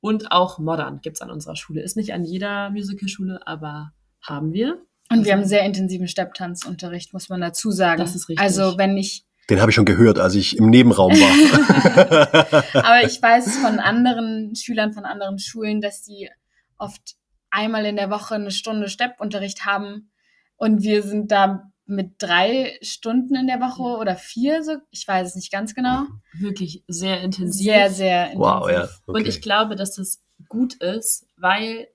Und 0.00 0.32
auch 0.32 0.58
Modern 0.58 1.00
gibt's 1.00 1.22
an 1.22 1.30
unserer 1.30 1.56
Schule. 1.56 1.80
Ist 1.80 1.96
nicht 1.96 2.12
an 2.12 2.24
jeder 2.24 2.68
Musicalschule, 2.68 3.46
aber 3.46 3.92
haben 4.20 4.52
wir. 4.52 4.82
Und 5.10 5.24
wir 5.24 5.32
haben 5.32 5.44
sehr 5.44 5.62
intensiven 5.64 6.08
Stepptanzunterricht, 6.08 7.12
muss 7.12 7.28
man 7.28 7.40
dazu 7.40 7.70
sagen. 7.70 7.98
Das 8.00 8.14
ist 8.14 8.28
richtig. 8.28 8.44
Also 8.44 8.76
wenn 8.76 8.96
ich, 8.96 9.24
Den 9.48 9.60
habe 9.60 9.70
ich 9.70 9.74
schon 9.74 9.86
gehört, 9.86 10.18
als 10.18 10.34
ich 10.34 10.56
im 10.58 10.68
Nebenraum 10.70 11.12
war. 11.12 12.64
aber 12.84 13.06
ich 13.06 13.20
weiß 13.20 13.56
von 13.58 13.78
anderen 13.78 14.54
Schülern 14.54 14.92
von 14.92 15.04
anderen 15.04 15.38
Schulen, 15.38 15.80
dass 15.80 16.02
die 16.02 16.28
oft 16.76 17.16
einmal 17.50 17.86
in 17.86 17.96
der 17.96 18.10
Woche 18.10 18.34
eine 18.34 18.50
Stunde 18.50 18.88
Steppunterricht 18.88 19.64
haben 19.64 20.10
und 20.56 20.82
wir 20.82 21.02
sind 21.02 21.30
da 21.32 21.70
mit 21.86 22.16
drei 22.18 22.76
Stunden 22.82 23.34
in 23.34 23.46
der 23.46 23.60
Woche 23.60 23.98
oder 23.98 24.14
vier, 24.16 24.62
so 24.62 24.72
ich 24.90 25.08
weiß 25.08 25.28
es 25.28 25.34
nicht 25.36 25.50
ganz 25.50 25.74
genau. 25.74 26.02
Wirklich 26.38 26.84
sehr 26.86 27.22
intensiv. 27.22 27.64
Sehr, 27.64 27.90
sehr 27.90 28.22
intensiv. 28.32 28.40
wow, 28.40 28.70
ja. 28.70 28.88
Und 29.06 29.20
Okay. 29.20 29.28
ich 29.30 29.40
glaube, 29.40 29.74
dass 29.74 29.94
das 29.94 30.22
gut 30.50 30.74
ist, 30.74 31.26
weil 31.38 31.88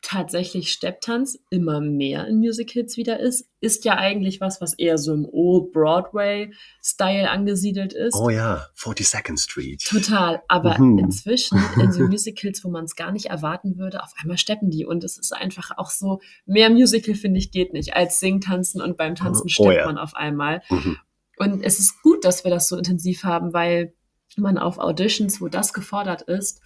tatsächlich 0.00 0.70
Stepptanz 0.72 1.38
immer 1.50 1.80
mehr 1.80 2.26
in 2.28 2.38
Musicals 2.38 2.96
wieder 2.96 3.18
ist. 3.18 3.48
Ist 3.60 3.84
ja 3.84 3.96
eigentlich 3.96 4.40
was, 4.40 4.60
was 4.60 4.74
eher 4.74 4.96
so 4.96 5.12
im 5.12 5.26
Old 5.30 5.72
Broadway-Style 5.72 7.28
angesiedelt 7.30 7.92
ist. 7.92 8.14
oh 8.14 8.30
ja, 8.30 8.66
42nd 8.76 9.38
Street. 9.42 9.82
Total, 9.84 10.42
aber 10.48 10.78
Mhm. 10.78 10.98
inzwischen 10.98 11.58
in 11.82 11.92
so 11.92 12.04
Musicals, 12.04 12.62
wo 12.64 12.70
man 12.70 12.84
es 12.84 12.94
gar 12.96 13.12
nicht 13.12 13.26
erwarten 13.26 13.76
würde, 13.76 14.02
auf 14.02 14.12
einmal 14.20 14.38
steppen 14.38 14.70
die 14.70 14.86
und 14.86 15.04
es 15.04 15.18
ist 15.18 15.32
einfach 15.34 15.72
auch 15.76 15.90
so, 15.90 16.20
mehr 16.46 16.70
Musical 16.70 17.14
finde 17.14 17.38
ich 17.38 17.50
geht 17.50 17.72
nicht 17.72 17.94
als 17.94 18.20
Singen, 18.20 18.40
Tanzen 18.40 18.80
und 18.80 18.96
beim 18.96 19.14
Tanzen 19.14 19.46
Oh, 19.46 19.48
steppt 19.48 19.76
ja. 19.78 19.86
man 19.86 19.98
auf 19.98 20.14
einmal. 20.14 20.62
Mhm. 20.70 20.96
Und 21.38 21.62
es 21.64 21.78
ist 21.78 22.02
gut, 22.02 22.24
dass 22.24 22.44
wir 22.44 22.50
das 22.50 22.68
so 22.68 22.76
intensiv 22.76 23.24
haben, 23.24 23.52
weil 23.52 23.94
man 24.36 24.58
auf 24.58 24.78
Auditions, 24.78 25.40
wo 25.40 25.48
das 25.48 25.72
gefordert 25.72 26.22
ist, 26.22 26.60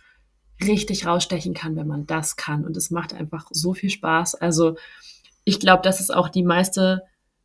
richtig 0.67 1.07
rausstechen 1.07 1.55
kann, 1.55 1.77
wenn 1.77 1.87
man 1.87 2.07
das 2.07 2.37
kann. 2.37 2.65
Und 2.65 2.77
es 2.77 2.91
macht 2.91 3.15
einfach 3.15 3.47
so 3.51 3.75
viel 3.75 3.91
Spaß. 3.91 4.35
Also 4.37 4.77
ich 5.45 5.61
glaube, 5.61 5.83
das 5.83 6.01
ist 6.01 6.15
auch 6.15 6.29
die 6.29 6.43
meiste, 6.45 7.03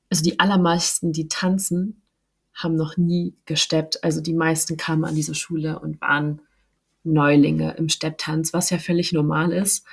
also 0.09 0.23
die 0.23 0.39
allermeisten, 0.39 1.11
die 1.11 1.27
tanzen, 1.27 2.01
haben 2.53 2.75
noch 2.75 2.97
nie 2.97 3.35
gesteppt. 3.45 4.03
Also 4.03 4.21
die 4.21 4.33
meisten 4.33 4.77
kamen 4.77 5.05
an 5.05 5.15
diese 5.15 5.35
Schule 5.35 5.79
und 5.79 6.01
waren 6.01 6.41
Neulinge 7.03 7.75
im 7.77 7.89
Stepptanz, 7.89 8.53
was 8.53 8.69
ja 8.69 8.77
völlig 8.79 9.13
normal 9.13 9.51
ist. 9.51 9.85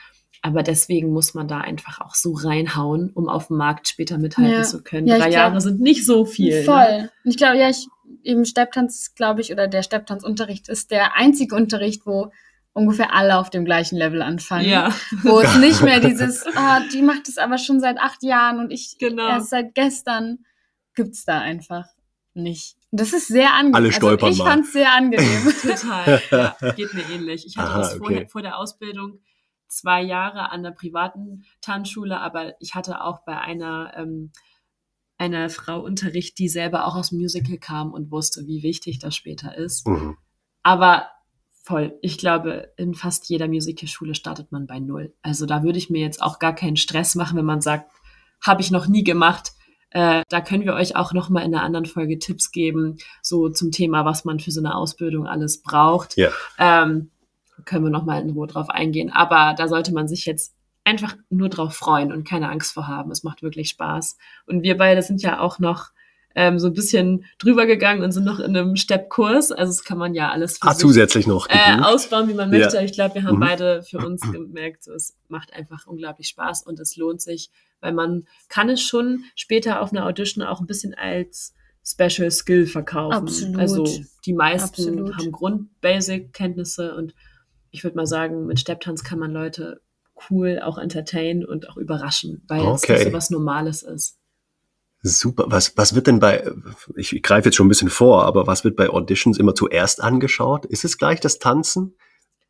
Aber 0.42 0.62
deswegen 0.62 1.10
muss 1.10 1.32
man 1.32 1.48
da 1.48 1.58
einfach 1.58 2.00
auch 2.00 2.14
so 2.14 2.32
reinhauen, 2.32 3.10
um 3.14 3.28
auf 3.28 3.46
dem 3.48 3.56
Markt 3.56 3.88
später 3.88 4.18
mithalten 4.18 4.52
Ja. 4.52 4.62
zu 4.62 4.82
können. 4.82 5.06
Ja, 5.06 5.16
Drei 5.18 5.28
glaub- 5.30 5.32
Jahre 5.40 5.60
sind 5.60 5.80
nicht 5.80 6.04
so 6.04 6.26
viel. 6.26 6.58
Ne? 6.58 6.64
Voll. 6.64 7.10
Und 7.24 7.30
ich 7.30 7.36
glaube, 7.38 7.58
ja, 7.58 7.70
ich, 7.70 7.86
eben 8.22 8.44
Stepptanz, 8.44 9.14
glaube 9.14 9.40
ich, 9.40 9.52
oder 9.52 9.68
der 9.68 9.82
Stepptanzunterricht 9.82 10.68
ist 10.68 10.90
der 10.90 11.16
einzige 11.16 11.54
Unterricht, 11.54 12.04
wo 12.04 12.30
ungefähr 12.74 13.14
alle 13.14 13.38
auf 13.38 13.48
dem 13.50 13.64
gleichen 13.64 13.96
Level 13.96 14.20
anfangen. 14.20 14.68
Ja, 14.68 14.92
Wo 15.22 15.40
es 15.40 15.56
nicht 15.58 15.80
mehr 15.80 16.00
dieses, 16.00 16.44
ah, 16.56 16.80
die 16.92 17.02
macht 17.02 17.28
es 17.28 17.38
aber 17.38 17.56
schon 17.56 17.80
seit 17.80 17.98
acht 17.98 18.22
Jahren 18.22 18.58
und 18.58 18.70
ich 18.70 18.96
Genau. 18.98 19.28
erst 19.28 19.50
seit 19.50 19.74
gestern, 19.74 20.44
gibt's 20.94 21.24
da 21.24 21.40
einfach 21.40 21.86
nicht. 22.34 22.76
Das 22.90 23.12
ist 23.12 23.28
sehr 23.28 23.54
angenehm. 23.54 23.74
Alle 23.76 23.92
stolpern 23.92 24.28
also 24.28 24.42
ich 24.42 24.44
mal. 24.44 24.50
fand's 24.52 24.72
sehr 24.72 24.92
angenehm. 24.92 25.52
total. 25.62 26.20
Ja, 26.30 26.56
geht 26.72 26.94
mir 26.94 27.08
ähnlich. 27.10 27.46
Ich 27.46 27.56
hatte 27.56 27.70
Aha, 27.70 27.78
das 27.78 27.94
vorher, 27.94 28.18
okay. 28.22 28.28
vor 28.28 28.42
der 28.42 28.58
Ausbildung 28.58 29.20
zwei 29.68 30.02
Jahre 30.02 30.50
an 30.50 30.62
der 30.62 30.70
privaten 30.72 31.44
Tanzschule, 31.60 32.20
aber 32.20 32.54
ich 32.60 32.74
hatte 32.74 33.00
auch 33.02 33.24
bei 33.24 33.40
einer, 33.40 33.92
ähm, 33.96 34.30
einer 35.16 35.48
Frau 35.48 35.80
Unterricht, 35.80 36.38
die 36.38 36.48
selber 36.48 36.86
auch 36.86 36.96
aus 36.96 37.10
dem 37.10 37.18
Musical 37.18 37.58
kam 37.58 37.92
und 37.92 38.10
wusste, 38.10 38.46
wie 38.46 38.62
wichtig 38.62 38.98
das 38.98 39.14
später 39.16 39.56
ist. 39.56 39.86
Mhm. 39.86 40.16
Aber 40.62 41.08
voll, 41.64 41.98
ich 42.02 42.18
glaube, 42.18 42.72
in 42.76 42.94
fast 42.94 43.28
jeder 43.30 43.48
Musicalschule 43.48 44.14
startet 44.14 44.52
man 44.52 44.66
bei 44.66 44.80
Null. 44.80 45.14
Also 45.22 45.46
da 45.46 45.62
würde 45.62 45.78
ich 45.78 45.88
mir 45.88 46.02
jetzt 46.02 46.22
auch 46.22 46.38
gar 46.38 46.54
keinen 46.54 46.76
Stress 46.76 47.14
machen, 47.14 47.38
wenn 47.38 47.46
man 47.46 47.62
sagt, 47.62 47.90
habe 48.42 48.60
ich 48.60 48.70
noch 48.70 48.86
nie 48.86 49.02
gemacht. 49.02 49.52
Äh, 49.88 50.22
da 50.28 50.42
können 50.42 50.66
wir 50.66 50.74
euch 50.74 50.94
auch 50.94 51.14
noch 51.14 51.30
mal 51.30 51.40
in 51.40 51.54
einer 51.54 51.62
anderen 51.62 51.86
Folge 51.86 52.18
Tipps 52.18 52.50
geben, 52.50 52.98
so 53.22 53.48
zum 53.48 53.70
Thema, 53.70 54.04
was 54.04 54.26
man 54.26 54.40
für 54.40 54.50
so 54.50 54.60
eine 54.60 54.74
Ausbildung 54.74 55.26
alles 55.26 55.62
braucht. 55.62 56.18
Ja. 56.18 56.28
Ähm, 56.58 57.10
können 57.64 57.84
wir 57.84 57.90
noch 57.90 58.04
mal 58.04 58.20
in 58.20 58.30
Ruhe 58.30 58.46
drauf 58.46 58.68
eingehen. 58.68 59.10
Aber 59.10 59.54
da 59.56 59.66
sollte 59.66 59.94
man 59.94 60.06
sich 60.06 60.26
jetzt 60.26 60.54
einfach 60.84 61.16
nur 61.30 61.48
drauf 61.48 61.74
freuen 61.74 62.12
und 62.12 62.28
keine 62.28 62.50
Angst 62.50 62.74
vor 62.74 62.88
haben. 62.88 63.10
Es 63.10 63.22
macht 63.22 63.42
wirklich 63.42 63.70
Spaß. 63.70 64.18
Und 64.46 64.62
wir 64.62 64.76
beide 64.76 65.00
sind 65.00 65.22
ja 65.22 65.40
auch 65.40 65.58
noch 65.58 65.93
ähm, 66.36 66.58
so 66.58 66.66
ein 66.68 66.72
bisschen 66.72 67.24
drüber 67.38 67.66
gegangen 67.66 68.02
und 68.02 68.12
sind 68.12 68.24
noch 68.24 68.40
in 68.40 68.56
einem 68.56 68.76
Steppkurs. 68.76 69.52
Also 69.52 69.70
das 69.70 69.84
kann 69.84 69.98
man 69.98 70.14
ja 70.14 70.30
alles 70.30 70.58
Ah, 70.62 70.74
zusätzlich 70.74 71.26
noch. 71.26 71.48
äh, 71.48 71.80
ausbauen, 71.80 72.28
wie 72.28 72.34
man 72.34 72.52
Ja. 72.52 72.58
möchte. 72.58 72.82
Ich 72.84 72.92
glaube, 72.92 73.14
wir 73.16 73.22
haben 73.24 73.36
Mhm. 73.36 73.40
beide 73.40 73.82
für 73.82 73.98
uns 73.98 74.20
gemerkt, 74.32 74.86
es 74.88 75.16
macht 75.28 75.52
einfach 75.52 75.86
unglaublich 75.86 76.28
Spaß 76.28 76.62
und 76.64 76.80
es 76.80 76.96
lohnt 76.96 77.22
sich, 77.22 77.50
weil 77.80 77.92
man 77.92 78.24
kann 78.48 78.68
es 78.68 78.80
schon 78.80 79.24
später 79.36 79.80
auf 79.80 79.92
einer 79.92 80.06
Audition 80.06 80.42
auch 80.44 80.60
ein 80.60 80.66
bisschen 80.66 80.94
als 80.94 81.54
Special 81.86 82.30
Skill 82.30 82.66
verkaufen. 82.66 83.14
Absolut. 83.28 83.58
Also 83.58 83.84
die 84.24 84.32
meisten 84.32 84.64
Absolut. 84.68 85.16
haben 85.16 85.30
Grund-Basic-Kenntnisse 85.32 86.94
und 86.94 87.14
ich 87.70 87.84
würde 87.84 87.96
mal 87.96 88.06
sagen, 88.06 88.46
mit 88.46 88.60
Stepptanz 88.60 89.04
kann 89.04 89.18
man 89.18 89.32
Leute 89.32 89.80
cool 90.30 90.60
auch 90.62 90.78
entertainen 90.78 91.44
und 91.44 91.68
auch 91.68 91.76
überraschen, 91.76 92.42
weil 92.48 92.60
es 92.60 92.84
Okay. 92.84 92.92
nicht 92.94 93.04
so 93.04 93.12
was 93.12 93.30
Normales 93.30 93.82
ist. 93.82 94.18
Super. 95.06 95.44
Was, 95.48 95.76
was 95.76 95.94
wird 95.94 96.06
denn 96.06 96.18
bei, 96.18 96.50
ich, 96.96 97.22
greife 97.22 97.48
jetzt 97.48 97.56
schon 97.56 97.66
ein 97.66 97.68
bisschen 97.68 97.90
vor, 97.90 98.24
aber 98.24 98.46
was 98.46 98.64
wird 98.64 98.74
bei 98.74 98.88
Auditions 98.88 99.38
immer 99.38 99.54
zuerst 99.54 100.02
angeschaut? 100.02 100.64
Ist 100.64 100.84
es 100.84 100.96
gleich 100.96 101.20
das 101.20 101.38
Tanzen? 101.38 101.94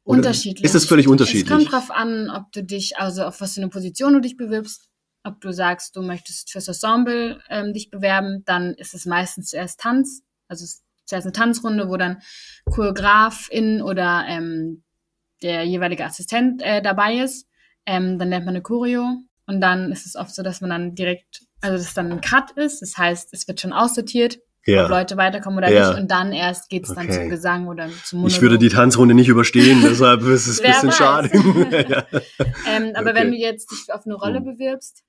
Oder 0.04 0.18
unterschiedlich. 0.18 0.64
Ist 0.64 0.76
es 0.76 0.84
völlig 0.84 1.06
Es 1.06 1.10
unterschiedlich? 1.10 1.48
kommt 1.48 1.72
drauf 1.72 1.90
an, 1.90 2.30
ob 2.30 2.52
du 2.52 2.62
dich, 2.62 2.96
also 2.96 3.24
auf 3.24 3.40
was 3.40 3.54
für 3.54 3.60
eine 3.60 3.70
Position 3.70 4.12
du 4.12 4.20
dich 4.20 4.36
bewirbst. 4.36 4.88
Ob 5.24 5.40
du 5.40 5.52
sagst, 5.52 5.96
du 5.96 6.02
möchtest 6.02 6.52
fürs 6.52 6.68
Ensemble 6.68 7.40
ähm, 7.48 7.72
dich 7.72 7.90
bewerben, 7.90 8.44
dann 8.44 8.74
ist 8.74 8.94
es 8.94 9.04
meistens 9.04 9.48
zuerst 9.48 9.80
Tanz. 9.80 10.22
Also 10.46 10.64
es 10.64 10.74
ist 10.74 10.84
zuerst 11.06 11.26
eine 11.26 11.32
Tanzrunde, 11.32 11.88
wo 11.88 11.96
dann 11.96 12.18
Choreografin 12.66 13.82
oder 13.82 14.26
ähm, 14.28 14.84
der 15.42 15.64
jeweilige 15.64 16.04
Assistent 16.04 16.62
äh, 16.62 16.82
dabei 16.82 17.16
ist. 17.16 17.48
Ähm, 17.84 18.18
dann 18.18 18.28
lernt 18.28 18.46
man 18.46 18.54
eine 18.54 18.62
Choreo 18.62 19.22
und 19.46 19.60
dann 19.60 19.90
ist 19.90 20.06
es 20.06 20.14
oft 20.14 20.34
so, 20.34 20.42
dass 20.42 20.60
man 20.60 20.70
dann 20.70 20.94
direkt, 20.94 21.42
also 21.64 21.76
dass 21.84 21.94
dann 21.94 22.12
ein 22.12 22.20
Cut 22.20 22.52
ist. 22.52 22.82
Das 22.82 22.96
heißt, 22.96 23.30
es 23.32 23.48
wird 23.48 23.60
schon 23.60 23.72
aussortiert, 23.72 24.36
ob 24.36 24.40
ja. 24.66 24.86
Leute 24.86 25.16
weiterkommen 25.16 25.58
oder 25.58 25.70
Ja. 25.72 25.90
nicht. 25.90 26.00
Und 26.00 26.10
dann 26.10 26.32
erst 26.32 26.68
geht 26.70 26.84
es 26.86 26.94
dann 26.94 27.06
Okay. 27.06 27.20
zum 27.20 27.28
Gesang 27.30 27.66
oder 27.68 27.88
zum 28.04 28.20
Monolog. 28.20 28.36
Ich 28.36 28.42
würde 28.42 28.58
die 28.58 28.68
Tanzrunde 28.68 29.14
nicht 29.14 29.28
überstehen, 29.28 29.80
deshalb 29.82 30.22
ist 30.22 30.46
es 30.46 30.60
ein 30.60 30.70
bisschen 30.72 30.88
weiß. 30.90 30.96
schade. 30.96 31.30
ja. 31.88 32.06
Ähm, 32.66 32.92
aber 32.94 33.10
Okay. 33.10 33.20
wenn 33.20 33.30
du 33.30 33.36
jetzt 33.36 33.70
dich 33.70 33.92
auf 33.92 34.06
eine 34.06 34.14
Rolle 34.14 34.36
Hm. 34.38 34.44
bewirbst, 34.44 35.02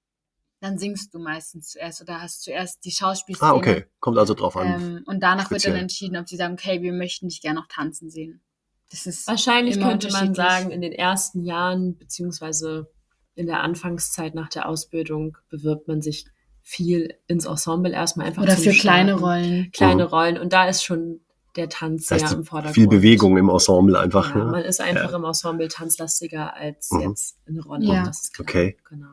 dann 0.61 0.77
singst 0.79 1.13
du 1.13 1.19
meistens 1.19 1.69
zuerst 1.71 2.01
oder 2.01 2.21
hast 2.21 2.41
zuerst 2.43 2.83
die 2.85 2.91
Schauspielszene. 2.91 3.51
Ah, 3.51 3.55
okay. 3.55 3.85
Kommt 3.99 4.17
also 4.17 4.33
drauf 4.33 4.55
an. 4.57 4.67
Ähm, 4.67 5.03
und 5.05 5.21
danach 5.21 5.51
wird 5.51 5.61
Speziell. 5.61 5.73
dann 5.73 5.81
entschieden, 5.83 6.17
ob 6.17 6.27
sie 6.27 6.37
sagen, 6.37 6.53
okay, 6.53 6.81
wir 6.81 6.93
möchten 6.93 7.27
dich 7.27 7.41
gerne 7.41 7.59
noch 7.59 7.67
tanzen 7.67 8.09
sehen. 8.09 8.41
Das 8.89 9.05
ist 9.05 9.27
Wahrscheinlich 9.27 9.79
könnte 9.79 10.11
man 10.11 10.33
sagen, 10.33 10.71
in 10.71 10.81
den 10.81 10.93
ersten 10.93 11.43
Jahren 11.43 11.97
beziehungsweise 11.97 12.87
in 13.35 13.47
der 13.47 13.61
Anfangszeit 13.61 14.33
nach 14.33 14.47
der 14.49 14.69
Ausbildung 14.69 15.37
bewirbt 15.49 15.87
man 15.87 16.01
sich 16.01 16.25
viel 16.67 17.13
ins 17.27 17.45
Ensemble 17.45 17.93
erstmal 17.93 18.25
einfach 18.25 18.41
oder 18.41 18.55
zum 18.55 18.63
für 18.63 18.71
kleine 18.71 19.11
Starten. 19.11 19.23
Rollen. 19.23 19.71
Kleine 19.71 20.03
Mhm. 20.05 20.09
Rollen 20.09 20.37
und 20.39 20.51
da 20.51 20.67
ist 20.67 20.83
schon 20.83 21.21
der 21.55 21.69
Tanz 21.69 22.07
Das 22.07 22.21
heißt, 22.23 22.29
sehr 22.31 22.37
im 22.39 22.43
Vordergrund. 22.43 22.73
viel 22.75 22.87
Bewegung 22.87 23.37
im 23.37 23.49
Ensemble 23.49 23.97
einfach. 23.99 24.35
Ja, 24.35 24.43
ne? 24.43 24.51
man 24.51 24.63
ist 24.63 24.81
einfach 24.81 25.11
Ja. 25.11 25.17
im 25.17 25.23
Ensemble 25.23 25.67
tanzlastiger 25.67 26.55
als 26.55 26.89
Mhm. 26.91 27.01
jetzt 27.01 27.37
in 27.45 27.53
der 27.55 27.63
Rolle. 27.65 27.85
Ja. 27.85 28.03
Das 28.03 28.21
ist 28.23 28.33
klar. 28.33 28.45
Okay. 28.49 28.77
Genau. 28.89 29.07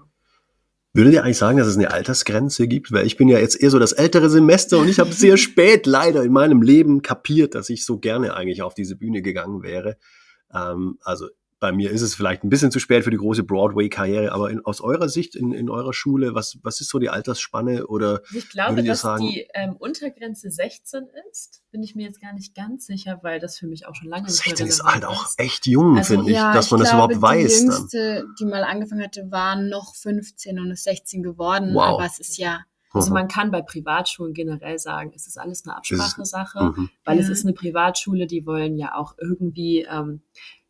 Würdet 0.94 1.12
ihr 1.12 1.24
eigentlich 1.24 1.38
sagen, 1.38 1.58
dass 1.58 1.66
es 1.68 1.76
eine 1.76 1.90
Altersgrenze 1.90 2.66
gibt? 2.68 2.90
Weil 2.90 3.06
ich 3.06 3.16
bin 3.16 3.28
ja 3.28 3.38
jetzt 3.38 3.60
eher 3.62 3.70
so 3.70 3.78
das 3.78 3.92
ältere 3.92 4.28
Semester 4.30 4.78
und 4.78 4.88
ich 4.88 4.98
habe 4.98 5.12
sehr 5.12 5.36
spät 5.36 5.86
leider 5.86 6.22
in 6.24 6.32
meinem 6.32 6.62
Leben 6.62 7.02
kapiert, 7.02 7.54
dass 7.54 7.68
ich 7.70 7.84
so 7.84 7.98
gerne 7.98 8.34
eigentlich 8.34 8.62
auf 8.62 8.74
diese 8.74 8.96
Bühne 8.96 9.20
gegangen 9.22 9.62
wäre. 9.62 9.96
Ähm, 10.54 10.98
also 11.02 11.28
bei 11.62 11.72
mir 11.72 11.90
ist 11.90 12.03
es 12.03 12.14
vielleicht 12.14 12.44
ein 12.44 12.51
bisschen 12.51 12.70
zu 12.70 12.79
spät 12.81 13.05
für 13.05 13.11
die 13.11 13.16
große 13.16 13.44
Broadway-Karriere, 13.44 14.33
aber 14.33 14.51
in, 14.51 14.62
aus 14.66 14.81
eurer 14.81 15.09
Sicht 15.09 15.35
in, 15.35 15.53
in 15.53 15.70
eurer 15.70 15.92
Schule, 15.94 16.35
was, 16.35 16.59
was 16.62 16.81
ist 16.83 16.90
so 16.90 16.98
die 16.98 17.09
Altersspanne 17.09 17.87
oder 17.87 18.20
Also 18.27 18.38
ich 18.38 18.51
glaube, 18.51 18.83
dass 18.83 19.01
sagen- 19.03 19.22
die 19.27 19.46
ähm, 19.55 19.77
Untergrenze 19.79 20.51
16 20.51 21.05
ist. 21.31 21.62
Bin 21.70 21.83
ich 21.83 21.94
mir 21.94 22.05
jetzt 22.05 22.20
gar 22.20 22.35
nicht 22.35 22.55
ganz 22.55 22.85
sicher, 22.87 23.20
weil 23.22 23.40
das 23.40 23.57
für 23.59 23.66
mich 23.66 23.87
auch 23.87 23.94
schon 23.94 24.09
lange 24.09 24.25
nicht 24.27 24.44
mehr 24.46 24.57
16 24.57 24.66
ist 24.66 24.83
halt 24.85 25.05
auch 25.07 25.27
echt 25.38 25.66
jung, 25.66 25.96
Also, 25.96 26.14
finde 26.16 26.31
ich, 26.31 26.37
Ja, 26.37 26.53
dass 26.53 26.70
man 26.70 26.81
ich 26.81 26.88
das 26.88 26.94
glaube, 26.96 27.14
überhaupt 27.14 27.37
weiß 27.38 27.61
Die 27.61 27.66
dann. 27.66 27.77
jüngste, 27.79 28.25
die 28.40 28.44
mal 28.44 28.64
angefangen 28.64 29.03
hatte, 29.05 29.31
war 29.31 29.57
noch 29.57 29.94
15 29.94 30.59
und 30.61 30.70
ist 30.72 30.85
16 30.85 31.22
geworden. 31.22 31.72
Wow. 31.75 31.83
Aber 31.94 32.05
es 32.05 32.18
ist 32.18 32.37
ja, 32.38 32.61
Also 32.94 33.09
Mhm. 33.09 33.14
man 33.14 33.29
kann 33.29 33.51
bei 33.51 33.62
Privatschulen 33.62 34.35
generell 34.35 34.79
sagen, 34.79 35.12
es 35.16 35.27
ist 35.27 35.38
alles 35.38 35.64
eine 35.64 35.77
Absprachesache. 35.77 36.62
Mhm. 36.77 36.90
weil 37.07 37.18
es 37.18 37.31
ist 37.31 37.44
eine 37.46 37.55
Privatschule, 37.55 38.27
die 38.27 38.44
wollen 38.44 38.77
ja 38.77 38.94
auch 38.96 39.14
irgendwie 39.18 39.87
ähm, 39.90 40.20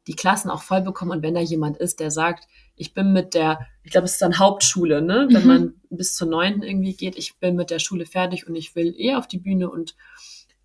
die 0.07 0.15
Klassen 0.17 0.51
auch 0.51 0.63
voll 0.63 0.81
bekommen. 0.83 1.13
Und 1.13 1.23
wenn 1.23 1.35
da 1.35 1.41
jemand 1.41 1.77
ist, 1.77 2.01
der 2.01 2.11
sagt, 2.11 2.49
ich 2.77 2.95
bin 2.95 3.13
mit 3.13 3.35
der, 3.35 3.67
ich 3.85 3.93
glaube, 3.93 4.07
es 4.07 4.13
ist 4.15 4.23
dann 4.23 4.39
Hauptschule, 4.39 5.01
ne? 5.03 5.29
Wenn 5.31 5.43
Mhm. 5.43 5.49
man 5.49 5.75
bis 5.91 6.17
zur 6.17 6.29
neunten 6.29 6.63
irgendwie 6.63 6.95
geht, 6.95 7.17
ich 7.17 7.39
bin 7.39 7.55
mit 7.57 7.71
der 7.71 7.79
Schule 7.79 8.07
fertig 8.07 8.47
und 8.49 8.57
ich 8.57 8.75
will 8.75 8.95
eh 8.99 9.15
auf 9.15 9.29
die 9.29 9.39
Bühne 9.39 9.71
und 9.71 9.95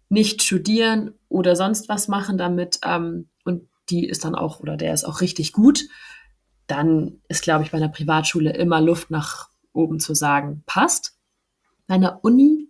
nicht 0.10 0.42
studieren 0.42 1.14
oder 1.30 1.56
sonst 1.56 1.90
was 1.90 2.08
machen 2.08 2.38
damit. 2.38 2.80
Ähm, 2.84 3.28
und 3.44 3.68
die 3.90 4.06
ist 4.08 4.26
dann 4.26 4.36
auch 4.36 4.60
oder 4.60 4.76
der 4.78 4.94
ist 4.94 5.04
auch 5.06 5.22
richtig 5.22 5.54
gut, 5.54 5.82
dann 6.66 7.22
ist, 7.30 7.44
glaube 7.44 7.64
ich, 7.64 7.72
bei 7.72 7.78
einer 7.78 7.90
Privatschule 7.90 8.52
immer 8.54 8.82
Luft 8.82 9.10
nach 9.12 9.50
oben 9.72 10.00
zu 10.00 10.14
sagen, 10.16 10.64
passt. 10.66 11.18
Bei 11.88 11.96
einer 11.96 12.20
Uni, 12.24 12.68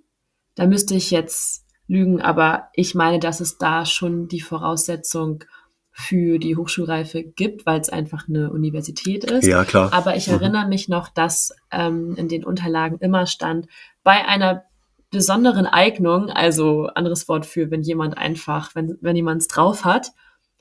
da 0.55 0.67
müsste 0.67 0.95
ich 0.95 1.09
jetzt 1.11 1.65
lügen, 1.87 2.21
aber 2.21 2.69
ich 2.73 2.93
meine, 2.93 3.19
dass 3.19 3.39
es 3.39 3.57
da 3.57 3.85
schon 3.85 4.27
die 4.27 4.41
Voraussetzung 4.41 5.43
für 5.99 6.37
die 6.37 6.55
Hochschulreife 6.55 7.23
gibt, 7.23 7.65
weil 7.65 7.81
es 7.81 7.89
einfach 7.89 8.27
eine 8.29 8.51
Universität 8.51 9.23
ist. 9.23 9.47
Ja, 9.47 9.65
klar. 9.65 9.91
Aber 9.93 10.15
ich 10.15 10.27
Mhm. 10.27 10.33
erinnere 10.35 10.67
mich 10.67 10.87
noch, 10.89 11.09
dass 11.09 11.55
ähm, 11.71 12.13
in 12.15 12.27
den 12.27 12.43
Unterlagen 12.45 12.99
immer 12.99 13.25
stand, 13.25 13.67
bei 14.03 14.23
einer 14.25 14.63
besonderen 15.09 15.65
Eignung, 15.65 16.29
also 16.29 16.85
anderes 16.93 17.27
Wort 17.27 17.47
für, 17.47 17.71
wenn 17.71 17.81
jemand 17.81 18.15
einfach, 18.15 18.75
wenn, 18.75 18.95
wenn 19.01 19.15
jemand 19.15 19.41
es 19.41 19.47
drauf 19.47 19.85
hat, 19.85 20.11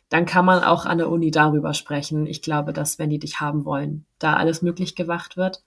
dann 0.08 0.24
kann 0.24 0.46
man 0.46 0.64
auch 0.64 0.86
an 0.86 0.96
der 0.98 1.10
Uni 1.10 1.30
darüber 1.30 1.74
sprechen. 1.74 2.26
Ich 2.26 2.40
glaube, 2.40 2.72
dass, 2.72 2.98
wenn 2.98 3.10
die 3.10 3.18
dich 3.18 3.38
haben 3.38 3.66
wollen, 3.66 4.06
da 4.18 4.34
alles 4.34 4.62
möglich 4.62 4.94
gemacht 4.94 5.36
wird. 5.36 5.62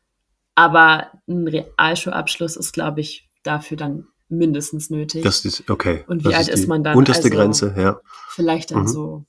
Aber 0.56 1.12
ein 1.28 1.48
Realschulabschluss 1.48 2.58
ist, 2.58 2.72
glaube 2.74 3.02
ich, 3.02 3.30
dafür 3.44 3.78
dann 3.78 4.08
mindestens 4.30 4.90
nötig. 4.90 5.22
Das 5.24 5.46
ist, 5.46 5.70
okay. 5.70 6.06
Und 6.08 6.22
wie 6.24 6.30
das 6.30 6.36
alt 6.38 6.48
ist 6.50 6.64
die 6.64 6.68
man 6.68 6.84
dann? 6.84 6.98
Unterste 6.98 7.26
Also- 7.26 7.36
Grenze, 7.38 7.76
ja. 7.78 8.00
Vielleicht 8.30 8.72
dann 8.72 8.84
Mhm. 8.84 8.88
so, 8.88 9.26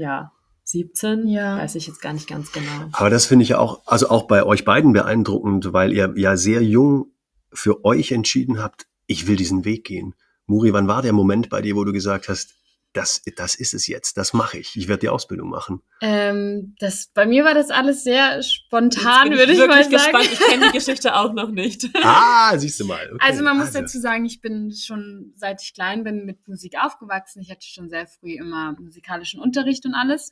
ja, 0.00 0.32
17? 0.64 1.28
Ja. 1.28 1.58
Weiß 1.58 1.74
ich 1.74 1.86
jetzt 1.86 2.00
gar 2.00 2.12
nicht 2.12 2.28
ganz 2.28 2.52
genau. 2.52 2.88
Aber 2.92 3.10
das 3.10 3.26
finde 3.26 3.42
ich 3.42 3.50
ja 3.50 3.58
auch, 3.58 3.82
also 3.86 4.08
auch 4.08 4.26
bei 4.26 4.44
euch 4.44 4.64
beiden 4.64 4.92
beeindruckend, 4.92 5.72
weil 5.72 5.92
ihr 5.92 6.12
ja 6.16 6.36
sehr 6.36 6.62
jung 6.62 7.12
für 7.52 7.84
euch 7.84 8.12
entschieden 8.12 8.62
habt, 8.62 8.86
ich 9.06 9.26
will 9.26 9.36
diesen 9.36 9.64
Weg 9.64 9.84
gehen. 9.84 10.14
Muri, 10.46 10.72
wann 10.72 10.88
war 10.88 11.02
der 11.02 11.12
Moment 11.12 11.48
bei 11.48 11.62
dir, 11.62 11.76
wo 11.76 11.84
du 11.84 11.92
gesagt 11.92 12.28
hast, 12.28 12.54
das, 12.92 13.22
das 13.36 13.54
ist 13.54 13.72
es 13.72 13.86
jetzt, 13.86 14.16
das 14.16 14.32
mache 14.32 14.58
ich, 14.58 14.76
ich 14.76 14.88
werde 14.88 15.00
die 15.00 15.08
Ausbildung 15.08 15.48
machen? 15.48 15.80
Ähm, 16.00 16.74
das, 16.80 17.10
bei 17.14 17.24
mir 17.24 17.44
war 17.44 17.54
das 17.54 17.70
alles 17.70 18.02
sehr 18.02 18.42
spontan, 18.42 19.30
würde 19.30 19.52
ich 19.52 19.58
mal 19.58 19.68
wirklich 19.68 20.00
sagen. 20.00 20.12
gespannt. 20.18 20.28
Ich 20.32 20.38
kenne 20.40 20.66
die 20.66 20.72
Geschichte 20.78 21.16
auch 21.16 21.32
noch 21.32 21.50
nicht. 21.50 21.88
Ah, 22.02 22.56
siehst 22.58 22.80
du 22.80 22.86
mal. 22.86 23.06
Okay. 23.14 23.24
Also 23.24 23.44
man 23.44 23.56
muss 23.58 23.66
Also, 23.68 23.80
dazu 23.80 24.00
sagen, 24.00 24.24
ich 24.24 24.40
bin 24.40 24.72
schon 24.72 25.32
seit 25.36 25.62
ich 25.62 25.72
klein 25.74 26.02
bin 26.02 26.24
mit 26.24 26.48
Musik 26.48 26.74
aufgewachsen. 26.82 27.40
Ich 27.42 27.50
hatte 27.50 27.64
schon 27.66 27.88
sehr 27.88 28.06
früh 28.06 28.32
immer 28.32 28.74
musikalischen 28.78 29.40
Unterricht 29.40 29.86
und 29.86 29.94
alles. 29.94 30.30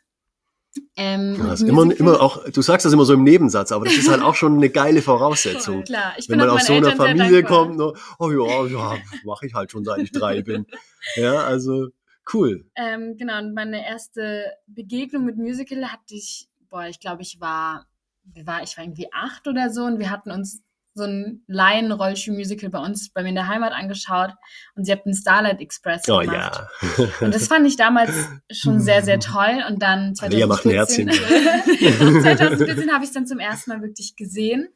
Ähm, 0.97 1.37
Ja, 1.39 1.55
immer, 1.67 1.99
immer 1.99 2.21
auch, 2.21 2.45
du 2.51 2.63
sagst 2.63 2.85
das 2.85 2.93
immer 2.93 3.05
so 3.05 3.15
im 3.15 3.23
Nebensatz, 3.25 3.73
aber 3.73 3.85
das 3.87 3.97
ist 3.97 4.09
halt 4.11 4.23
auch 4.23 4.35
schon 4.35 4.57
eine 4.57 4.69
geile 4.69 5.01
Voraussetzung. 5.01 5.85
Klar, 5.85 6.15
ich 6.19 6.29
Wenn 6.29 6.39
bin 6.39 6.47
man 6.47 6.51
auch 6.51 6.61
aus 6.61 6.67
so 6.67 6.75
einer 6.75 6.89
Eltern 6.91 7.07
Familie 7.07 7.43
kommt, 7.43 7.77
ne, 7.79 7.93
oh 8.19 8.31
ja, 8.31 8.67
ja, 8.67 8.99
mache 9.25 9.47
ich 9.47 9.55
halt 9.55 9.71
schon 9.73 9.85
seit 9.85 10.01
ich 10.01 10.13
drei 10.13 10.43
bin. 10.43 10.67
Ja, 11.17 11.45
also 11.45 11.89
cool. 12.33 12.67
Ähm, 12.75 13.17
genau, 13.17 13.39
und 13.39 13.55
meine 13.55 13.87
erste 13.87 14.53
Begegnung 14.67 15.25
mit 15.25 15.37
Musical 15.37 15.91
hatte 15.91 16.15
ich, 16.15 16.49
boah, 16.69 16.87
ich 16.87 17.01
glaube, 17.01 17.23
ich 17.23 17.41
war, 17.41 17.87
wie 18.25 18.47
war, 18.47 18.63
ich 18.63 18.77
war 18.77 18.85
irgendwie 18.85 19.09
acht 19.13 19.47
oder 19.49 19.71
so 19.71 19.85
und 19.85 19.99
wir 19.99 20.11
hatten 20.11 20.31
uns 20.31 20.63
so 20.95 21.05
ein 21.05 21.43
Laien-Rollstuhl-Musical 21.47 22.71
bei 22.71 22.81
uns, 22.81 23.11
bei 23.11 23.23
mir 23.23 23.31
in 23.31 23.35
der 23.37 23.47
Heimat 23.47 23.73
angeschaut 23.73 24.33
und 24.75 24.85
sie 24.85 24.93
hatten 24.93 25.15
Starlight 25.15 25.61
Express 25.61 26.03
Oh 26.09 26.19
gemacht. 26.19 26.69
ja. 26.99 27.09
Und 27.21 27.35
das 27.35 27.47
fand 27.47 27.67
ich 27.67 27.77
damals 27.77 28.11
schon 28.51 28.81
sehr, 28.81 29.03
sehr 29.03 29.21
toll. 29.21 29.63
Und 29.69 29.81
dann 29.81 30.15
Lea 30.29 30.45
macht 30.47 30.67
ein 30.67 30.87
2014, 30.87 31.09
Herzchen. 31.09 32.23
2014 32.23 32.93
habe 32.93 33.05
ich 33.05 33.11
es 33.11 33.15
dann 33.15 33.27
zum 33.27 33.39
ersten 33.39 33.71
Mal 33.71 33.81
wirklich 33.81 34.17
gesehen, 34.17 34.69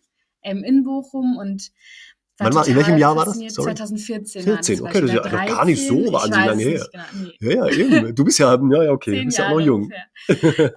ähm, 0.42 0.64
in 0.64 0.84
Bochum 0.84 1.36
und 1.36 1.70
Wann 2.44 2.54
war- 2.54 2.66
in 2.68 2.76
welchem 2.76 2.98
Jahr 2.98 3.16
war 3.16 3.24
das? 3.24 3.36
Sorry. 3.38 3.74
2014. 3.74 4.42
14, 4.42 4.80
war 4.80 4.88
okay, 4.90 5.00
das 5.00 5.10
ist 5.10 5.16
ja 5.16 5.22
da 5.22 5.30
noch 5.30 5.46
gar 5.46 5.64
nicht 5.64 5.86
so 5.86 5.94
13, 6.10 6.12
wahnsinnig 6.12 6.46
lange 6.46 6.62
her. 6.62 6.86
Genau, 6.92 7.04
nee. 7.40 7.54
Ja, 7.54 7.66
ja, 7.66 7.68
eben. 8.00 8.14
Du 8.14 8.24
bist 8.24 8.38
ja, 8.38 8.54
ja, 8.54 8.82
ja, 8.84 8.90
okay, 8.92 9.18
du 9.18 9.24
bist 9.26 9.38
ja 9.38 9.46
auch 9.46 9.50
noch 9.50 9.60
jung. 9.60 9.90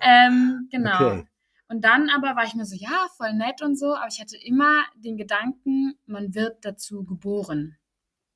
ähm, 0.01 0.67
genau. 0.71 0.95
Okay. 0.95 1.25
Und 1.67 1.83
dann 1.83 2.09
aber 2.15 2.35
war 2.35 2.43
ich 2.45 2.53
mir 2.53 2.65
so, 2.65 2.75
ja, 2.75 3.07
voll 3.17 3.33
nett 3.33 3.61
und 3.63 3.77
so, 3.77 3.95
aber 3.95 4.07
ich 4.09 4.21
hatte 4.21 4.37
immer 4.37 4.83
den 4.95 5.17
Gedanken, 5.17 5.95
man 6.05 6.35
wird 6.35 6.63
dazu 6.63 7.03
geboren. 7.03 7.75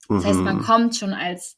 Das 0.07 0.25
heißt, 0.25 0.39
man 0.39 0.57
Mhm. 0.57 0.61
kommt 0.61 0.95
schon 0.95 1.13
als 1.13 1.57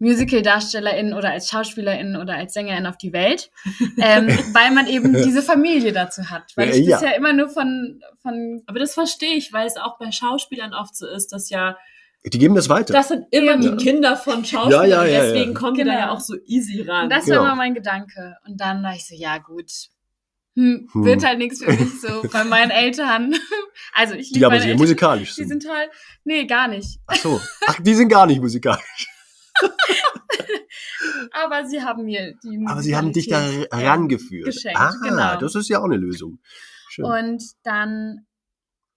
Musical-Darstellerin 0.00 1.12
oder 1.14 1.30
als 1.30 1.48
Schauspielerin 1.48 2.16
oder 2.16 2.34
als 2.34 2.54
Sängerin 2.54 2.86
auf 2.86 2.96
die 2.98 3.12
Welt, 3.12 3.50
ähm, 3.98 4.26
weil 4.54 4.70
man 4.72 4.86
eben 4.86 5.12
diese 5.12 5.42
Familie 5.42 5.92
dazu 5.92 6.30
hat. 6.30 6.52
Weil 6.56 6.70
ich 6.70 6.86
Ja. 6.86 6.96
bisher 6.98 7.16
immer 7.16 7.32
nur 7.32 7.48
von, 7.48 8.00
von 8.22 8.62
Aber 8.66 8.78
das 8.78 8.94
verstehe 8.94 9.34
ich, 9.34 9.52
weil 9.52 9.66
es 9.66 9.76
auch 9.76 9.98
bei 9.98 10.10
Schauspielern 10.10 10.74
oft 10.74 10.96
so 10.96 11.06
ist, 11.06 11.28
dass 11.32 11.50
ja, 11.50 11.76
Die 12.24 12.38
geben 12.38 12.54
das 12.54 12.68
weiter. 12.68 12.92
das 12.92 13.08
sind 13.08 13.26
immer 13.30 13.52
Eben. 13.52 13.76
die 13.78 13.84
Kinder 13.84 14.16
von 14.16 14.44
Schauspielern. 14.44 14.88
Ja, 14.90 15.04
ja, 15.04 15.04
ja, 15.06 15.22
deswegen 15.22 15.52
ja. 15.52 15.58
kommen 15.58 15.74
die 15.74 15.84
da 15.84 15.90
Genau. 15.92 15.98
ja 16.00 16.10
auch 16.10 16.20
so 16.20 16.36
easy 16.46 16.82
ran. 16.82 17.04
Und 17.04 17.10
das 17.10 17.24
Genau. 17.26 17.38
war 17.38 17.44
immer 17.46 17.54
mein 17.56 17.74
Gedanke. 17.74 18.36
Und 18.46 18.60
dann 18.60 18.82
war 18.82 18.94
ich 18.94 19.06
so, 19.06 19.14
ja 19.14 19.38
gut, 19.38 19.70
hm, 20.56 20.88
Hm. 20.92 21.04
wird 21.04 21.24
halt 21.24 21.38
nichts 21.38 21.62
für 21.62 21.70
mich 21.72 22.00
so 22.00 22.22
bei 22.32 22.44
meinen 22.44 22.70
Eltern. 22.70 23.34
Also 23.94 24.14
ich 24.14 24.28
die 24.28 24.34
liebe 24.34 24.46
aber 24.46 24.52
meine 24.54 24.62
sehr 24.62 24.70
Eltern. 24.72 24.82
musikalisch 24.82 25.30
Die 25.34 25.44
sind. 25.44 25.62
sind 25.62 25.64
toll. 25.64 25.88
Nee, 26.24 26.44
gar 26.44 26.68
nicht. 26.68 26.98
Ach 27.06 27.16
so. 27.16 27.40
Ach, 27.66 27.80
die 27.80 27.94
sind 27.94 28.08
gar 28.08 28.26
nicht 28.26 28.40
musikalisch. 28.40 29.08
Aber 31.32 31.66
sie 31.66 31.82
haben 31.82 32.04
mir 32.04 32.34
die 32.42 32.64
Aber 32.66 32.82
sie 32.82 32.96
haben 32.96 33.12
dich 33.12 33.28
da 33.28 33.40
rangeführt. 33.70 34.46
geschenkt, 34.46 34.78
ah, 34.78 34.92
genau. 35.02 35.36
das 35.36 35.54
ist 35.54 35.68
ja 35.68 35.80
auch 35.80 35.84
eine 35.84 35.96
Lösung. 35.96 36.38
Schön. 36.88 37.04
Und 37.04 37.42
dann 37.62 38.26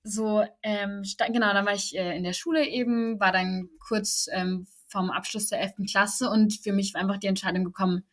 so, 0.03 0.43
ähm, 0.63 1.03
genau, 1.31 1.53
dann 1.53 1.65
war 1.65 1.73
ich 1.73 1.95
äh, 1.95 2.17
in 2.17 2.23
der 2.23 2.33
Schule 2.33 2.67
eben, 2.67 3.19
war 3.19 3.31
dann 3.31 3.69
kurz 3.79 4.27
ähm, 4.31 4.67
vom 4.87 5.09
Abschluss 5.09 5.47
der 5.47 5.61
11. 5.61 5.89
Klasse 5.89 6.29
und 6.29 6.53
für 6.61 6.73
mich 6.73 6.93
war 6.93 7.01
einfach 7.01 7.17
die 7.17 7.27
Entscheidung 7.27 7.63
gekommen, 7.63 8.03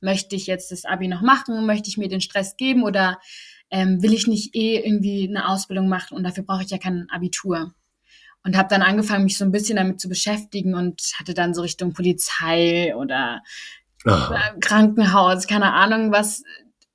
möchte 0.00 0.36
ich 0.36 0.46
jetzt 0.46 0.70
das 0.72 0.84
Abi 0.84 1.08
noch 1.08 1.22
machen, 1.22 1.66
möchte 1.66 1.88
ich 1.88 1.96
mir 1.96 2.08
den 2.08 2.20
Stress 2.20 2.56
geben 2.56 2.82
oder 2.82 3.18
ähm, 3.70 4.02
will 4.02 4.12
ich 4.12 4.26
nicht 4.26 4.54
eh 4.54 4.78
irgendwie 4.78 5.28
eine 5.28 5.48
Ausbildung 5.48 5.88
machen 5.88 6.16
und 6.16 6.24
dafür 6.24 6.44
brauche 6.44 6.62
ich 6.62 6.70
ja 6.70 6.78
kein 6.78 7.08
Abitur. 7.10 7.74
Und 8.46 8.56
habe 8.56 8.68
dann 8.70 8.80
angefangen, 8.80 9.24
mich 9.24 9.36
so 9.36 9.44
ein 9.44 9.50
bisschen 9.52 9.76
damit 9.76 10.00
zu 10.00 10.08
beschäftigen 10.08 10.74
und 10.74 11.02
hatte 11.18 11.34
dann 11.34 11.52
so 11.52 11.62
Richtung 11.62 11.92
Polizei 11.92 12.94
oder 12.96 13.42
Ah, 14.06 14.34
äh, 14.54 14.60
Krankenhaus, 14.60 15.48
keine 15.48 15.72
Ahnung, 15.72 16.12
was 16.12 16.44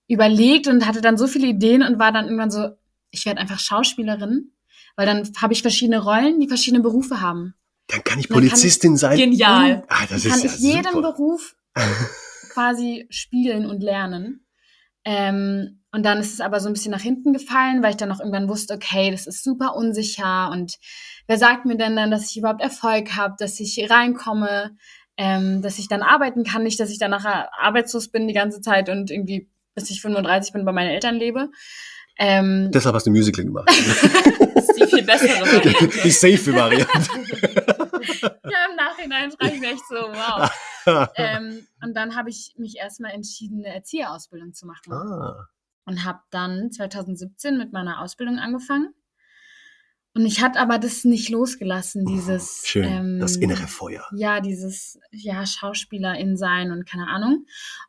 überlegt 0.07 0.67
und 0.67 0.85
hatte 0.87 1.01
dann 1.01 1.17
so 1.17 1.27
viele 1.27 1.47
Ideen 1.47 1.83
und 1.83 1.99
war 1.99 2.11
dann 2.13 2.25
irgendwann 2.25 2.51
so, 2.51 2.69
ich 3.11 3.25
werde 3.25 3.41
einfach 3.41 3.59
Schauspielerin, 3.59 4.51
weil 4.95 5.05
dann 5.05 5.29
habe 5.41 5.53
ich 5.53 5.61
verschiedene 5.61 5.99
Rollen, 6.01 6.39
die 6.39 6.47
verschiedene 6.47 6.81
Berufe 6.81 7.19
haben. 7.21 7.53
dann 7.87 8.03
kann 8.03 8.19
ich 8.19 8.27
dann 8.27 8.37
kann 8.37 8.47
Polizistin 8.47 8.95
sein. 8.95 9.17
Genial. 9.17 9.83
Ah, 9.89 10.05
das 10.09 10.09
Dann 10.09 10.17
ist 10.17 10.29
kann 10.29 10.39
ja 10.39 10.45
ich 10.45 10.59
jeden 10.59 10.93
super. 10.93 11.11
Beruf 11.11 11.55
quasi 12.53 13.07
spielen 13.09 13.65
und 13.65 13.81
lernen. 13.83 14.45
Ähm, 15.03 15.81
und 15.91 16.03
dann 16.05 16.19
ist 16.19 16.33
es 16.33 16.39
aber 16.39 16.61
so 16.61 16.67
ein 16.67 16.73
bisschen 16.73 16.91
nach 16.91 17.01
hinten 17.01 17.33
gefallen, 17.33 17.83
weil 17.83 17.91
ich 17.91 17.97
dann 17.97 18.11
auch 18.11 18.19
irgendwann 18.19 18.47
wusste, 18.47 18.75
okay, 18.75 19.11
das 19.11 19.27
ist 19.27 19.43
super 19.43 19.75
unsicher 19.75 20.49
und 20.51 20.77
wer 21.31 21.37
sagt 21.37 21.65
mir 21.65 21.77
denn 21.77 21.95
dann, 21.95 22.11
dass 22.11 22.29
ich 22.29 22.37
überhaupt 22.37 22.61
Erfolg 22.61 23.15
habe, 23.15 23.35
dass 23.39 23.57
ich 23.61 23.89
reinkomme, 23.89 24.75
ähm, 25.15 25.61
dass 25.61 25.79
ich 25.79 25.87
dann 25.87 26.01
arbeiten 26.01 26.43
kann, 26.43 26.63
nicht, 26.63 26.77
dass 26.77 26.89
ich 26.89 26.99
dann 26.99 27.11
nachher 27.11 27.49
arbeitslos 27.57 28.09
bin 28.09 28.27
die 28.27 28.33
ganze 28.33 28.59
Zeit 28.59 28.89
und 28.89 29.09
irgendwie 29.09 29.49
bis 29.73 29.89
ich 29.89 30.01
35 30.01 30.51
bin 30.51 30.65
bei 30.65 30.73
meinen 30.73 30.89
Eltern 30.89 31.15
lebe. 31.15 31.49
Ähm, 32.19 32.69
Deshalb 32.73 32.95
hast 32.95 33.07
du 33.07 33.11
Musical 33.11 33.45
gemacht. 33.45 33.69
Das 34.53 34.67
ist 34.67 34.77
die 34.77 34.95
viel 34.95 35.05
bessere 35.05 35.41
Variante. 35.41 36.01
die 36.03 36.11
safe 36.11 36.53
Variante. 36.53 36.89
ja, 38.21 38.65
im 38.69 38.75
Nachhinein 38.75 39.31
frage 39.31 39.53
ich 39.53 39.61
mich 39.61 39.71
echt 39.71 39.87
so, 39.87 39.95
wow. 39.95 40.51
ähm, 41.15 41.65
und 41.81 41.95
dann 41.95 42.17
habe 42.17 42.29
ich 42.29 42.53
mich 42.57 42.75
erstmal 42.77 43.11
entschieden, 43.11 43.63
eine 43.65 43.73
Erzieherausbildung 43.73 44.53
zu 44.53 44.67
machen. 44.67 44.91
ah, 44.91 45.47
und 45.85 46.03
habe 46.03 46.19
dann 46.29 46.71
2017 46.71 47.57
mit 47.57 47.71
meiner 47.71 48.01
Ausbildung 48.01 48.37
angefangen. 48.37 48.93
Und 50.13 50.25
ich 50.25 50.41
hatte 50.41 50.59
aber 50.59 50.77
das 50.77 51.05
nicht 51.05 51.29
losgelassen, 51.29 52.05
dieses 52.05 52.63
Oh, 52.63 52.67
schön. 52.67 52.83
ähm, 52.83 53.19
das 53.21 53.37
innere 53.37 53.67
Feuer. 53.67 54.05
ja, 54.13 54.41
dieses 54.41 54.99
ja 55.11 55.45
Schauspielerin 55.45 56.35
sein 56.35 56.71
und 56.71 56.85
keine 56.85 57.07
Ahnung 57.07 57.45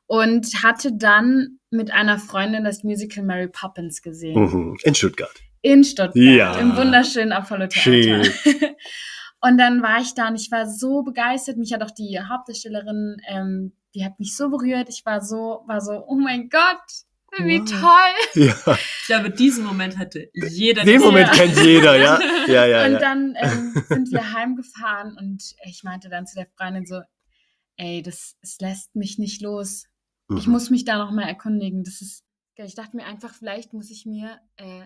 und 0.06 0.46
hatte 0.62 0.92
dann 0.96 1.58
mit 1.70 1.90
einer 1.92 2.18
Freundin 2.20 2.62
das 2.64 2.84
Musical 2.84 3.24
Mary 3.24 3.48
Poppins 3.48 4.02
gesehen 4.02 4.40
Mhm. 4.40 4.76
In 4.84 4.94
Stuttgart. 4.94 5.34
in 5.62 5.82
Stuttgart 5.82 6.14
Ja. 6.16 6.56
im 6.58 6.76
wunderschönen 6.76 7.32
Apollo 7.32 7.68
Schön. 7.70 8.22
Theater. 8.22 8.30
und 9.40 9.58
dann 9.58 9.82
war 9.82 10.00
ich 10.00 10.14
da 10.14 10.28
und 10.28 10.36
ich 10.36 10.50
war 10.52 10.68
so 10.68 11.02
begeistert. 11.02 11.56
Mich 11.56 11.72
hat 11.72 11.82
auch 11.82 11.90
die 11.90 12.20
Hauptdarstellerin, 12.20 13.16
ähm, 13.28 13.72
die 13.96 14.04
hat 14.04 14.20
mich 14.20 14.36
so 14.36 14.48
berührt. 14.48 14.88
Ich 14.88 15.04
war 15.04 15.20
so, 15.20 15.64
war 15.66 15.80
so, 15.80 16.04
oh 16.06 16.14
mein 16.14 16.48
Gott, 16.50 16.86
wie 17.38 17.60
Wow. 17.60 17.80
toll. 17.80 18.44
Ja, 18.66 18.74
Ich 19.00 19.06
glaube, 19.06 19.30
diesen 19.30 19.64
Moment 19.64 19.98
hatte 19.98 20.28
jeder. 20.34 20.84
den. 20.84 21.00
Moment 21.00 21.32
kennt 21.32 21.56
jeder, 21.60 21.96
ja. 21.96 22.20
Ja, 22.46 22.66
ja, 22.66 22.86
und 22.86 22.92
ja. 22.92 22.98
dann 22.98 23.34
ähm, 23.36 23.74
sind 23.88 24.10
wir 24.12 24.32
heimgefahren 24.32 25.16
und 25.18 25.54
ich 25.66 25.82
meinte 25.84 26.08
dann 26.08 26.26
zu 26.26 26.34
der 26.36 26.46
Freundin 26.56 26.86
so, 26.86 27.00
ey, 27.76 28.02
das, 28.02 28.36
es 28.42 28.58
lässt 28.60 28.94
mich 28.96 29.18
nicht 29.18 29.40
los. 29.42 29.86
Ich 30.36 30.46
Mhm. 30.46 30.52
muss 30.52 30.70
mich 30.70 30.84
da 30.84 30.98
noch 30.98 31.10
mal 31.10 31.24
erkundigen. 31.26 31.84
Das 31.84 32.00
ist, 32.00 32.24
ich 32.56 32.74
dachte 32.74 32.96
mir 32.96 33.04
einfach, 33.06 33.34
vielleicht 33.34 33.72
muss 33.72 33.90
ich 33.90 34.06
mir 34.06 34.38
äh, 34.56 34.82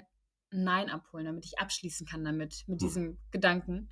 ein 0.53 0.65
Nein 0.65 0.89
abholen, 0.91 1.27
damit 1.27 1.45
ich 1.45 1.59
abschließen 1.59 2.07
kann 2.07 2.25
damit, 2.25 2.65
mit 2.67 2.81
Mhm. 2.81 2.85
diesem 2.87 3.19
Gedanken. 3.31 3.91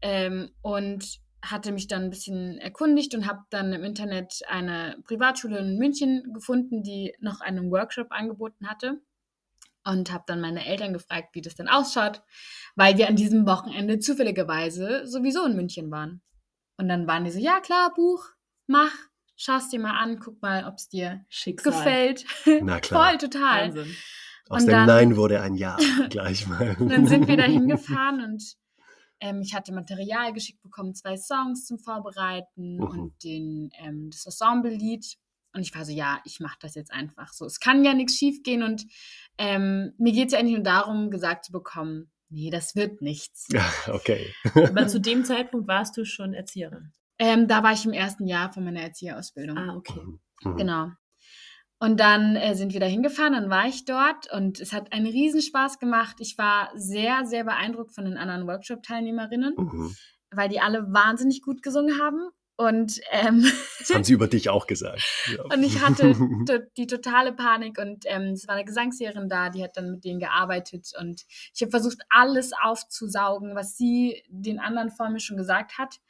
Ähm, 0.00 0.50
und 0.62 1.18
hatte 1.42 1.72
mich 1.72 1.86
dann 1.88 2.04
ein 2.04 2.10
bisschen 2.10 2.58
erkundigt 2.58 3.14
und 3.14 3.26
habe 3.26 3.40
dann 3.50 3.72
im 3.72 3.84
Internet 3.84 4.40
eine 4.48 4.96
Privatschule 5.04 5.58
in 5.58 5.78
München 5.78 6.32
gefunden, 6.34 6.82
die 6.82 7.14
noch 7.20 7.40
einen 7.40 7.70
Workshop 7.70 8.08
angeboten 8.10 8.68
hatte. 8.68 9.00
Und 9.84 10.12
habe 10.12 10.24
dann 10.26 10.40
meine 10.42 10.66
Eltern 10.66 10.92
gefragt, 10.92 11.28
wie 11.32 11.40
das 11.40 11.54
denn 11.54 11.68
ausschaut, 11.68 12.20
weil 12.76 12.98
wir 12.98 13.08
an 13.08 13.16
diesem 13.16 13.46
Wochenende 13.46 13.98
zufälligerweise 14.00 15.06
sowieso 15.06 15.46
in 15.46 15.56
München 15.56 15.90
waren. 15.90 16.20
Und 16.76 16.88
dann 16.88 17.06
waren 17.06 17.24
die 17.24 17.30
so, 17.30 17.38
ja 17.38 17.60
klar, 17.60 17.94
Buch, 17.94 18.22
mach, 18.66 18.92
schaust 19.36 19.72
dir 19.72 19.80
mal 19.80 19.96
an, 19.98 20.18
guck 20.18 20.42
mal, 20.42 20.66
ob 20.66 20.74
es 20.74 20.88
dir 20.90 21.24
Schicksal. 21.28 21.72
gefällt. 21.72 22.26
Na 22.62 22.80
klar. 22.80 23.08
Voll, 23.10 23.18
total. 23.18 23.68
Wahnsinn. 23.68 23.96
Aus 24.50 24.62
Und 24.62 24.66
dem 24.68 24.72
dann- 24.72 24.86
Nein 24.86 25.16
wurde 25.16 25.40
ein 25.40 25.54
Ja 25.54 25.78
gleich 26.10 26.46
mal. 26.46 26.76
Und 26.78 26.90
dann 26.90 27.06
sind 27.06 27.26
wir 27.26 27.36
da 27.38 27.44
hingefahren 27.44 28.22
und 28.22 28.42
ähm, 29.20 29.40
ich 29.42 29.54
hatte 29.54 29.72
Material 29.72 30.32
geschickt 30.32 30.62
bekommen, 30.62 30.94
zwei 30.94 31.16
Songs 31.16 31.66
zum 31.66 31.78
Vorbereiten 31.78 32.76
Mhm. 32.76 32.82
und 32.82 33.24
den, 33.24 33.70
ähm, 33.78 34.10
das 34.10 34.26
Ensemble-Lied. 34.26 35.16
Und 35.54 35.62
ich 35.62 35.74
war 35.74 35.84
so, 35.84 35.92
ja, 35.92 36.20
ich 36.24 36.40
mache 36.40 36.58
das 36.60 36.74
jetzt 36.74 36.92
einfach 36.92 37.32
so. 37.32 37.44
Es 37.46 37.58
kann 37.58 37.84
ja 37.84 37.94
nichts 37.94 38.16
schief 38.16 38.42
gehen 38.42 38.62
und 38.62 38.84
ähm, 39.38 39.92
mir 39.98 40.12
geht 40.12 40.26
es 40.26 40.32
ja 40.32 40.38
eigentlich 40.38 40.56
nur 40.56 40.62
darum, 40.64 41.10
gesagt 41.10 41.46
zu 41.46 41.52
bekommen, 41.52 42.10
nee, 42.28 42.50
das 42.50 42.76
wird 42.76 43.00
nichts. 43.00 43.48
Ja, 43.50 43.64
okay. 43.92 44.32
Aber 44.54 44.86
zu 44.88 45.00
dem 45.00 45.24
Zeitpunkt 45.24 45.66
warst 45.66 45.96
du 45.96 46.04
schon 46.04 46.34
Erzieherin. 46.34 46.92
Ähm, 47.18 47.48
da 47.48 47.62
war 47.62 47.72
ich 47.72 47.84
im 47.84 47.92
ersten 47.92 48.26
Jahr 48.26 48.52
von 48.52 48.62
meiner 48.62 48.82
Erzieherausbildung. 48.82 49.56
Ah, 49.58 49.74
okay. 49.74 50.00
Mhm. 50.44 50.56
Genau. 50.56 50.90
Und 51.80 52.00
dann 52.00 52.34
äh, 52.34 52.54
sind 52.56 52.72
wir 52.72 52.80
da 52.80 52.86
hingefahren, 52.86 53.34
dann 53.34 53.50
war 53.50 53.66
ich 53.68 53.84
dort 53.84 54.32
und 54.32 54.58
es 54.60 54.72
hat 54.72 54.92
einen 54.92 55.06
Riesenspaß 55.06 55.78
gemacht. 55.78 56.16
Ich 56.18 56.36
war 56.36 56.70
sehr, 56.74 57.24
sehr 57.24 57.44
beeindruckt 57.44 57.94
von 57.94 58.04
den 58.04 58.16
anderen 58.16 58.48
Workshop-Teilnehmerinnen, 58.48 59.54
Mhm. 59.56 59.94
weil 60.32 60.48
die 60.48 60.60
alle 60.60 60.92
wahnsinnig 60.92 61.40
gut 61.42 61.62
gesungen 61.62 62.00
haben. 62.00 62.30
Und, 62.56 63.00
ähm, 63.12 63.44
Das 63.78 63.90
haben 63.94 64.02
sie 64.02 64.14
über 64.14 64.26
dich 64.26 64.48
auch 64.48 64.66
gesagt. 64.66 65.00
Ja. 65.32 65.44
und 65.44 65.62
ich 65.62 65.80
hatte 65.80 66.16
die 66.76 66.88
totale 66.88 67.32
Panik 67.32 67.78
und 67.78 68.04
ähm, 68.06 68.32
es 68.32 68.48
war 68.48 68.56
eine 68.56 68.64
Gesangslehrerin 68.64 69.28
da, 69.28 69.48
die 69.48 69.62
hat 69.62 69.76
dann 69.76 69.92
mit 69.92 70.04
denen 70.04 70.18
gearbeitet 70.18 70.88
und 71.00 71.22
ich 71.54 71.62
habe 71.62 71.70
versucht, 71.70 71.98
alles 72.10 72.50
aufzusaugen, 72.60 73.54
was 73.54 73.76
sie 73.76 74.24
den 74.28 74.58
anderen 74.58 74.90
vor 74.90 75.08
mir 75.10 75.20
schon 75.20 75.36
gesagt 75.36 75.78
hat. 75.78 76.00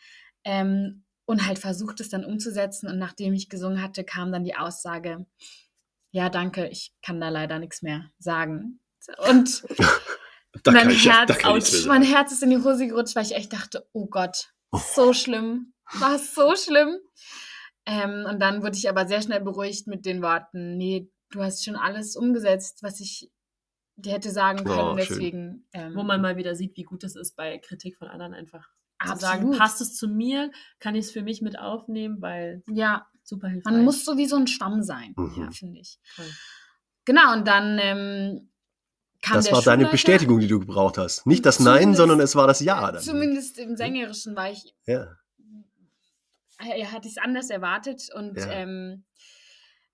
Ähm, 0.44 1.04
und 1.28 1.46
halt 1.46 1.58
versucht 1.58 2.00
es 2.00 2.08
dann 2.08 2.24
umzusetzen. 2.24 2.88
Und 2.88 2.98
nachdem 2.98 3.34
ich 3.34 3.50
gesungen 3.50 3.82
hatte, 3.82 4.02
kam 4.02 4.32
dann 4.32 4.44
die 4.44 4.56
Aussage, 4.56 5.26
ja, 6.10 6.30
danke, 6.30 6.66
ich 6.68 6.94
kann 7.02 7.20
da 7.20 7.28
leider 7.28 7.58
nichts 7.58 7.82
mehr 7.82 8.10
sagen. 8.18 8.80
Und 9.28 9.62
mein, 10.66 10.88
ja- 10.88 11.26
Herz, 11.26 11.36
ich 11.38 11.44
ouch, 11.44 11.86
mein 11.86 12.02
Herz 12.02 12.32
ist 12.32 12.42
in 12.42 12.48
die 12.48 12.56
Hose 12.56 12.88
gerutscht, 12.88 13.14
weil 13.14 13.26
ich 13.26 13.34
echt 13.34 13.52
dachte, 13.52 13.86
oh 13.92 14.06
Gott, 14.06 14.54
so 14.72 15.12
schlimm, 15.12 15.74
war 15.98 16.18
so 16.18 16.56
schlimm. 16.56 16.96
Ähm, 17.84 18.24
und 18.26 18.40
dann 18.40 18.62
wurde 18.62 18.78
ich 18.78 18.88
aber 18.88 19.06
sehr 19.06 19.20
schnell 19.20 19.42
beruhigt 19.42 19.86
mit 19.86 20.06
den 20.06 20.22
Worten, 20.22 20.78
nee, 20.78 21.10
du 21.30 21.42
hast 21.42 21.62
schon 21.62 21.76
alles 21.76 22.16
umgesetzt, 22.16 22.82
was 22.82 23.00
ich 23.00 23.30
dir 23.96 24.14
hätte 24.14 24.30
sagen 24.30 24.64
können. 24.64 24.80
Oh, 24.80 24.94
deswegen, 24.94 25.68
ähm, 25.74 25.94
Wo 25.94 26.02
man 26.04 26.22
mal 26.22 26.38
wieder 26.38 26.54
sieht, 26.54 26.74
wie 26.78 26.84
gut 26.84 27.04
es 27.04 27.16
ist, 27.16 27.36
bei 27.36 27.58
Kritik 27.58 27.98
von 27.98 28.08
anderen 28.08 28.32
einfach 28.32 28.66
zu 29.00 29.12
absolut. 29.12 29.20
sagen, 29.20 29.50
passt 29.58 29.80
es 29.80 29.94
zu 29.96 30.08
mir, 30.08 30.50
kann 30.80 30.94
ich 30.94 31.06
es 31.06 31.10
für 31.12 31.22
mich 31.22 31.40
mit 31.42 31.58
aufnehmen, 31.58 32.20
weil 32.20 32.62
Ja, 32.68 33.06
super 33.22 33.48
hilfreich. 33.48 33.72
man 33.72 33.84
muss 33.84 34.04
so 34.04 34.16
wie 34.16 34.26
so 34.26 34.36
ein 34.36 34.46
Stamm 34.46 34.82
sein, 34.82 35.14
Mhm. 35.16 35.34
ja, 35.42 35.50
finde 35.50 35.80
ich. 35.80 35.98
Voll. 36.14 36.26
Genau, 37.04 37.32
und 37.32 37.46
dann 37.48 37.78
ähm, 37.80 38.50
kam 39.22 39.34
Das 39.34 39.46
der 39.46 39.54
war 39.54 39.62
deine. 39.62 39.88
Bestätigung, 39.88 40.40
die 40.40 40.46
du 40.48 40.60
gebraucht 40.60 40.98
hast. 40.98 41.26
Nicht 41.26 41.46
das 41.46 41.58
Nein, 41.60 41.94
sondern 41.94 42.20
es 42.20 42.36
war 42.36 42.46
das 42.46 42.60
Ja. 42.60 42.92
Dann. 42.92 43.02
Zumindest 43.02 43.58
im 43.58 43.76
Sängerischen 43.76 44.36
war 44.36 44.50
ich 44.50 44.74
Ja. 44.86 45.06
er 46.58 46.92
hatte 46.92 47.08
es 47.08 47.18
anders 47.18 47.50
erwartet 47.50 48.08
und 48.14 48.36
Ja. 48.36 48.50
ähm, 48.50 49.04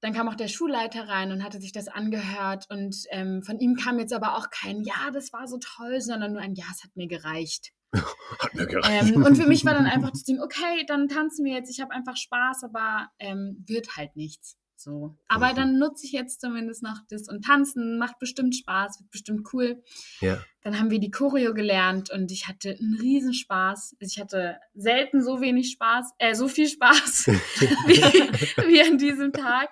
dann 0.01 0.13
kam 0.13 0.29
auch 0.29 0.35
der 0.35 0.49
Schulleiter 0.49 1.09
rein 1.09 1.31
und 1.33 1.43
hatte 1.45 1.61
sich 1.61 1.73
das 1.73 1.89
angehört 1.89 2.67
und 2.69 2.97
ähm, 3.11 3.43
von 3.43 3.59
ihm 3.59 3.75
kam 3.77 3.99
jetzt 3.99 4.13
aber 4.13 4.37
auch 4.37 4.51
kein 4.51 4.83
Ja, 4.83 5.11
das 5.13 5.33
war 5.33 5.47
so 5.47 5.59
toll, 5.59 6.01
sondern 6.01 6.33
nur 6.33 6.43
ein 6.43 6.55
Ja, 6.55 6.65
es 6.73 6.83
hat 6.85 6.95
mir 6.97 7.07
gereicht. 7.07 7.73
Hat 8.39 8.55
mir 8.55 8.67
gereicht. 8.67 9.15
Ähm, 9.15 9.23
und 9.25 9.37
für 9.37 9.47
mich 9.47 9.65
war 9.65 9.75
dann 9.75 9.87
einfach 9.87 10.11
das 10.13 10.25
Ding, 10.25 10.41
okay, 10.41 10.85
dann 10.87 11.09
tanzen 11.09 11.45
wir 11.45 11.53
jetzt, 11.55 11.71
ich 11.71 11.81
habe 11.81 11.93
einfach 11.93 12.17
Spaß, 12.17 12.65
aber 12.65 13.09
ähm, 13.19 13.65
wird 13.67 13.97
halt 13.97 14.17
nichts. 14.17 14.57
So. 14.77 15.17
Aber 15.29 15.53
Mhm. 15.53 15.57
dann 15.57 15.79
nutze 15.79 16.05
ich 16.05 16.13
jetzt 16.13 16.41
zumindest 16.43 16.83
noch 16.83 16.99
das 17.09 17.29
und 17.29 17.45
tanzen 17.45 17.97
macht 17.97 18.19
bestimmt 18.19 18.55
Spaß, 18.55 19.01
wird 19.01 19.11
bestimmt 19.11 19.49
cool. 19.55 19.83
Ja. 20.21 20.43
Dann 20.63 20.79
haben 20.79 20.91
wir 20.91 20.99
die 20.99 21.11
Choreo 21.11 21.55
gelernt 21.55 22.11
und 22.11 22.31
ich 22.31 22.49
hatte 22.49 22.71
einen 22.79 22.99
Riesenspaß. 23.01 23.97
Ich 24.01 24.21
hatte 24.21 24.59
selten 24.75 25.23
so 25.23 25.41
wenig 25.41 25.71
Spaß, 25.71 26.13
äh, 26.19 26.35
so 26.35 26.49
viel 26.49 26.69
Spaß 26.69 27.27
wie, 27.87 28.69
wie 28.69 28.83
an 28.83 28.99
diesem 28.99 29.33
Tag. 29.33 29.71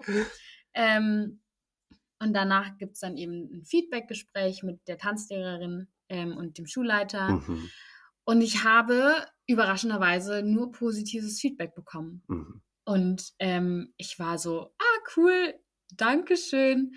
Ähm, 0.72 1.40
und 2.20 2.32
danach 2.32 2.78
gibt 2.78 2.94
es 2.94 3.00
dann 3.00 3.16
eben 3.16 3.50
ein 3.52 3.64
Feedback-Gespräch 3.64 4.62
mit 4.62 4.86
der 4.86 4.96
Tanzlehrerin 4.96 5.88
ähm, 6.08 6.36
und 6.36 6.56
dem 6.56 6.66
Schulleiter. 6.66 7.28
Mhm. 7.32 7.68
Und 8.24 8.40
ich 8.40 8.64
habe 8.64 9.26
überraschenderweise 9.46 10.42
nur 10.42 10.72
positives 10.72 11.40
Feedback 11.40 11.74
bekommen. 11.74 12.22
Mhm. 12.28 12.62
Und 12.84 13.32
ähm, 13.38 13.92
ich 13.96 14.18
war 14.18 14.38
so, 14.38 14.74
ah, 14.78 14.98
cool, 15.16 15.54
Dankeschön. 15.96 16.94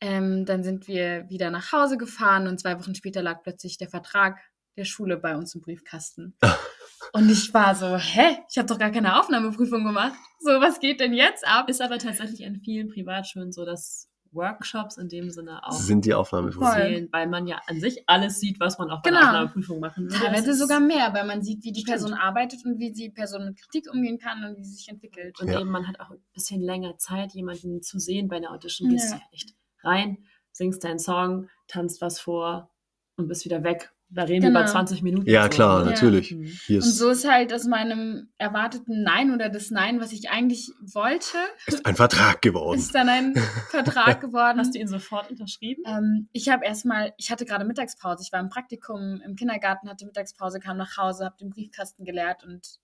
Ähm, 0.00 0.44
dann 0.44 0.62
sind 0.62 0.88
wir 0.88 1.28
wieder 1.30 1.50
nach 1.50 1.72
Hause 1.72 1.96
gefahren 1.96 2.46
und 2.46 2.60
zwei 2.60 2.78
Wochen 2.78 2.94
später 2.94 3.22
lag 3.22 3.42
plötzlich 3.42 3.78
der 3.78 3.88
Vertrag 3.88 4.38
der 4.76 4.84
Schule 4.84 5.16
bei 5.16 5.36
uns 5.36 5.54
im 5.54 5.62
Briefkasten. 5.62 6.36
und 7.12 7.30
ich 7.30 7.52
war 7.54 7.74
so, 7.74 7.96
hä? 7.96 8.38
Ich 8.50 8.58
habe 8.58 8.68
doch 8.68 8.78
gar 8.78 8.90
keine 8.90 9.18
Aufnahmeprüfung 9.18 9.84
gemacht. 9.84 10.14
So, 10.40 10.50
was 10.60 10.80
geht 10.80 11.00
denn 11.00 11.14
jetzt 11.14 11.46
ab? 11.46 11.70
Ist 11.70 11.80
aber 11.80 11.98
tatsächlich 11.98 12.44
an 12.46 12.60
vielen 12.62 12.88
Privatschulen 12.88 13.52
so, 13.52 13.64
dass 13.64 14.10
Workshops 14.32 14.96
in 14.98 15.08
dem 15.08 15.30
Sinne 15.30 15.64
auch 15.66 15.72
Sind 15.72 16.04
die 16.04 16.14
Aufnahmeprüfungen. 16.14 17.08
Weil 17.12 17.26
man 17.26 17.46
ja 17.46 17.60
an 17.66 17.80
sich 17.80 18.08
alles 18.08 18.40
sieht, 18.40 18.60
was 18.60 18.78
man 18.78 18.90
auch 18.90 19.02
bei 19.02 19.10
Genau. 19.10 19.20
der 19.20 19.28
Aufnahmeprüfung 19.30 19.80
machen 19.80 20.04
würde. 20.10 20.18
Teilweise 20.24 20.54
sogar 20.54 20.80
mehr, 20.80 21.12
weil 21.14 21.26
man 21.26 21.42
sieht, 21.42 21.64
wie 21.64 21.72
die 21.72 21.80
Stimmt. 21.80 21.98
Person 21.98 22.14
arbeitet 22.14 22.64
und 22.64 22.78
wie 22.78 22.92
die 22.92 23.10
Person 23.10 23.46
mit 23.46 23.56
Kritik 23.60 23.92
umgehen 23.92 24.18
kann 24.18 24.44
und 24.44 24.56
wie 24.56 24.64
sie 24.64 24.74
sich 24.74 24.88
entwickelt. 24.88 25.40
Und 25.40 25.48
Ja. 25.48 25.60
eben 25.60 25.70
man 25.70 25.86
hat 25.88 26.00
auch 26.00 26.10
ein 26.10 26.18
bisschen 26.34 26.60
länger 26.62 26.96
Zeit, 26.98 27.32
jemanden 27.32 27.82
zu 27.82 27.98
sehen 27.98 28.28
bei 28.28 28.36
einer 28.36 28.50
Audition. 28.52 28.90
Gehst 28.90 29.10
Ja. 29.10 29.16
du 29.16 29.22
ja 29.22 29.28
nicht 29.32 29.54
rein, 29.82 30.18
singst 30.52 30.84
deinen 30.84 30.98
Song, 30.98 31.48
tanzt 31.68 32.00
was 32.00 32.20
vor 32.20 32.70
und 33.16 33.28
bist 33.28 33.44
wieder 33.44 33.62
weg. 33.64 33.92
Da 34.08 34.22
reden 34.22 34.42
wir 34.42 34.48
Genau. 34.50 34.60
über 34.60 34.68
20 34.68 35.02
Minuten. 35.02 35.28
Ja, 35.28 35.42
so, 35.44 35.48
klar, 35.48 35.84
ne? 35.84 35.90
natürlich. 35.90 36.30
Mhm. 36.32 36.44
Hier 36.44 36.76
Und 36.76 36.82
so 36.88 37.10
ist 37.10 37.28
halt 37.28 37.52
aus 37.52 37.64
meinem 37.64 38.28
erwarteten 38.38 39.02
Nein 39.02 39.32
oder 39.34 39.48
das 39.48 39.70
Nein, 39.72 40.00
was 40.00 40.12
ich 40.12 40.30
eigentlich 40.30 40.70
wollte, 40.80 41.36
ist 41.66 41.84
ein 41.84 41.96
Vertrag 41.96 42.40
geworden. 42.40 42.78
ist 42.78 42.94
dann 42.94 43.08
ein 43.08 43.34
Vertrag 43.70 44.20
geworden. 44.20 44.58
Hast 44.60 44.74
du 44.74 44.78
ihn 44.78 44.86
sofort 44.88 45.28
unterschrieben? 45.30 45.82
Ähm, 45.86 46.28
ich 46.32 46.48
habe 46.48 46.64
erstmal, 46.64 47.14
ich 47.18 47.30
hatte 47.32 47.44
gerade 47.44 47.64
Mittagspause, 47.64 48.22
ich 48.22 48.32
war 48.32 48.38
im 48.40 48.48
Praktikum 48.48 49.20
im 49.24 49.34
Kindergarten, 49.34 49.88
hatte 49.88 50.06
Mittagspause, 50.06 50.60
kam 50.60 50.76
nach 50.76 50.96
Hause, 50.96 51.24
habe 51.24 51.36
den 51.40 51.50
Briefkasten 51.50 52.04
geleert 52.04 52.44
und 52.44 52.78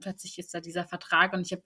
plötzlich 0.00 0.38
ist 0.38 0.54
da 0.54 0.60
dieser 0.60 0.84
Vertrag 0.84 1.32
und 1.34 1.42
ich 1.46 1.52
habe 1.52 1.62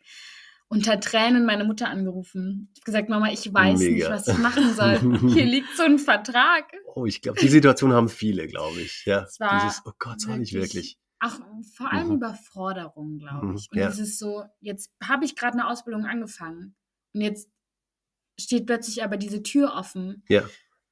unter 0.69 0.99
Tränen 1.01 1.47
meine 1.47 1.65
Mutter 1.65 1.89
angerufen. 1.89 2.71
Ich 2.75 2.81
habe 2.81 2.85
gesagt, 2.87 3.09
Mama, 3.09 3.31
ich 3.31 3.53
weiß 3.53 3.79
nicht, 3.79 3.91
Mega. 3.93 4.11
was 4.11 4.27
ich 4.29 4.39
machen 4.39 4.75
soll. 4.75 4.99
Hier 5.33 5.45
liegt 5.45 5.77
so 5.77 5.85
ein 5.85 5.99
Vertrag. 5.99 6.73
Oh, 6.95 7.07
ich 7.07 7.23
glaube, 7.23 7.39
die 7.41 7.49
Situation 7.49 7.93
haben 7.93 8.09
viele, 8.09 8.47
glaube 8.49 8.81
ich. 8.81 9.05
Ja, 9.07 9.23
Es 9.23 9.39
war 9.39 9.61
dieses, 9.63 9.83
oh 9.87 9.93
Gott, 9.99 10.21
soll 10.21 10.41
ich 10.43 10.53
wirklich? 10.55 10.99
Auch 11.21 11.39
vor 11.77 11.93
allem 11.93 12.09
Mhm. 12.09 12.15
Überforderung, 12.17 13.19
glaube 13.19 13.47
Mhm, 13.47 13.57
ich. 13.57 13.69
Und 13.71 13.79
ja. 13.79 13.89
dieses 13.89 14.19
so, 14.19 14.45
jetzt 14.61 14.93
habe 15.03 15.25
ich 15.25 15.37
gerade 15.37 15.55
eine 15.55 15.69
Ausbildung 15.69 16.05
angefangen 16.05 16.75
und 17.15 17.21
jetzt 17.23 17.49
steht 18.39 18.67
plötzlich 18.67 19.03
aber 19.03 19.17
diese 19.17 19.43
Tür 19.43 19.73
offen, 19.75 20.25
Ja. 20.29 20.43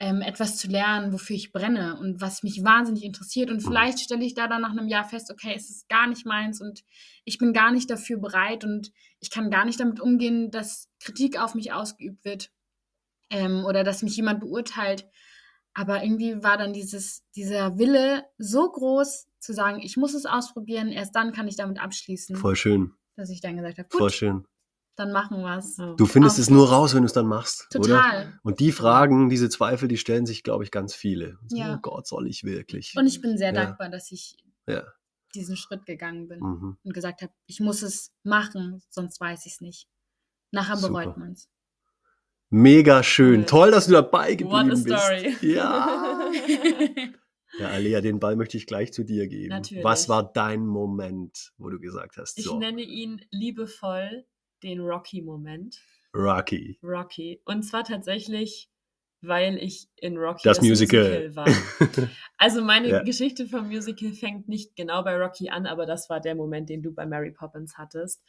Ähm, 0.00 0.22
etwas 0.22 0.56
zu 0.56 0.68
lernen, 0.68 1.12
wofür 1.12 1.36
ich 1.36 1.52
brenne 1.52 1.98
und 1.98 2.20
was 2.20 2.42
mich 2.42 2.64
wahnsinnig 2.64 3.04
interessiert. 3.04 3.50
Und 3.50 3.60
vielleicht 3.60 4.00
stelle 4.00 4.24
ich 4.24 4.34
da 4.34 4.48
dann 4.48 4.62
nach 4.62 4.72
einem 4.72 4.88
Jahr 4.88 5.04
fest, 5.04 5.30
okay, 5.30 5.52
es 5.54 5.70
ist 5.70 5.88
gar 5.88 6.08
nicht 6.08 6.26
meins 6.26 6.60
und 6.60 6.84
ich 7.24 7.38
bin 7.38 7.52
gar 7.52 7.70
nicht 7.70 7.88
dafür 7.90 8.18
bereit 8.18 8.64
und 8.64 8.90
ich 9.20 9.30
kann 9.30 9.50
gar 9.50 9.64
nicht 9.64 9.78
damit 9.78 10.00
umgehen, 10.00 10.50
dass 10.50 10.88
Kritik 11.00 11.40
auf 11.40 11.54
mich 11.54 11.72
ausgeübt 11.72 12.24
wird 12.24 12.50
ähm, 13.30 13.64
oder 13.64 13.84
dass 13.84 14.02
mich 14.02 14.16
jemand 14.16 14.40
beurteilt. 14.40 15.06
Aber 15.74 16.02
irgendwie 16.02 16.42
war 16.42 16.56
dann 16.56 16.72
dieses, 16.72 17.24
dieser 17.34 17.78
Wille 17.78 18.24
so 18.38 18.70
groß 18.70 19.28
zu 19.38 19.52
sagen, 19.52 19.80
ich 19.80 19.96
muss 19.96 20.14
es 20.14 20.26
ausprobieren, 20.26 20.88
erst 20.88 21.14
dann 21.14 21.32
kann 21.32 21.48
ich 21.48 21.56
damit 21.56 21.80
abschließen, 21.80 22.36
Voll 22.36 22.56
schön, 22.56 22.94
dass 23.16 23.30
ich 23.30 23.40
dann 23.40 23.56
gesagt 23.56 23.78
habe, 23.78 23.88
voll 23.90 24.00
gut, 24.02 24.12
schön. 24.12 24.46
Dann 24.96 25.12
machen 25.12 25.40
wir 25.42 25.58
es. 25.58 25.76
Du 25.76 26.06
findest 26.06 26.36
Auf 26.36 26.40
es 26.42 26.50
nur 26.50 26.68
raus, 26.70 26.94
wenn 26.94 27.02
du 27.02 27.06
es 27.06 27.12
dann 27.12 27.26
machst, 27.26 27.66
oder? 27.76 27.82
Total. 27.96 28.38
Und 28.42 28.60
die 28.60 28.72
Fragen, 28.72 29.28
diese 29.28 29.48
Zweifel, 29.48 29.88
die 29.88 29.96
stellen 29.98 30.26
sich, 30.26 30.42
glaube 30.42 30.64
ich, 30.64 30.70
ganz 30.70 30.94
viele. 30.94 31.38
So, 31.46 31.56
Ja. 31.56 31.74
Oh 31.74 31.78
Gott, 31.82 32.06
soll 32.06 32.26
ich 32.28 32.44
wirklich? 32.44 32.94
Und 32.96 33.06
ich 33.06 33.20
bin 33.20 33.36
sehr 33.38 33.52
Ja. 33.54 33.64
dankbar, 33.64 33.88
dass 33.88 34.10
ich 34.12 34.36
Ja. 34.66 34.84
diesen 35.34 35.56
Schritt 35.56 35.84
gegangen 35.86 36.28
bin 36.28 36.40
Mhm. 36.40 36.76
und 36.84 36.94
gesagt 36.94 37.22
habe, 37.22 37.32
ich 37.46 37.60
muss 37.60 37.82
es 37.82 38.12
machen, 38.22 38.82
sonst 38.88 39.20
weiß 39.20 39.46
ich 39.46 39.52
es 39.54 39.60
nicht. 39.60 39.88
Nachher 40.52 40.76
Super. 40.76 40.92
bereut 41.04 41.16
man 41.16 41.32
es. 41.32 41.48
Mega 42.50 43.02
schön. 43.02 43.40
Cool. 43.40 43.46
Toll, 43.46 43.70
dass 43.72 43.86
du 43.86 43.92
dabei 43.92 44.38
What 44.40 44.54
a 44.54 44.62
geblieben 44.62 44.84
bist. 44.84 44.96
story. 44.98 45.36
Ja. 45.40 46.30
Ja, 47.60 47.68
Alea, 47.68 48.00
den 48.00 48.18
Ball 48.18 48.34
möchte 48.34 48.56
ich 48.56 48.66
gleich 48.66 48.92
zu 48.92 49.04
dir 49.04 49.28
geben. 49.28 49.50
Natürlich. 49.50 49.84
Was 49.84 50.08
war 50.08 50.24
dein 50.32 50.66
Moment, 50.66 51.52
wo 51.56 51.70
du 51.70 51.78
gesagt 51.78 52.16
hast, 52.16 52.36
Ich 52.36 52.46
so, 52.46 52.58
nenne 52.58 52.82
ihn 52.82 53.24
liebevoll 53.30 54.24
den 54.64 54.80
Rocky-Moment. 54.80 55.80
Rocky. 56.14 56.78
Rocky. 56.82 57.40
Und 57.44 57.62
zwar 57.64 57.84
tatsächlich, 57.84 58.68
weil 59.20 59.56
ich 59.58 59.88
in 59.96 60.16
Rocky 60.18 60.42
Das 60.44 60.60
Musical. 60.60 61.34
war. 61.34 61.46
Also 62.38 62.62
meine 62.62 62.88
Ja. 62.88 63.02
Geschichte 63.02 63.46
vom 63.46 63.68
Musical 63.68 64.12
fängt 64.12 64.48
nicht 64.48 64.76
genau 64.76 65.02
bei 65.02 65.16
Rocky 65.16 65.48
an, 65.50 65.66
aber 65.66 65.86
das 65.86 66.10
war 66.10 66.20
der 66.20 66.34
Moment, 66.34 66.68
den 66.68 66.82
du 66.82 66.92
bei 66.92 67.06
Mary 67.06 67.30
Poppins 67.30 67.78
hattest. 67.78 68.22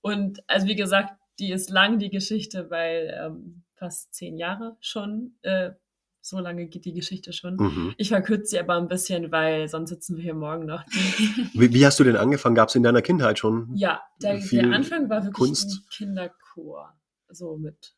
Und 0.00 0.42
also 0.48 0.66
wie 0.66 0.74
gesagt, 0.74 1.12
die 1.38 1.52
ist 1.52 1.70
lang, 1.70 1.98
die 1.98 2.10
Geschichte, 2.10 2.70
weil 2.70 3.16
ähm, 3.22 3.62
fast 3.74 4.12
zehn 4.14 4.38
Jahre 4.38 4.76
schon. 4.80 5.36
Äh, 5.42 5.72
so 6.20 6.38
lange 6.38 6.66
geht 6.66 6.84
die 6.84 6.92
Geschichte 6.92 7.32
schon. 7.32 7.56
Mhm. 7.56 7.94
Ich 7.96 8.08
verkürze 8.08 8.50
sie 8.50 8.60
aber 8.60 8.76
ein 8.76 8.88
bisschen, 8.88 9.32
weil 9.32 9.68
sonst 9.68 9.90
sitzen 9.90 10.16
wir 10.16 10.22
hier 10.22 10.34
morgen 10.34 10.66
noch. 10.66 10.84
Wie, 11.54 11.72
wie 11.72 11.86
hast 11.86 11.98
du 11.98 12.04
denn 12.04 12.16
angefangen? 12.16 12.54
Gab 12.54 12.68
es 12.68 12.74
in 12.74 12.82
deiner 12.82 13.02
Kindheit 13.02 13.38
schon? 13.38 13.70
Ja, 13.74 14.02
der, 14.22 14.38
der 14.38 14.72
Anfang 14.72 15.08
war 15.08 15.24
wirklich 15.24 15.48
Kunst. 15.48 15.72
ein 15.72 15.88
Kinderchor. 15.90 16.94
So 17.28 17.56
mit 17.56 17.94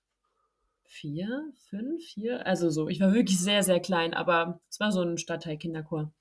vier, 0.85 1.53
fünf, 1.71 2.05
vier. 2.05 2.47
Also 2.47 2.71
so, 2.71 2.89
ich 2.89 3.01
war 3.01 3.13
wirklich 3.13 3.41
sehr, 3.41 3.63
sehr 3.63 3.81
klein, 3.81 4.15
aber 4.15 4.61
es 4.69 4.79
war 4.79 4.93
so 4.93 5.03
ein 5.03 5.19
Stadtteil-Kinderchor. 5.19 6.13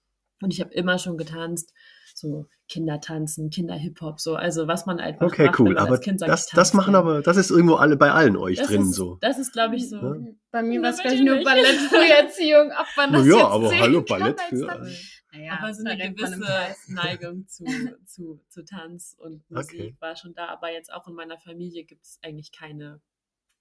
Und 0.41 0.53
ich 0.53 0.61
habe 0.61 0.73
immer 0.73 0.97
schon 0.97 1.17
getanzt. 1.17 1.73
So 2.15 2.47
Kindertanzen, 2.67 3.49
Kinder-Hip-Hop, 3.49 4.19
so. 4.19 4.35
Also 4.35 4.67
was 4.67 4.85
man 4.85 4.99
einfach 4.99 5.25
Okay, 5.25 5.45
macht, 5.47 5.59
wenn 5.59 5.67
cool. 5.67 5.73
man 5.73 5.83
Aber 5.83 5.91
als 5.95 6.01
Kind 6.01 6.19
sagt, 6.19 6.31
das, 6.31 6.47
ich 6.47 6.53
das 6.53 6.73
machen 6.73 6.95
aber, 6.95 7.21
das 7.21 7.37
ist 7.37 7.49
irgendwo 7.51 7.75
alle 7.75 7.97
bei 7.97 8.11
allen 8.11 8.37
euch 8.37 8.57
das 8.57 8.67
drin 8.67 8.81
ist, 8.83 8.93
so. 8.93 9.17
Das 9.21 9.37
ist, 9.39 9.51
glaube 9.53 9.75
ich, 9.75 9.89
so. 9.89 9.97
Ja. 9.97 10.15
Bei 10.51 10.61
mir 10.63 10.81
war 10.81 10.89
es 10.91 10.99
gleich 10.99 11.19
nur 11.21 11.35
nicht. 11.35 11.45
Ballett, 11.45 11.65
Früherziehung, 11.75 12.71
ob 12.71 12.87
man 12.97 13.13
das 13.13 13.25
Ja, 13.27 13.47
aber 13.47 13.71
hallo, 13.79 14.01
Ballett 14.03 14.39
für- 14.41 14.65
dann- 14.67 14.95
Naja, 15.33 15.57
aber 15.59 15.73
so 15.73 15.83
eine 15.85 16.13
gewisse. 16.13 16.41
Neigung 16.87 17.47
zu, 17.47 17.63
zu, 18.05 18.41
zu 18.49 18.65
Tanz 18.65 19.15
und 19.17 19.49
Musik 19.49 19.79
Okay. 19.79 19.95
war 19.99 20.15
schon 20.15 20.33
da. 20.33 20.47
Aber 20.47 20.71
jetzt 20.71 20.91
auch 20.93 21.07
in 21.07 21.13
meiner 21.13 21.37
Familie 21.39 21.83
gibt 21.85 22.03
es 22.05 22.19
eigentlich 22.21 22.51
keine 22.51 22.99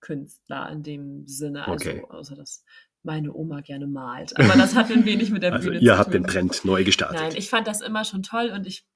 Künstler 0.00 0.68
in 0.72 0.82
dem 0.82 1.26
Sinne. 1.26 1.66
Also 1.68 1.90
Okay. 1.90 2.04
außer 2.08 2.34
dass 2.34 2.64
meine 3.02 3.32
Oma 3.32 3.60
gerne 3.60 3.86
malt. 3.86 4.36
Aber 4.38 4.54
das 4.58 4.74
hat 4.74 4.90
ein 4.90 5.04
wenig 5.04 5.30
mit 5.30 5.42
der 5.42 5.52
Also 5.54 5.68
Bühne 5.68 5.80
ihr 5.80 5.92
zu 5.92 5.98
habt 5.98 6.14
den 6.14 6.24
tun. 6.24 6.32
Trend 6.32 6.64
neu 6.64 6.84
gestartet. 6.84 7.20
Nein, 7.20 7.32
ich 7.36 7.48
fand 7.48 7.66
das 7.66 7.80
immer 7.80 8.04
schon 8.04 8.22
toll 8.22 8.50
und 8.54 8.66
ich 8.66 8.86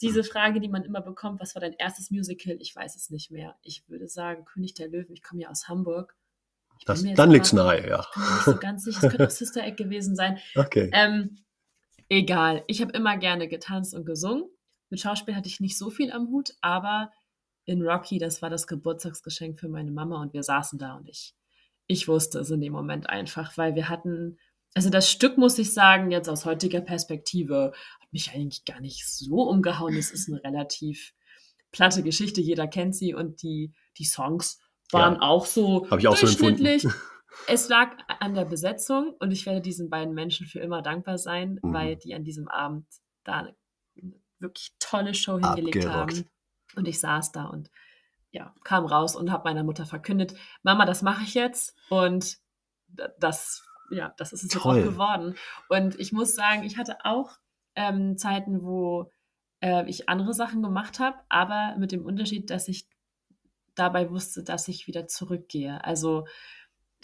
diese 0.00 0.24
Frage, 0.24 0.60
die 0.60 0.68
man 0.68 0.82
immer 0.82 1.00
bekommt, 1.00 1.40
was 1.40 1.54
war 1.54 1.60
dein 1.60 1.74
erstes 1.74 2.10
Musical? 2.10 2.56
Ich 2.60 2.74
weiß 2.74 2.96
es 2.96 3.10
nicht 3.10 3.30
mehr. 3.30 3.56
Ich 3.62 3.88
würde 3.88 4.08
sagen 4.08 4.44
König 4.44 4.74
der 4.74 4.88
Löwen. 4.88 5.14
Ich 5.14 5.22
komme 5.22 5.42
ja 5.42 5.50
aus 5.50 5.68
Hamburg. 5.68 6.16
Das, 6.84 7.04
dann 7.14 7.30
liegt's 7.30 7.52
nahe, 7.52 7.88
ja. 7.88 8.00
Ich 8.00 8.14
bin 8.14 8.34
nicht 8.34 8.44
so 8.44 8.56
ganz 8.56 8.84
sicher. 8.84 9.04
Es 9.04 9.10
könnte 9.10 9.26
auch 9.26 9.30
Sister 9.30 9.62
Egg 9.62 9.76
gewesen 9.76 10.16
sein. 10.16 10.38
Okay. 10.56 10.90
Ähm, 10.92 11.38
egal. 12.08 12.64
Ich 12.66 12.80
habe 12.80 12.92
immer 12.92 13.16
gerne 13.18 13.46
getanzt 13.46 13.94
und 13.94 14.04
gesungen. 14.04 14.44
Mit 14.90 15.00
Schauspiel 15.00 15.36
hatte 15.36 15.48
ich 15.48 15.60
nicht 15.60 15.78
so 15.78 15.90
viel 15.90 16.10
am 16.10 16.28
Hut, 16.28 16.54
aber 16.60 17.12
in 17.64 17.82
Rocky, 17.82 18.18
das 18.18 18.42
war 18.42 18.50
das 18.50 18.66
Geburtstagsgeschenk 18.66 19.60
für 19.60 19.68
meine 19.68 19.92
Mama 19.92 20.20
und 20.20 20.34
wir 20.34 20.42
saßen 20.42 20.78
da 20.78 20.96
und 20.96 21.08
ich, 21.08 21.34
ich 21.86 22.08
wusste 22.08 22.38
es 22.40 22.50
in 22.50 22.60
dem 22.60 22.72
Moment 22.72 23.08
einfach, 23.10 23.56
weil 23.56 23.74
wir 23.74 23.88
hatten, 23.88 24.38
also 24.74 24.88
das 24.90 25.10
Stück 25.10 25.36
muss 25.38 25.58
ich 25.58 25.72
sagen, 25.74 26.10
jetzt 26.10 26.28
aus 26.28 26.44
heutiger 26.44 26.80
Perspektive, 26.80 27.72
hat 28.00 28.12
mich 28.12 28.32
eigentlich 28.32 28.64
gar 28.64 28.80
nicht 28.80 29.06
so 29.06 29.42
umgehauen. 29.42 29.96
Es 29.96 30.10
ist 30.10 30.28
eine 30.30 30.42
relativ 30.44 31.12
platte 31.72 32.02
Geschichte, 32.02 32.40
jeder 32.40 32.66
kennt 32.68 32.94
sie 32.94 33.14
und 33.14 33.42
die, 33.42 33.72
die 33.98 34.04
Songs 34.04 34.60
waren 34.90 35.14
Ja. 35.14 35.22
auch 35.22 35.46
so 35.46 35.88
Hab 35.90 35.98
ich 36.00 36.08
auch 36.08 36.16
so 36.16 36.26
durchschnittlich. 36.26 36.86
Es 37.48 37.70
lag 37.70 37.96
an 38.20 38.34
der 38.34 38.44
Besetzung 38.44 39.14
und 39.18 39.30
ich 39.30 39.46
werde 39.46 39.62
diesen 39.62 39.88
beiden 39.88 40.12
Menschen 40.12 40.46
für 40.46 40.60
immer 40.60 40.82
dankbar 40.82 41.16
sein, 41.16 41.58
Mhm. 41.62 41.72
weil 41.72 41.96
die 41.96 42.14
an 42.14 42.24
diesem 42.24 42.46
Abend 42.46 42.84
da 43.24 43.38
eine 43.96 44.12
wirklich 44.38 44.74
tolle 44.78 45.14
Show 45.14 45.38
hingelegt 45.38 45.76
Abgerockt. 45.86 46.12
haben. 46.18 46.24
Und 46.76 46.86
ich 46.88 47.00
saß 47.00 47.32
da 47.32 47.46
und 47.46 47.70
ja, 48.32 48.54
kam 48.64 48.86
raus 48.86 49.14
und 49.14 49.30
habe 49.30 49.44
meiner 49.44 49.62
Mutter 49.62 49.86
verkündet, 49.86 50.34
Mama, 50.62 50.86
das 50.86 51.02
mache 51.02 51.22
ich 51.22 51.34
jetzt 51.34 51.76
und 51.90 52.38
das, 53.18 53.62
ja, 53.90 54.14
das 54.16 54.32
ist 54.32 54.42
es 54.42 54.54
jetzt 54.54 54.66
auch 54.66 54.74
geworden. 54.74 55.36
Und 55.68 55.98
ich 56.00 56.12
muss 56.12 56.34
sagen, 56.34 56.64
ich 56.64 56.78
hatte 56.78 57.04
auch 57.04 57.36
ähm, 57.74 58.16
Zeiten, 58.16 58.62
wo 58.62 59.12
äh, 59.60 59.88
ich 59.88 60.08
andere 60.08 60.34
Sachen 60.34 60.62
gemacht 60.62 60.98
habe, 60.98 61.18
aber 61.28 61.76
mit 61.78 61.92
dem 61.92 62.04
Unterschied, 62.04 62.50
dass 62.50 62.68
ich 62.68 62.88
dabei 63.74 64.10
wusste, 64.10 64.42
dass 64.42 64.68
ich 64.68 64.86
wieder 64.86 65.06
zurückgehe. 65.06 65.84
Also 65.84 66.26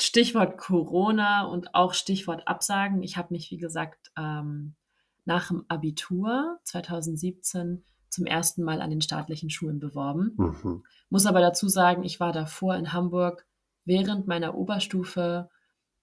Stichwort 0.00 0.58
Corona 0.58 1.44
und 1.44 1.74
auch 1.74 1.92
Stichwort 1.92 2.46
Absagen. 2.46 3.02
Ich 3.02 3.16
habe 3.16 3.34
mich, 3.34 3.50
wie 3.50 3.58
gesagt, 3.58 4.12
ähm, 4.16 4.76
nach 5.24 5.48
dem 5.48 5.64
Abitur 5.68 6.58
2017 6.64 7.84
zum 8.10 8.26
ersten 8.26 8.62
Mal 8.62 8.80
an 8.80 8.90
den 8.90 9.00
staatlichen 9.00 9.50
Schulen 9.50 9.78
beworben. 9.78 10.34
Mhm. 10.36 10.84
Muss 11.10 11.26
aber 11.26 11.40
dazu 11.40 11.68
sagen, 11.68 12.04
ich 12.04 12.20
war 12.20 12.32
davor 12.32 12.76
in 12.76 12.92
Hamburg 12.92 13.46
während 13.84 14.26
meiner 14.26 14.54
Oberstufe, 14.54 15.48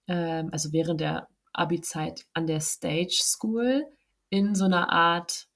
ähm, 0.08 0.50
also 0.52 0.72
während 0.72 1.02
der 1.02 1.28
Abi-Zeit 1.54 2.26
an 2.34 2.48
der 2.48 2.60
Stage 2.60 3.18
School 3.22 3.86
in 4.30 4.56
so 4.56 4.66
einer 4.66 4.92
Art 4.92 5.48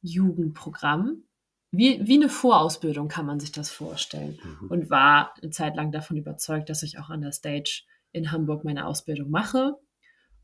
Jugendprogramm. 0.00 1.24
Wie, 1.72 2.00
wie 2.06 2.14
eine 2.14 2.28
Vorausbildung 2.28 3.08
kann 3.08 3.26
man 3.26 3.40
sich 3.40 3.52
das 3.52 3.70
vorstellen. 3.70 4.38
Mhm. 4.42 4.68
Und 4.68 4.90
war 4.90 5.34
eine 5.42 5.50
Zeit 5.50 5.76
lang 5.76 5.92
davon 5.92 6.16
überzeugt, 6.16 6.70
dass 6.70 6.82
ich 6.82 6.98
auch 6.98 7.10
an 7.10 7.20
der 7.20 7.32
Stage 7.32 7.82
in 8.12 8.32
Hamburg 8.32 8.64
meine 8.64 8.86
Ausbildung 8.86 9.30
mache. 9.30 9.74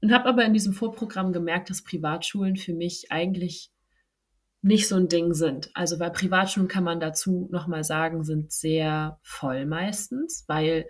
Und 0.02 0.12
habe 0.12 0.28
aber 0.28 0.44
in 0.44 0.52
diesem 0.52 0.72
Vorprogramm 0.72 1.32
gemerkt, 1.32 1.70
dass 1.70 1.84
Privatschulen 1.84 2.56
für 2.56 2.74
mich 2.74 3.10
eigentlich 3.10 3.71
nicht 4.62 4.88
so 4.88 4.96
ein 4.96 5.08
Ding 5.08 5.34
sind. 5.34 5.70
Also 5.74 5.98
weil 5.98 6.10
Privatschulen 6.12 6.68
kann 6.68 6.84
man 6.84 7.00
dazu 7.00 7.48
nochmal 7.50 7.84
sagen, 7.84 8.22
sind 8.24 8.52
sehr 8.52 9.18
voll 9.22 9.66
meistens, 9.66 10.44
weil 10.46 10.86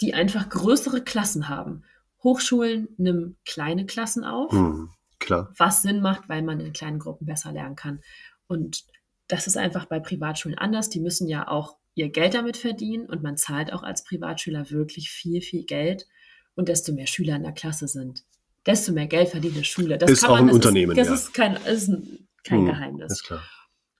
die 0.00 0.14
einfach 0.14 0.48
größere 0.48 1.02
Klassen 1.02 1.48
haben. 1.48 1.82
Hochschulen 2.22 2.88
nehmen 2.96 3.36
kleine 3.44 3.84
Klassen 3.86 4.24
auf, 4.24 4.52
Mhm. 4.52 4.90
Klar. 5.18 5.52
was 5.56 5.82
Sinn 5.82 6.00
macht, 6.00 6.28
weil 6.28 6.42
man 6.42 6.60
in 6.60 6.72
kleinen 6.72 7.00
Gruppen 7.00 7.26
besser 7.26 7.50
lernen 7.52 7.74
kann. 7.74 8.00
Und 8.46 8.84
das 9.26 9.46
ist 9.48 9.56
einfach 9.56 9.86
bei 9.86 9.98
Privatschulen 9.98 10.56
anders. 10.56 10.88
Die 10.88 11.00
müssen 11.00 11.28
ja 11.28 11.48
auch 11.48 11.76
ihr 11.94 12.10
Geld 12.10 12.34
damit 12.34 12.56
verdienen 12.56 13.06
und 13.06 13.22
man 13.24 13.36
zahlt 13.36 13.72
auch 13.72 13.82
als 13.82 14.04
Privatschüler 14.04 14.70
wirklich 14.70 15.10
viel, 15.10 15.40
viel 15.42 15.64
Geld. 15.64 16.06
Und 16.54 16.68
desto 16.68 16.92
mehr 16.92 17.06
Schüler 17.08 17.36
in 17.36 17.42
der 17.42 17.52
Klasse 17.52 17.88
sind, 17.88 18.24
desto 18.66 18.92
mehr 18.92 19.06
Geld 19.08 19.28
verdient 19.30 19.54
eine 19.56 19.64
Schule. 19.64 19.98
Das 19.98 20.10
Ist 20.10 20.24
auch 20.24 20.36
ein 20.36 20.46
das 20.46 20.54
Unternehmen, 20.54 20.92
Ist, 20.92 20.98
das 20.98 21.08
ja. 21.08 21.14
ist 21.14 21.34
kein, 21.34 21.56
ist 21.56 21.88
ein, 21.88 22.27
kein 22.44 22.62
Mhm. 22.62 22.66
Geheimnis. 22.66 23.12
Ist 23.12 23.24
klar. 23.24 23.42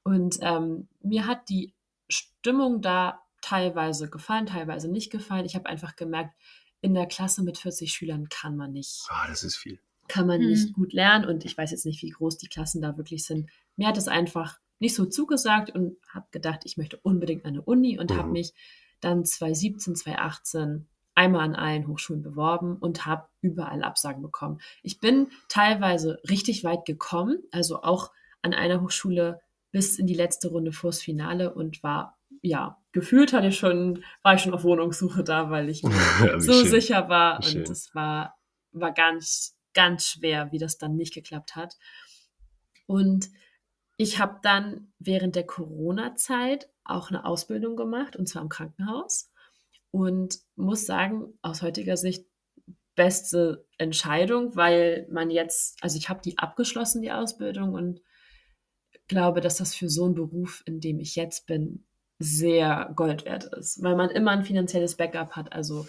Und 0.05 0.39
ähm, 0.41 0.89
mir 1.03 1.27
hat 1.27 1.49
die 1.49 1.75
Stimmung 2.09 2.81
da 2.81 3.21
teilweise 3.43 4.09
gefallen, 4.09 4.47
teilweise 4.47 4.89
nicht 4.91 5.11
gefallen. 5.11 5.45
Ich 5.47 5.55
habe 5.55 5.69
einfach 5.69 5.97
gemerkt, 5.97 6.35
in 6.81 6.95
der 6.95 7.07
Klasse 7.07 7.43
mit 7.43 7.59
40 7.59 7.93
Schülern 7.93 8.29
kann 8.29 8.57
man 8.57 8.73
nicht, 8.73 9.05
Ah, 9.11 9.27
das 9.29 9.43
ist 9.45 9.57
viel. 9.57 9.81
kann 10.09 10.27
man 10.27 10.41
Hm. 10.41 10.49
nicht 10.49 10.73
gut 10.75 10.93
lernen. 10.93 11.25
Und 11.27 11.45
ich 11.45 11.57
weiß 11.59 11.71
jetzt 11.71 11.85
nicht, 11.87 12.03
wie 12.03 12.11
groß 12.11 12.39
die 12.39 12.49
Klassen 12.49 12.81
da 12.81 12.97
wirklich 12.97 13.25
sind. 13.25 13.51
Mir 13.77 13.89
hat 13.89 13.99
es 13.99 14.09
einfach 14.09 14.59
nicht 14.81 14.95
so 14.95 15.05
zugesagt 15.07 15.71
und 15.71 15.97
habe 16.09 16.27
gedacht, 16.31 16.61
ich 16.65 16.77
möchte 16.77 16.97
unbedingt 16.99 17.45
an 17.45 17.55
eine 17.55 17.63
Uni 17.63 17.99
und 17.99 18.13
habe 18.13 18.29
Mhm. 18.29 18.33
mich 18.33 18.55
dann 19.01 19.25
2017, 19.25 19.97
2018 19.97 20.89
einmal 21.15 21.43
an 21.43 21.57
allen 21.57 21.87
Hochschulen 21.89 22.23
beworben 22.23 22.77
und 22.77 23.05
habe 23.07 23.29
überall 23.41 23.83
Absagen 23.83 24.23
bekommen. 24.23 24.61
Ich 24.83 25.01
bin 25.01 25.31
teilweise 25.49 26.21
richtig 26.29 26.63
weit 26.65 26.85
gekommen, 26.87 27.43
also 27.51 27.83
auch 27.83 28.13
an 28.43 28.55
einer 28.55 28.81
Hochschule 28.81 29.41
bis 29.71 29.99
in 29.99 30.07
die 30.07 30.15
letzte 30.15 30.49
Runde 30.49 30.73
vors 30.73 31.01
Finale 31.01 31.55
und 31.55 31.83
war, 31.83 32.19
ja, 32.43 32.79
gefühlt 32.93 33.33
hatte 33.33 33.49
ich 33.49 33.59
schon, 33.59 34.03
war 34.23 34.35
ich 34.35 34.43
schon 34.43 34.55
auf 34.55 34.65
Wohnungssuche 34.65 35.25
da, 35.25 35.51
weil 35.51 35.69
ich 35.69 35.83
Ja, 35.83 36.37
wie 36.37 36.41
so 36.41 36.53
schön. 36.53 36.69
sicher 36.69 37.09
war 37.09 37.43
Schön. 37.43 37.61
und 37.61 37.71
es 37.71 37.95
war, 37.95 38.37
war 38.73 38.93
ganz, 38.93 39.57
ganz 39.75 40.07
schwer, 40.07 40.51
wie 40.53 40.59
das 40.59 40.79
dann 40.79 40.97
nicht 40.97 41.15
geklappt 41.15 41.57
hat. 41.57 41.77
Und 42.87 43.29
ich 43.97 44.19
habe 44.19 44.39
dann 44.43 44.93
während 44.99 45.37
der 45.37 45.47
Corona-Zeit 45.47 46.71
auch 46.85 47.11
eine 47.11 47.25
Ausbildung 47.25 47.77
gemacht, 47.77 48.17
und 48.17 48.29
zwar 48.29 48.43
im 48.43 48.49
Krankenhaus. 48.49 49.31
Und 49.91 50.39
muss 50.55 50.87
sagen, 50.87 51.39
aus 51.43 51.63
heutiger 51.63 51.97
Sicht 51.97 52.27
beste 52.95 53.67
Entscheidung, 53.77 54.57
weil 54.57 55.07
man 55.11 55.31
jetzt, 55.31 55.83
also 55.83 55.99
ich 55.99 56.09
habe 56.09 56.21
die 56.23 56.39
abgeschlossen, 56.39 57.03
die 57.03 57.13
Ausbildung, 57.13 57.75
und 57.75 58.01
glaube, 59.09 59.41
dass 59.41 59.57
das 59.57 59.75
für 59.75 59.89
so 59.89 60.05
einen 60.05 60.15
Beruf, 60.15 60.63
in 60.67 60.81
dem 60.81 61.01
ich 61.01 61.17
jetzt 61.17 61.47
bin, 61.47 61.85
sehr 62.19 62.93
Gold 62.97 63.25
wert 63.25 63.45
ist, 63.45 63.83
weil 63.83 63.97
man 63.97 64.11
immer 64.11 64.33
ein 64.33 64.45
finanzielles 64.45 64.97
Backup 64.97 65.33
hat. 65.33 65.53
Also 65.53 65.87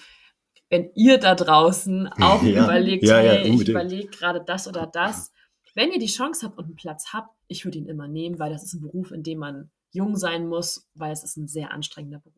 wenn 0.70 0.92
ihr 0.96 1.18
da 1.18 1.36
draußen 1.36 2.08
auch 2.22 2.44
Ja. 2.44 2.64
überlegt, 2.66 3.04
Ja, 3.04 3.22
ja, 3.22 3.32
hey, 3.34 3.50
ich 3.50 3.68
überlege 3.68 4.08
gerade 4.10 4.44
das 4.46 4.68
oder 4.68 4.86
das, 4.88 5.32
wenn 5.76 5.92
ihr 5.92 6.00
die 6.00 6.06
Chance 6.08 6.46
habt 6.46 6.58
und 6.58 6.66
einen 6.66 6.76
Platz 6.76 7.14
habt, 7.14 7.30
ich 7.48 7.66
würde 7.66 7.78
ihn 7.78 7.88
immer 7.88 8.08
nehmen, 8.08 8.38
weil 8.40 8.52
das 8.52 8.64
ist 8.64 8.74
ein 8.74 8.82
Beruf, 8.82 9.12
in 9.12 9.24
dem 9.24 9.40
man 9.40 9.72
jung 9.92 10.16
sein 10.16 10.48
muss, 10.48 10.88
weil 10.94 11.12
es 11.12 11.24
ist 11.24 11.38
ein 11.38 11.48
sehr 11.48 11.72
anstrengender 11.72 12.20
Beruf. 12.20 12.36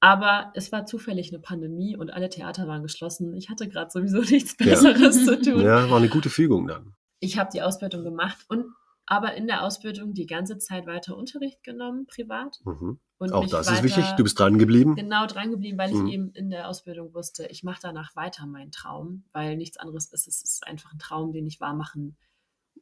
Aber 0.00 0.50
es 0.54 0.72
war 0.72 0.86
zufällig 0.86 1.30
eine 1.32 1.40
Pandemie 1.40 1.94
und 1.96 2.10
alle 2.10 2.30
Theater 2.30 2.66
waren 2.66 2.82
geschlossen. 2.82 3.34
Ich 3.36 3.50
hatte 3.50 3.68
gerade 3.68 3.90
sowieso 3.90 4.20
nichts. 4.30 4.56
Besseres 4.56 5.24
zu 5.24 5.40
tun. 5.40 5.60
Ja, 5.62 5.88
war 5.90 5.98
eine 5.98 6.08
gute 6.08 6.30
Fügung 6.30 6.66
dann. 6.66 6.94
ich 7.20 7.38
habe 7.38 7.50
die 7.52 7.62
Ausbildung 7.62 8.02
gemacht 8.02 8.38
und 8.48 8.64
aber 9.10 9.34
in 9.34 9.48
der 9.48 9.64
Ausbildung 9.64 10.14
die 10.14 10.26
ganze 10.26 10.56
Zeit 10.58 10.86
weiter 10.86 11.16
Unterricht 11.16 11.62
genommen, 11.64 12.06
privat. 12.06 12.60
Mhm. 12.64 13.00
Und 13.18 13.32
Auch 13.32 13.46
das 13.46 13.68
ist 13.70 13.82
wichtig. 13.82 14.04
Du 14.16 14.22
bist 14.22 14.38
dran 14.38 14.56
geblieben. 14.58 14.94
genau 14.94 15.26
dran 15.26 15.50
geblieben, 15.50 15.76
weil 15.76 15.90
ich 15.90 15.96
Mhm. 15.96 16.06
eben 16.06 16.30
in 16.32 16.48
der 16.48 16.68
Ausbildung 16.68 17.12
wusste, 17.12 17.46
ich 17.48 17.64
mache 17.64 17.80
danach 17.82 18.14
weiter 18.14 18.46
meinen 18.46 18.70
Traum, 18.70 19.24
weil 19.32 19.56
nichts 19.56 19.76
anderes 19.78 20.06
ist. 20.12 20.28
Es 20.28 20.42
ist 20.42 20.66
einfach 20.66 20.92
ein 20.92 20.98
Traum, 21.00 21.32
den 21.32 21.46
ich 21.46 21.60
wahr 21.60 21.74
machen 21.74 22.16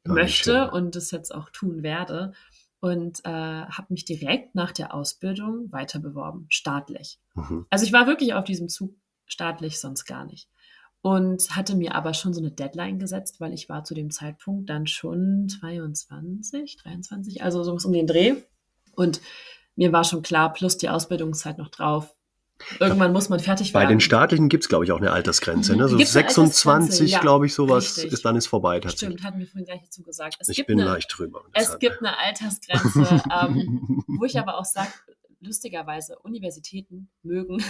Ah, 0.05 0.11
wie 0.11 0.12
möchte 0.12 0.70
und 0.70 0.95
das 0.95 1.11
jetzt 1.11 1.35
auch 1.35 1.49
tun 1.51 1.83
werde. 1.83 2.33
Und 2.81 3.24
äh, 3.24 3.29
habe 3.31 3.87
mich 3.89 4.05
direkt 4.05 4.55
nach 4.55 4.70
der 4.72 4.95
Ausbildung 4.95 5.72
weiter 5.72 5.99
beworben, 5.99 6.47
staatlich. 6.51 7.18
Mhm. 7.35 7.66
Also 7.70 7.85
ich 7.87 7.93
war 7.93 8.07
wirklich 8.07 8.35
auf 8.35 8.45
diesem 8.45 8.68
Zug 8.68 8.95
staatlich, 9.26 9.81
sonst 9.81 10.05
gar 10.05 10.24
nicht. 10.26 10.49
Und 11.01 11.55
hatte 11.55 11.77
mir 11.77 11.95
aber 11.95 12.13
schon 12.13 12.35
so 12.35 12.41
eine 12.41 12.51
Deadline 12.51 12.99
gesetzt, 12.99 13.41
weil 13.41 13.55
ich 13.55 13.69
war 13.69 13.85
zu 13.85 13.95
dem 13.95 14.11
Zeitpunkt 14.11 14.69
dann 14.69 14.87
schon 14.87 15.49
22, 15.49 16.77
23, 16.77 17.43
also 17.43 17.63
so 17.63 17.77
um 17.87 17.93
den 17.93 18.07
Dreh. 18.07 18.35
Und 18.97 19.21
mir 19.77 19.93
war 19.93 20.03
schon 20.03 20.23
klar, 20.23 20.53
plus 20.53 20.77
die 20.77 20.89
Ausbildungszeit 20.89 21.57
noch 21.57 21.69
drauf. 21.69 22.13
Irgendwann 22.81 23.13
muss 23.13 23.29
man 23.29 23.39
fertig 23.39 23.73
Bei 23.73 23.81
werden. 23.81 23.91
den 23.91 24.01
staatlichen 24.01 24.49
gibt 24.49 24.65
es, 24.65 24.69
glaube 24.69 24.85
ich, 24.85 24.93
auch 24.93 24.99
eine 24.99 25.13
Altersgrenze. 25.13 25.73
Mhm. 25.73 25.79
Ne? 25.79 25.89
So 25.89 25.97
Gibt's 25.97 26.17
eine 26.17 26.25
26, 26.25 26.67
Altersgrenze? 26.67 27.13
Ja, 27.13 27.21
glaube 27.21 27.47
ich, 27.47 27.55
sowas 27.55 27.97
richtig. 27.97 28.13
ist 28.13 28.25
dann 28.25 28.37
ist 28.37 28.47
vorbei 28.49 28.81
tatsächlich. 28.81 29.19
Stimmt, 29.19 29.23
hatten 29.23 29.39
wir 29.39 29.47
vorhin 29.47 29.67
gleich 29.67 29.83
dazu 29.83 30.03
gesagt. 30.03 30.37
Es 30.41 30.49
ich 30.49 30.67
bin 30.67 30.81
eine, 30.81 30.91
leicht 30.91 31.17
drüber. 31.17 31.45
Es 31.53 31.65
deshalb. 31.65 31.81
gibt 31.81 31.99
eine 32.01 32.19
Altersgrenze, 32.19 33.23
ähm, 33.41 34.05
wo 34.19 34.25
ich 34.25 34.39
aber 34.39 34.59
auch 34.59 34.65
sage, 34.65 34.91
lustigerweise, 35.41 36.19
Universitäten 36.19 37.09
mögen 37.23 37.63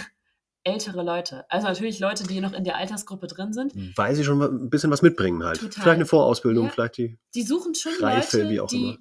ältere 0.63 1.03
Leute. 1.03 1.45
Also 1.49 1.67
natürlich 1.67 1.99
Leute, 1.99 2.23
die 2.25 2.41
noch 2.41 2.53
in 2.53 2.63
der 2.63 2.75
Altersgruppe 2.77 3.27
drin 3.27 3.53
sind. 3.53 3.73
Weil 3.97 4.15
sie 4.15 4.23
schon 4.23 4.41
ein 4.41 4.69
bisschen 4.69 4.91
was 4.91 5.01
mitbringen 5.01 5.43
halt. 5.43 5.59
Total. 5.59 5.83
Vielleicht 5.83 5.95
eine 5.95 6.05
Vorausbildung, 6.05 6.65
Ja. 6.65 6.71
vielleicht 6.71 6.97
die. 6.97 7.17
Die 7.33 7.43
suchen 7.43 7.73
schon 7.75 7.93
Reife, 7.99 8.37
Leute, 8.39 8.49
wie 8.51 8.59
auch 8.59 8.67
die 8.67 8.83
immer. 8.83 8.97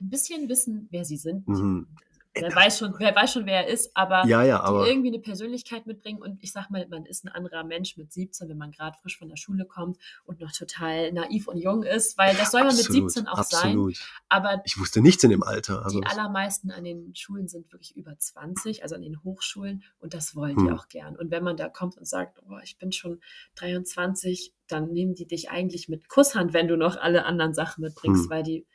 ein 0.00 0.10
bisschen 0.10 0.48
wissen, 0.48 0.88
wer 0.90 1.04
sie 1.04 1.16
sind. 1.18 1.46
Mhm. 1.48 1.86
Wer 2.34 2.54
weiß 2.54 2.78
schon, 2.78 2.94
wer 2.98 3.14
weiß 3.14 3.32
schon, 3.34 3.44
wer 3.44 3.66
er 3.66 3.68
ist, 3.68 3.94
aber 3.94 4.24
Ja, 4.26 4.42
ja, 4.42 4.56
die 4.56 4.62
aber 4.64 4.86
irgendwie 4.88 5.08
eine 5.08 5.18
Persönlichkeit 5.18 5.86
mitbringen. 5.86 6.22
Und 6.22 6.42
ich 6.42 6.50
sag 6.50 6.70
mal, 6.70 6.86
man 6.88 7.04
ist 7.04 7.24
ein 7.24 7.28
anderer 7.28 7.62
Mensch 7.62 7.96
mit 7.98 8.10
17, 8.12 8.48
wenn 8.48 8.56
man 8.56 8.70
gerade 8.72 8.96
frisch 9.02 9.18
von 9.18 9.28
der 9.28 9.36
Schule 9.36 9.66
kommt 9.66 9.98
und 10.24 10.40
noch 10.40 10.50
total 10.52 11.12
naiv 11.12 11.46
und 11.46 11.58
jung 11.58 11.82
ist, 11.82 12.16
weil 12.16 12.34
das 12.34 12.50
soll 12.52 12.62
man 12.64 12.74
mit 12.74 12.86
absolut, 12.86 13.10
17 13.12 13.28
auch 13.28 13.42
sein. 13.44 13.60
absolut. 13.70 13.98
Aber 14.30 14.62
Ich 14.64 14.78
wusste 14.78 15.02
nichts 15.02 15.22
in 15.24 15.30
dem 15.30 15.42
Alter. 15.42 15.84
Also 15.84 16.00
die 16.00 16.06
allermeisten 16.06 16.70
an 16.70 16.84
den 16.84 17.14
Schulen 17.14 17.48
sind 17.48 17.70
wirklich 17.70 17.96
über 17.96 18.16
20, 18.18 18.82
also 18.82 18.94
an 18.94 19.02
den 19.02 19.22
Hochschulen, 19.22 19.82
und 19.98 20.14
das 20.14 20.34
wollen 20.34 20.56
Hm. 20.56 20.66
die 20.66 20.72
auch 20.72 20.88
gern. 20.88 21.16
Und 21.16 21.30
wenn 21.30 21.44
man 21.44 21.56
da 21.58 21.68
kommt 21.68 21.98
und 21.98 22.06
sagt, 22.08 22.38
oh, 22.48 22.58
ich 22.64 22.78
bin 22.78 22.92
schon 22.92 23.20
23, 23.56 24.52
dann 24.68 24.90
nehmen 24.92 25.14
die 25.14 25.26
dich 25.26 25.50
eigentlich 25.50 25.88
mit 25.88 26.08
Kusshand, 26.08 26.52
wenn 26.52 26.68
du 26.68 26.76
noch 26.76 26.96
alle 26.96 27.24
anderen 27.24 27.54
Sachen 27.54 27.82
mitbringst, 27.82 28.24
Hm. 28.24 28.30
weil 28.30 28.42
die 28.42 28.66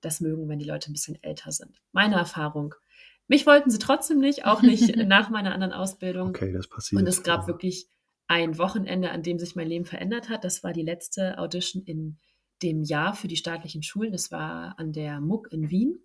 das 0.00 0.20
mögen, 0.20 0.48
wenn 0.48 0.58
die 0.58 0.64
Leute 0.64 0.90
ein 0.90 0.94
bisschen 0.94 1.22
älter 1.22 1.52
sind. 1.52 1.80
Meine 1.92 2.14
Erfahrung. 2.16 2.74
Mich 3.30 3.46
wollten 3.46 3.70
sie 3.70 3.78
trotzdem 3.78 4.18
nicht, 4.18 4.44
auch 4.44 4.60
nicht 4.60 4.96
nach 5.06 5.30
meiner 5.30 5.54
anderen 5.54 5.72
Ausbildung. 5.72 6.30
okay, 6.30 6.50
das 6.50 6.66
passiert. 6.66 7.00
Und 7.00 7.06
es 7.06 7.22
gab 7.22 7.46
wirklich 7.46 7.86
ein 8.26 8.58
Wochenende, 8.58 9.12
an 9.12 9.22
dem 9.22 9.38
sich 9.38 9.54
mein 9.54 9.68
Leben 9.68 9.84
verändert 9.84 10.28
hat. 10.28 10.42
Das 10.42 10.64
war 10.64 10.72
die 10.72 10.82
letzte 10.82 11.38
Audition 11.38 11.84
in 11.84 12.18
dem 12.60 12.82
Jahr 12.82 13.14
für 13.14 13.28
die 13.28 13.36
staatlichen 13.36 13.84
Schulen. 13.84 14.10
Das 14.10 14.32
war 14.32 14.76
an 14.80 14.92
der 14.92 15.20
MUG 15.20 15.46
in 15.52 15.70
Wien. 15.70 16.00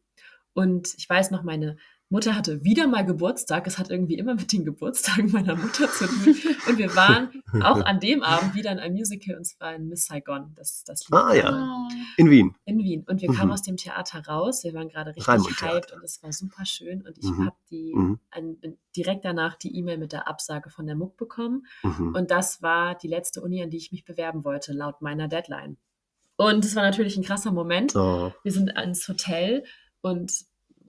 Und 0.53 0.93
ich 0.99 1.09
weiß 1.09 1.31
noch, 1.31 1.41
meine 1.41 1.77
Mutter 2.09 2.35
hatte 2.35 2.63
wieder 2.63 2.85
mal 2.87 3.03
Geburtstag. 3.03 3.65
Es 3.65 3.79
hat 3.79 3.89
irgendwie 3.89 4.13
immer 4.15 4.35
mit 4.35 4.53
den 4.53 4.63
Geburtstagen 4.63 5.31
meiner 5.31 5.55
Mutter 5.55 5.89
zu 5.89 6.05
tun. 6.05 6.35
Und 6.67 6.77
wir 6.77 6.95
waren 6.95 7.29
auch 7.63 7.81
an 7.83 7.99
dem 7.99 8.21
Abend 8.21 8.53
wieder 8.53 8.71
in 8.71 8.77
einem 8.79 8.93
Musical, 8.93 9.35
und 9.37 9.45
zwar 9.45 9.73
in 9.75 9.87
Miss 9.89 10.05
Saigon. 10.05 10.53
Das, 10.55 10.83
das 10.85 11.01
Lied 11.09 11.13
Ah, 11.19 11.33
ja. 11.33 11.87
in 12.17 12.29
Wien. 12.29 12.55
in 12.65 12.77
Wien. 12.77 13.03
Und 13.07 13.21
wir 13.21 13.29
kamen 13.33 13.47
Mhm. 13.47 13.51
aus 13.53 13.63
dem 13.63 13.75
Theater 13.77 14.19
raus. 14.27 14.63
Wir 14.63 14.73
waren 14.75 14.87
gerade 14.87 15.09
richtig 15.09 15.27
Raimund-Theater. 15.27 15.73
hyped 15.75 15.91
und 15.93 16.03
es 16.03 16.21
war 16.21 16.31
super 16.31 16.65
schön. 16.65 17.01
Und 17.01 17.17
ich 17.17 17.25
Mhm. 17.29 17.45
habe 17.47 17.55
die 17.71 17.93
Mhm. 17.95 18.19
an, 18.29 18.57
direkt 18.95 19.25
danach 19.25 19.55
die 19.55 19.75
E-Mail 19.75 19.97
mit 19.97 20.11
der 20.13 20.27
Absage 20.27 20.69
von 20.69 20.85
der 20.85 20.95
MUG 20.95 21.17
bekommen. 21.17 21.65
Mhm. 21.83 22.13
Und 22.15 22.29
das 22.29 22.61
war 22.61 22.95
die 22.95 23.07
letzte 23.07 23.41
Uni, 23.41 23.63
an 23.63 23.71
die 23.71 23.77
ich 23.77 23.91
mich 23.91 24.05
bewerben 24.05 24.45
wollte, 24.45 24.73
laut 24.73 25.01
meiner 25.01 25.27
Deadline. 25.27 25.77
Und 26.37 26.63
es 26.65 26.75
war 26.75 26.83
natürlich 26.83 27.17
ein 27.17 27.23
krasser 27.23 27.51
Moment. 27.51 27.95
Oh, 27.95 28.31
Wir 28.43 28.51
sind 28.51 28.69
ins 28.77 29.07
Hotel 29.07 29.63
und 30.01 30.31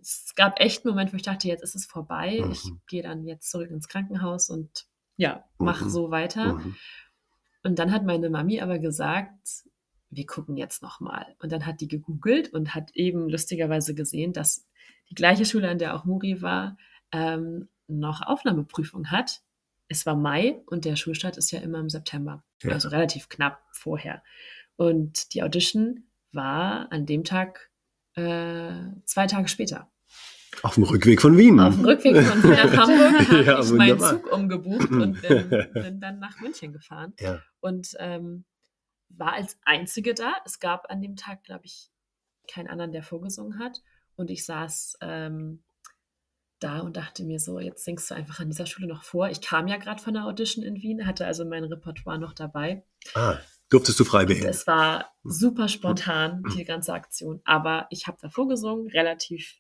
es 0.07 0.35
gab 0.37 0.61
echt 0.61 0.85
einen 0.85 0.95
Moment, 0.95 1.13
wo 1.13 1.17
ich 1.17 1.23
dachte, 1.23 1.49
jetzt 1.49 1.63
ist 1.65 1.75
es 1.75 1.85
vorbei. 1.87 2.41
Mhm. 2.45 2.53
Ich 2.53 2.63
gehe 2.87 3.03
dann 3.03 3.27
jetzt 3.27 3.51
zurück 3.51 3.71
ins 3.71 3.89
Krankenhaus 3.89 4.51
und 4.51 4.87
ja, 5.17 5.45
mach 5.59 5.83
Mhm. 5.83 5.91
so 5.91 6.11
weiter. 6.11 6.55
mhm. 6.55 6.77
Und 7.65 7.79
dann 7.81 7.91
hat 7.91 8.05
meine 8.05 8.31
Mami 8.31 8.61
aber 8.61 8.79
gesagt, 8.79 9.65
wir 10.11 10.27
gucken 10.27 10.57
jetzt 10.57 10.83
nochmal. 10.83 11.35
Und 11.41 11.51
dann 11.51 11.67
hat 11.67 11.81
die 11.81 11.89
gegoogelt 11.89 12.53
und 12.53 12.75
hat 12.77 12.93
eben 12.95 13.29
lustigerweise 13.29 13.95
gesehen, 13.95 14.33
dass 14.33 14.65
die 15.11 15.17
gleiche 15.17 15.45
Schule, 15.45 15.69
an 15.69 15.79
der 15.79 15.95
auch 15.97 16.05
Muri 16.05 16.41
war, 16.43 16.77
ähm, 17.11 17.69
noch 17.89 18.23
Aufnahmeprüfung 18.23 19.11
hat. 19.11 19.43
Es 19.89 20.07
war 20.07 20.15
Mai 20.15 20.61
und 20.67 20.85
der 20.85 20.95
Schulstart 20.97 21.37
ist 21.37 21.51
ja 21.51 21.61
immer 21.61 21.79
im 21.81 21.91
September. 21.91 22.45
Ja. 22.63 22.73
Also 22.73 22.89
relativ 22.89 23.29
knapp 23.29 23.61
vorher. 23.73 24.23
Und 24.77 25.35
die 25.35 25.43
Audition 25.43 26.05
war 26.33 26.93
an 26.93 27.07
dem 27.07 27.25
Tag 27.25 27.71
äh, 28.15 28.73
zwei 29.05 29.27
Tage 29.27 29.49
später. 29.49 29.91
Auf 30.63 30.75
dem 30.75 30.85
Rückweg 30.85 31.21
von 31.21 31.37
Wien. 31.37 31.61
Auf 31.61 31.75
dem 31.75 31.85
Rückweg 31.85 32.17
von 32.23 32.43
Wien 32.43 32.51
nach 32.51 32.77
Hamburg 32.77 33.29
habe 33.29 33.45
Ja, 33.45 33.61
ich 33.61 33.71
meinen. 33.73 34.01
Zug 34.01 34.33
umgebucht 34.33 34.91
und 34.91 35.21
bin, 35.23 35.49
bin 35.75 36.01
dann 36.01 36.19
nach 36.19 36.41
München 36.41 36.73
gefahren 36.73 37.15
ja. 37.21 37.41
und 37.61 37.95
ähm, 37.99 38.45
war 39.09 39.35
als 39.35 39.59
Einzige 39.65 40.15
da. 40.15 40.35
Es 40.45 40.59
gab 40.59 40.91
an 40.91 41.01
dem 41.01 41.17
Tag, 41.17 41.45
glaube 41.45 41.65
ich, 41.65 41.91
keinen 42.49 42.69
anderen, 42.69 42.93
der 42.93 43.03
vorgesungen 43.03 43.59
hat. 43.59 43.83
Und 44.17 44.31
ich 44.31 44.45
saß 44.45 44.99
ähm, 45.03 45.63
da 46.59 46.81
und 46.81 46.97
dachte 46.97 47.25
mir 47.25 47.39
so, 47.39 47.59
jetzt 47.61 47.85
singst 47.85 48.11
du 48.11 48.15
einfach 48.15 48.41
an 48.41 48.49
dieser 48.49 48.67
Schule 48.67 48.89
noch 48.89 49.03
vor. 49.03 49.29
Ich 49.29 49.41
kam 49.41 49.69
ja 49.69 49.77
gerade 49.77 50.03
von 50.03 50.15
der 50.15 50.25
Audition 50.25 50.65
in 50.65 50.77
Wien, 50.77 51.07
hatte 51.07 51.27
also 51.27 51.45
mein 51.45 51.65
Repertoire 51.65 52.19
noch 52.19 52.33
dabei. 52.33 52.85
Ah, 53.15 53.39
durftest 53.69 54.01
du 54.01 54.05
frei 54.05 54.29
wählen. 54.29 54.47
es 54.47 54.67
war 54.67 55.13
super 55.23 55.69
spontan, 55.69 56.43
die 56.57 56.65
ganze 56.65 56.95
Aktion. 56.95 57.41
Aber 57.45 57.87
ich 57.91 58.07
habe 58.07 58.17
da 58.21 58.31
vorgesungen, 58.31 58.89
relativ, 58.89 59.55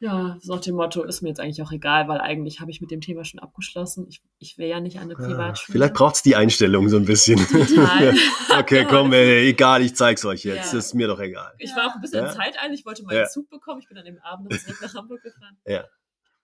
ja, 0.00 0.36
so 0.40 0.54
nach 0.54 0.60
dem 0.60 0.76
Motto, 0.76 1.02
ist 1.02 1.22
mir 1.22 1.28
jetzt 1.28 1.40
eigentlich 1.40 1.60
auch 1.62 1.72
egal, 1.72 2.06
weil 2.06 2.20
eigentlich 2.20 2.60
habe 2.60 2.70
ich 2.70 2.80
mit 2.80 2.90
dem 2.92 3.00
Thema 3.00 3.24
schon 3.24 3.40
abgeschlossen. 3.40 4.06
Ich, 4.08 4.22
ich 4.38 4.56
will 4.56 4.68
ja 4.68 4.78
nicht 4.80 4.98
an 4.98 5.04
eine 5.10 5.14
Ah, 5.14 5.26
Privatschule. 5.26 5.72
vielleicht 5.72 5.94
braucht 5.94 6.14
es 6.16 6.22
die 6.22 6.36
Einstellung 6.36 6.88
so 6.88 6.96
ein 6.96 7.04
bisschen. 7.04 7.38
Total. 7.48 8.14
okay, 8.60 8.86
komm, 8.88 9.12
ey, 9.12 9.48
egal, 9.50 9.82
ich 9.82 9.96
zeig's 9.96 10.24
euch 10.24 10.44
jetzt. 10.44 10.72
Ja. 10.72 10.78
Ist 10.78 10.94
mir 10.94 11.08
doch 11.08 11.18
egal. 11.18 11.52
Ich 11.58 11.74
war 11.74 11.88
auch 11.90 11.94
ein 11.96 12.00
bisschen 12.00 12.24
Ja. 12.24 12.32
zeiteilig, 12.32 12.80
ich 12.80 12.86
wollte 12.86 13.02
meinen 13.02 13.16
Ja. 13.18 13.26
Zug 13.26 13.48
bekommen. 13.50 13.80
Ich 13.80 13.88
bin 13.88 13.98
an 13.98 14.04
dem 14.04 14.18
Abend 14.22 14.50
noch 14.52 14.58
zurück 14.58 14.78
nach 14.80 14.94
Hamburg 14.94 15.20
gefahren. 15.22 15.56
Ja. 15.66 15.84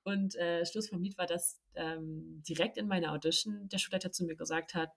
Und 0.03 0.35
äh, 0.35 0.67
Schluss 0.67 0.89
vom 0.89 1.01
Lied 1.01 1.17
war, 1.17 1.27
dass 1.27 1.61
ähm, 1.77 2.43
direkt 2.47 2.77
in 2.77 2.89
meiner 2.89 3.13
Audition 3.13 3.69
der 3.69 3.79
Schulleiter 3.79 4.11
zu 4.13 4.25
mir 4.25 4.35
gesagt 4.37 4.75
hat, 4.75 4.91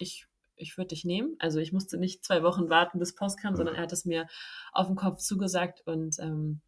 ich, 0.00 0.26
ich 0.56 0.76
würde 0.76 0.88
dich 0.88 1.04
nehmen. 1.04 1.36
Also 1.38 1.60
ich 1.60 1.72
musste 1.72 1.96
nicht 1.98 2.24
zwei 2.24 2.42
Wochen 2.42 2.68
warten, 2.68 2.98
bis 2.98 3.14
Post 3.14 3.40
kam, 3.40 3.54
sondern 3.56 3.76
er 3.76 3.82
hat 3.82 3.92
es 3.92 4.04
mir 4.04 4.26
auf 4.72 4.88
den 4.88 4.96
Kopf 4.96 5.20
zugesagt 5.20 5.82
und 5.86 6.18
ähm, 6.18 6.60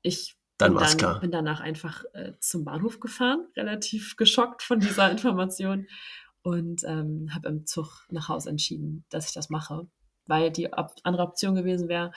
ich 0.00 0.36
Dann 0.58 0.72
bin, 0.72 0.80
war's 0.80 0.90
dann, 0.92 0.98
klar. 0.98 1.20
bin 1.20 1.30
danach 1.30 1.60
einfach 1.60 2.04
äh, 2.14 2.32
zum 2.40 2.64
Bahnhof 2.64 3.00
gefahren, 3.00 3.46
relativ 3.56 4.16
geschockt 4.16 4.62
von 4.62 4.78
dieser 4.80 5.10
Information 5.10 5.86
und 6.42 6.82
ähm, 6.84 7.30
habe 7.34 7.48
im 7.48 7.66
Zug 7.66 8.06
nach 8.10 8.28
Hause 8.28 8.50
entschieden, 8.50 9.04
dass 9.10 9.26
ich 9.28 9.34
das 9.34 9.50
mache, 9.50 9.88
weil 10.26 10.50
die 10.50 10.72
Op 10.72 10.94
andere 11.02 11.24
Option 11.24 11.54
gewesen 11.54 11.88
wäre, 11.88 12.12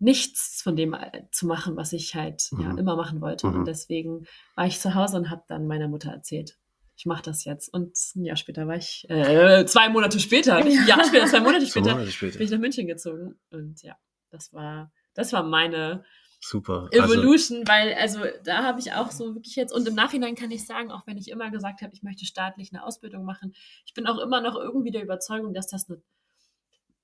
nichts 0.00 0.60
von 0.62 0.76
dem 0.76 0.94
äh, 0.94 1.22
zu 1.32 1.46
machen, 1.46 1.76
was 1.76 1.92
ich 1.92 2.14
halt 2.14 2.48
ja, 2.52 2.72
Mhm. 2.72 2.78
immer 2.78 2.96
machen 2.96 3.20
wollte. 3.20 3.46
Mhm. 3.46 3.54
Und 3.56 3.64
deswegen 3.66 4.26
war 4.54 4.66
ich 4.66 4.78
zu 4.78 4.94
Hause 4.94 5.16
und 5.16 5.30
habe 5.30 5.42
dann 5.48 5.66
meiner 5.66 5.88
Mutter 5.88 6.10
erzählt, 6.10 6.58
ich 6.96 7.06
mache 7.06 7.22
das 7.22 7.44
jetzt. 7.44 7.72
Und 7.72 7.96
ein 8.16 8.24
Jahr 8.24 8.36
später 8.36 8.66
war 8.66 8.76
ich, 8.76 9.06
äh, 9.08 9.64
zwei 9.66 9.88
Monate 9.88 10.20
später, 10.20 10.56
ein 10.56 10.70
Jahr 10.86 11.04
später, 11.04 11.26
zwei 11.26 11.40
Monate 11.40 11.66
später, 11.66 11.92
Monate 11.92 12.10
später. 12.12 12.38
bin 12.38 12.44
ich 12.46 12.50
nach 12.52 12.58
München 12.58 12.86
gezogen. 12.86 13.38
Und 13.50 13.82
ja, 13.82 13.96
das 14.30 14.52
war, 14.52 14.92
das 15.14 15.32
war 15.32 15.42
meine 15.42 16.04
Super. 16.40 16.88
Also, 16.92 17.14
Evolution, 17.14 17.66
weil 17.66 17.94
also 17.94 18.20
da 18.44 18.62
habe 18.62 18.78
ich 18.80 18.92
auch 18.92 19.10
so 19.10 19.34
wirklich 19.34 19.56
jetzt 19.56 19.72
und 19.72 19.86
im 19.88 19.94
Nachhinein 19.94 20.34
kann 20.36 20.50
ich 20.52 20.64
sagen, 20.66 20.90
auch 20.92 21.06
wenn 21.06 21.18
ich 21.18 21.28
immer 21.30 21.50
gesagt 21.50 21.82
habe, 21.82 21.92
ich 21.94 22.02
möchte 22.02 22.24
staatlich 22.24 22.72
eine 22.72 22.84
Ausbildung 22.84 23.24
machen, 23.24 23.54
ich 23.84 23.92
bin 23.94 24.06
auch 24.06 24.18
immer 24.18 24.40
noch 24.40 24.54
irgendwie 24.56 24.90
der 24.92 25.02
Überzeugung, 25.02 25.52
dass 25.52 25.66
das 25.66 25.88
eine 25.90 26.00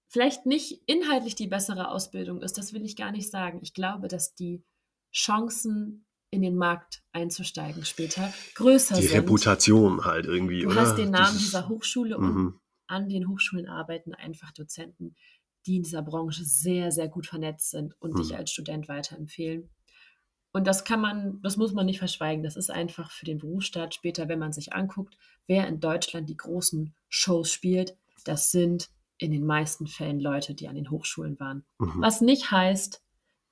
vielleicht 0.09 0.47
nicht 0.47 0.83
inhaltlich 0.87 1.35
die 1.35 1.49
bessere 1.49 1.89
Ausbildung 1.91 2.43
ist, 2.43 2.57
das 2.59 2.73
will 2.73 2.85
ich 2.85 2.95
gar 2.97 3.11
nicht 3.11 3.31
sagen. 3.31 3.59
Ich 3.63 3.75
glaube, 3.75 4.07
dass 4.09 4.35
die 4.35 4.63
Chancen 5.13 6.07
in 6.31 6.43
den 6.43 6.57
Markt 6.57 7.03
einzusteigen 7.13 7.85
später 7.85 8.33
größer 8.55 8.97
die 8.97 9.03
sind. 9.07 9.17
Reputation 9.17 10.05
halt 10.05 10.27
irgendwie, 10.27 10.63
Du 10.63 10.71
oder? 10.71 10.81
hast 10.83 10.97
den 10.97 11.11
Namen 11.11 11.27
Dieses- 11.33 11.45
dieser 11.51 11.69
Hochschule 11.69 12.17
und 12.19 12.35
Mhm. 12.35 12.61
an 12.87 13.09
den 13.09 13.29
Hochschulen 13.29 13.69
arbeiten 13.69 14.15
einfach 14.15 14.53
Dozenten, 14.53 15.17
die 15.67 15.77
in 15.77 15.83
dieser 15.83 16.03
Branche 16.03 16.45
sehr, 16.45 16.93
sehr 16.93 17.09
gut 17.09 17.27
vernetzt 17.27 17.71
sind 17.71 17.95
und 18.01 18.13
Mhm. 18.15 18.17
dich 18.19 18.37
als 18.37 18.51
Student 18.51 18.89
weiterempfehlen. 18.89 19.71
Und 20.53 20.67
das 20.67 20.85
kann 20.85 21.01
man, 21.01 21.41
das 21.43 21.57
muss 21.57 21.73
man 21.73 21.87
nicht 21.87 21.99
verschweigen. 21.99 22.45
Das 22.45 22.57
ist 22.57 22.71
einfach 22.71 23.11
für 23.11 23.25
den 23.25 23.39
Berufsstaat 23.39 23.95
später, 23.95 24.29
wenn 24.29 24.39
man 24.39 24.53
sich 24.53 24.73
anguckt, 24.73 25.17
wer 25.49 25.67
in 25.67 25.81
Deutschland 25.81 26.29
die 26.29 26.37
großen 26.37 26.95
Shows 27.09 27.51
spielt. 27.51 27.97
Das 28.25 28.51
sind 28.53 28.89
in 29.19 29.33
den 29.33 29.45
meisten 29.45 29.87
Fällen 29.89 30.21
Leute, 30.21 30.55
die 30.55 30.69
an 30.69 30.77
den 30.77 30.91
Hochschulen 30.91 31.39
waren. 31.41 31.65
Mhm. 31.79 31.95
Was 32.01 32.21
nicht 32.21 32.51
heißt, 32.53 33.03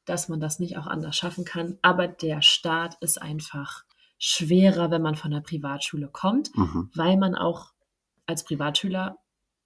dass 0.05 0.29
man 0.29 0.41
das 0.41 0.59
nicht 0.61 0.77
auch 0.79 0.87
anders 0.87 1.17
schaffen 1.17 1.45
kann, 1.45 1.79
aber 1.83 2.09
der 2.09 2.41
Start 2.43 2.97
ist 3.01 3.21
einfach 3.21 3.85
schwerer, 4.19 4.91
wenn 4.91 5.03
man 5.03 5.17
von 5.17 5.31
der 5.33 5.41
Privatschule 5.41 6.09
kommt, 6.09 6.57
Mhm. 6.57 6.91
weil 6.95 7.17
man 7.17 7.35
auch 7.35 7.73
als 8.27 8.45
Privatschüler 8.45 9.19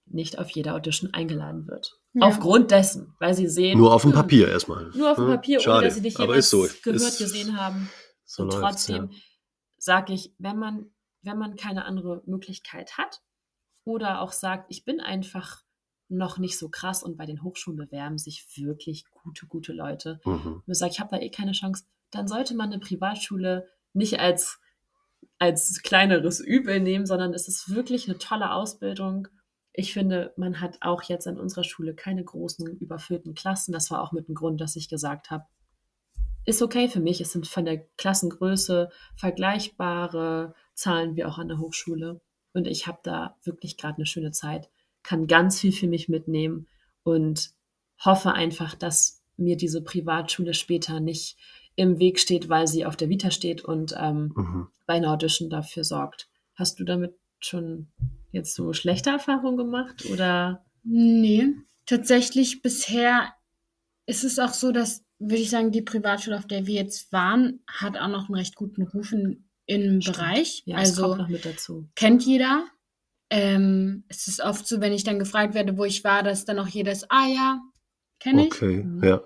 nicht 0.05 0.39
auf 0.39 0.49
jeder 0.51 0.73
Audition 0.75 1.13
eingeladen 1.13 1.67
wird. 1.67 1.99
Ja. 2.19 2.27
Aufgrund 2.27 2.71
dessen, 2.71 3.15
weil 3.19 3.33
sie 3.33 3.47
sehen. 3.47 3.77
Nur 3.77 3.93
auf 3.93 4.01
dem 4.01 4.11
Papier 4.11 4.47
erstmal. 4.49 4.89
Nur 4.95 5.11
auf 5.11 5.17
dem 5.17 5.25
Hm, 5.27 5.33
Papier, 5.35 5.59
Schade. 5.59 5.77
ohne 5.77 5.85
dass 5.87 5.95
sie 5.95 6.01
dich 6.01 6.15
Aber 6.15 6.25
jemals 6.25 6.45
ist 6.45 6.49
so. 6.49 6.67
gehört, 6.83 7.01
Ist- 7.01 7.17
gesehen 7.19 7.59
haben. 7.61 7.89
So 8.25 8.43
und 8.43 8.49
läuft's, 8.49 8.85
trotzdem 8.87 9.11
sage 9.77 10.13
ich, 10.13 10.33
wenn 10.39 10.57
man, 10.57 10.91
wenn 11.21 11.37
man 11.37 11.55
keine 11.55 11.85
andere 11.85 12.21
Möglichkeit 12.25 12.97
hat 12.97 13.21
oder 13.83 14.21
auch 14.21 14.31
sagt, 14.33 14.65
ich 14.69 14.83
bin 14.83 14.99
einfach 14.99 15.61
noch 16.09 16.37
nicht 16.37 16.57
so 16.57 16.69
krass 16.69 17.03
und 17.03 17.17
bei 17.17 17.25
den 17.25 17.43
Hochschulen 17.43 17.77
bewerben 17.77 18.17
sich 18.17 18.47
wirklich 18.55 19.05
gute, 19.11 19.45
gute 19.45 19.73
Leute. 19.73 20.19
Ja. 20.25 20.31
Mhm. 20.31 20.63
Und 20.65 20.73
sagt, 20.73 20.93
ich 20.93 20.99
habe 20.99 21.15
da 21.15 21.21
eh 21.21 21.29
keine 21.29 21.51
Chance, 21.51 21.83
dann 22.11 22.27
sollte 22.27 22.55
man 22.55 22.71
eine 22.71 22.79
Privatschule 22.79 23.67
nicht 23.93 24.19
als, 24.19 24.59
als 25.37 25.81
kleineres 25.83 26.39
Übel 26.39 26.79
nehmen, 26.79 27.05
sondern 27.05 27.33
es 27.33 27.47
ist 27.47 27.73
wirklich 27.73 28.07
eine 28.09 28.17
tolle 28.17 28.51
Ausbildung. 28.51 29.27
Ich 29.79 29.93
finde, 29.93 30.33
man 30.37 30.59
hat 30.59 30.79
auch 30.81 31.03
jetzt 31.03 31.27
an 31.27 31.39
unserer 31.39 31.63
Schule 31.63 31.93
keine 31.93 32.23
großen 32.23 32.65
überfüllten 32.79 33.35
Klassen. 33.35 33.71
Das 33.73 33.91
war 33.91 34.01
auch 34.01 34.11
mit 34.11 34.27
dem 34.27 34.33
Grund, 34.33 34.59
dass 34.59 34.75
ich 34.75 34.89
gesagt 34.89 35.29
habe, 35.29 35.45
ist 36.45 36.63
okay 36.63 36.87
für 36.89 36.99
mich. 36.99 37.21
Es 37.21 37.31
sind 37.31 37.45
von 37.47 37.63
der 37.63 37.85
Klassengröße 37.97 38.89
vergleichbare 39.15 40.55
Zahlen 40.73 41.15
wie 41.15 41.25
auch 41.25 41.37
an 41.37 41.47
der 41.47 41.59
Hochschule. 41.59 42.21
Und 42.53 42.65
ich 42.65 42.87
habe 42.87 42.99
da 43.03 43.37
wirklich 43.43 43.77
gerade 43.77 43.97
eine 43.97 44.07
schöne 44.07 44.31
Zeit, 44.31 44.69
kann 45.03 45.27
ganz 45.27 45.59
viel 45.59 45.71
für 45.71 45.87
mich 45.87 46.09
mitnehmen 46.09 46.67
und 47.03 47.51
hoffe 48.03 48.33
einfach, 48.33 48.73
dass 48.73 49.21
mir 49.37 49.57
diese 49.57 49.83
Privatschule 49.83 50.55
später 50.55 50.99
nicht 50.99 51.37
im 51.75 51.99
Weg 51.99 52.19
steht, 52.19 52.49
weil 52.49 52.67
sie 52.67 52.83
auf 52.85 52.95
der 52.95 53.09
Vita 53.09 53.29
steht 53.29 53.63
und 53.63 53.93
ähm, 53.95 54.33
Mhm. 54.35 54.67
bei 54.87 54.95
einer 54.95 55.11
Audition 55.11 55.51
dafür 55.51 55.83
sorgt. 55.83 56.27
Hast 56.55 56.79
du 56.79 56.83
damit 56.83 57.13
schon 57.39 57.89
jetzt 58.37 58.55
so 58.55 58.73
schlechte 58.73 59.09
Erfahrungen 59.09 59.57
gemacht 59.57 60.05
oder? 60.11 60.65
Nee, 60.83 61.53
tatsächlich 61.85 62.61
bisher 62.61 63.33
ist 64.05 64.23
es 64.23 64.39
auch 64.39 64.53
so, 64.53 64.71
dass, 64.71 65.03
würde 65.19 65.41
ich 65.41 65.49
sagen, 65.49 65.71
die 65.71 65.81
Privatschule, 65.81 66.37
auf 66.37 66.47
der 66.47 66.65
wir 66.65 66.75
jetzt 66.75 67.11
waren, 67.11 67.59
hat 67.69 67.97
auch 67.97 68.07
noch 68.07 68.29
einen 68.29 68.35
recht 68.35 68.55
guten 68.55 68.83
Ruf 68.83 69.11
in, 69.11 69.49
im 69.65 70.01
Stimmt. 70.01 70.17
Bereich. 70.17 70.63
Ja, 70.65 70.77
also 70.77 71.01
kommt 71.03 71.17
noch 71.17 71.27
mit 71.27 71.45
dazu. 71.45 71.89
kennt 71.95 72.23
jeder. 72.25 72.65
Ähm, 73.29 74.05
es 74.07 74.29
ist 74.29 74.41
oft 74.41 74.65
so, 74.65 74.79
wenn 74.79 74.93
ich 74.93 75.03
dann 75.03 75.19
gefragt 75.19 75.53
werde, 75.53 75.77
wo 75.77 75.83
ich 75.83 76.05
war, 76.05 76.23
dass 76.23 76.45
dann 76.45 76.59
auch 76.59 76.67
jeder 76.67 76.93
ist, 76.93 77.11
ah 77.11 77.27
ja, 77.27 77.59
kenne 78.19 78.47
ich. 78.47 78.53
Okay, 78.53 78.83
Mhm. 78.83 79.03
ja. 79.03 79.21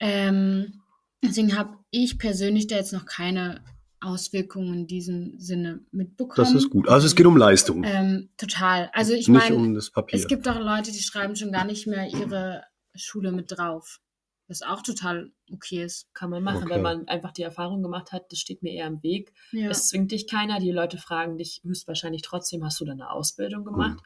Ähm, 0.00 0.82
deswegen 1.22 1.56
habe 1.56 1.78
ich 1.92 2.18
persönlich 2.18 2.66
da 2.66 2.74
jetzt 2.76 2.92
noch 2.92 3.06
keine 3.06 3.62
Auswirkungen 4.04 4.74
in 4.74 4.86
diesem 4.86 5.38
Sinne 5.38 5.80
mitbekommen. 5.90 6.36
Das 6.46 6.52
ist 6.54 6.70
gut. 6.70 6.88
Also 6.88 7.06
es 7.06 7.14
geht 7.16 7.26
um 7.26 7.36
Leistung, 7.36 7.82
Ähm, 7.84 8.30
total. 8.36 8.90
Also 8.92 9.12
ich 9.14 9.28
nicht 9.28 9.38
meine, 9.40 9.56
um 9.56 9.74
das 9.74 9.90
Papier. 9.90 10.18
es 10.18 10.26
gibt 10.28 10.46
auch 10.48 10.58
Leute, 10.58 10.92
die 10.92 10.98
schreiben 11.02 11.34
schon 11.36 11.52
gar 11.52 11.64
nicht 11.64 11.86
mehr 11.86 12.08
ihre 12.08 12.64
Schule 12.94 13.32
mit 13.32 13.50
drauf. 13.50 14.00
Was 14.46 14.60
auch 14.60 14.82
total 14.82 15.32
okay 15.50 15.82
ist. 15.84 16.12
Kann 16.12 16.28
man 16.28 16.42
machen, 16.42 16.64
Okay. 16.64 16.74
wenn 16.74 16.82
man 16.82 17.08
einfach 17.08 17.32
die 17.32 17.42
Erfahrung 17.42 17.82
gemacht 17.82 18.12
hat, 18.12 18.30
das 18.30 18.38
steht 18.40 18.62
mir 18.62 18.74
eher 18.74 18.86
im 18.86 19.02
Weg. 19.02 19.32
Ja. 19.52 19.70
Es 19.70 19.88
zwingt 19.88 20.12
dich 20.12 20.28
keiner. 20.28 20.60
Die 20.60 20.70
Leute 20.70 20.98
fragen 20.98 21.38
dich 21.38 21.62
höchstwahrscheinlich 21.64 22.20
trotzdem, 22.22 22.62
hast 22.62 22.78
du 22.80 22.84
da 22.84 22.92
eine 22.92 23.10
Ausbildung 23.10 23.64
gemacht? 23.64 23.96
Mhm. 23.96 24.00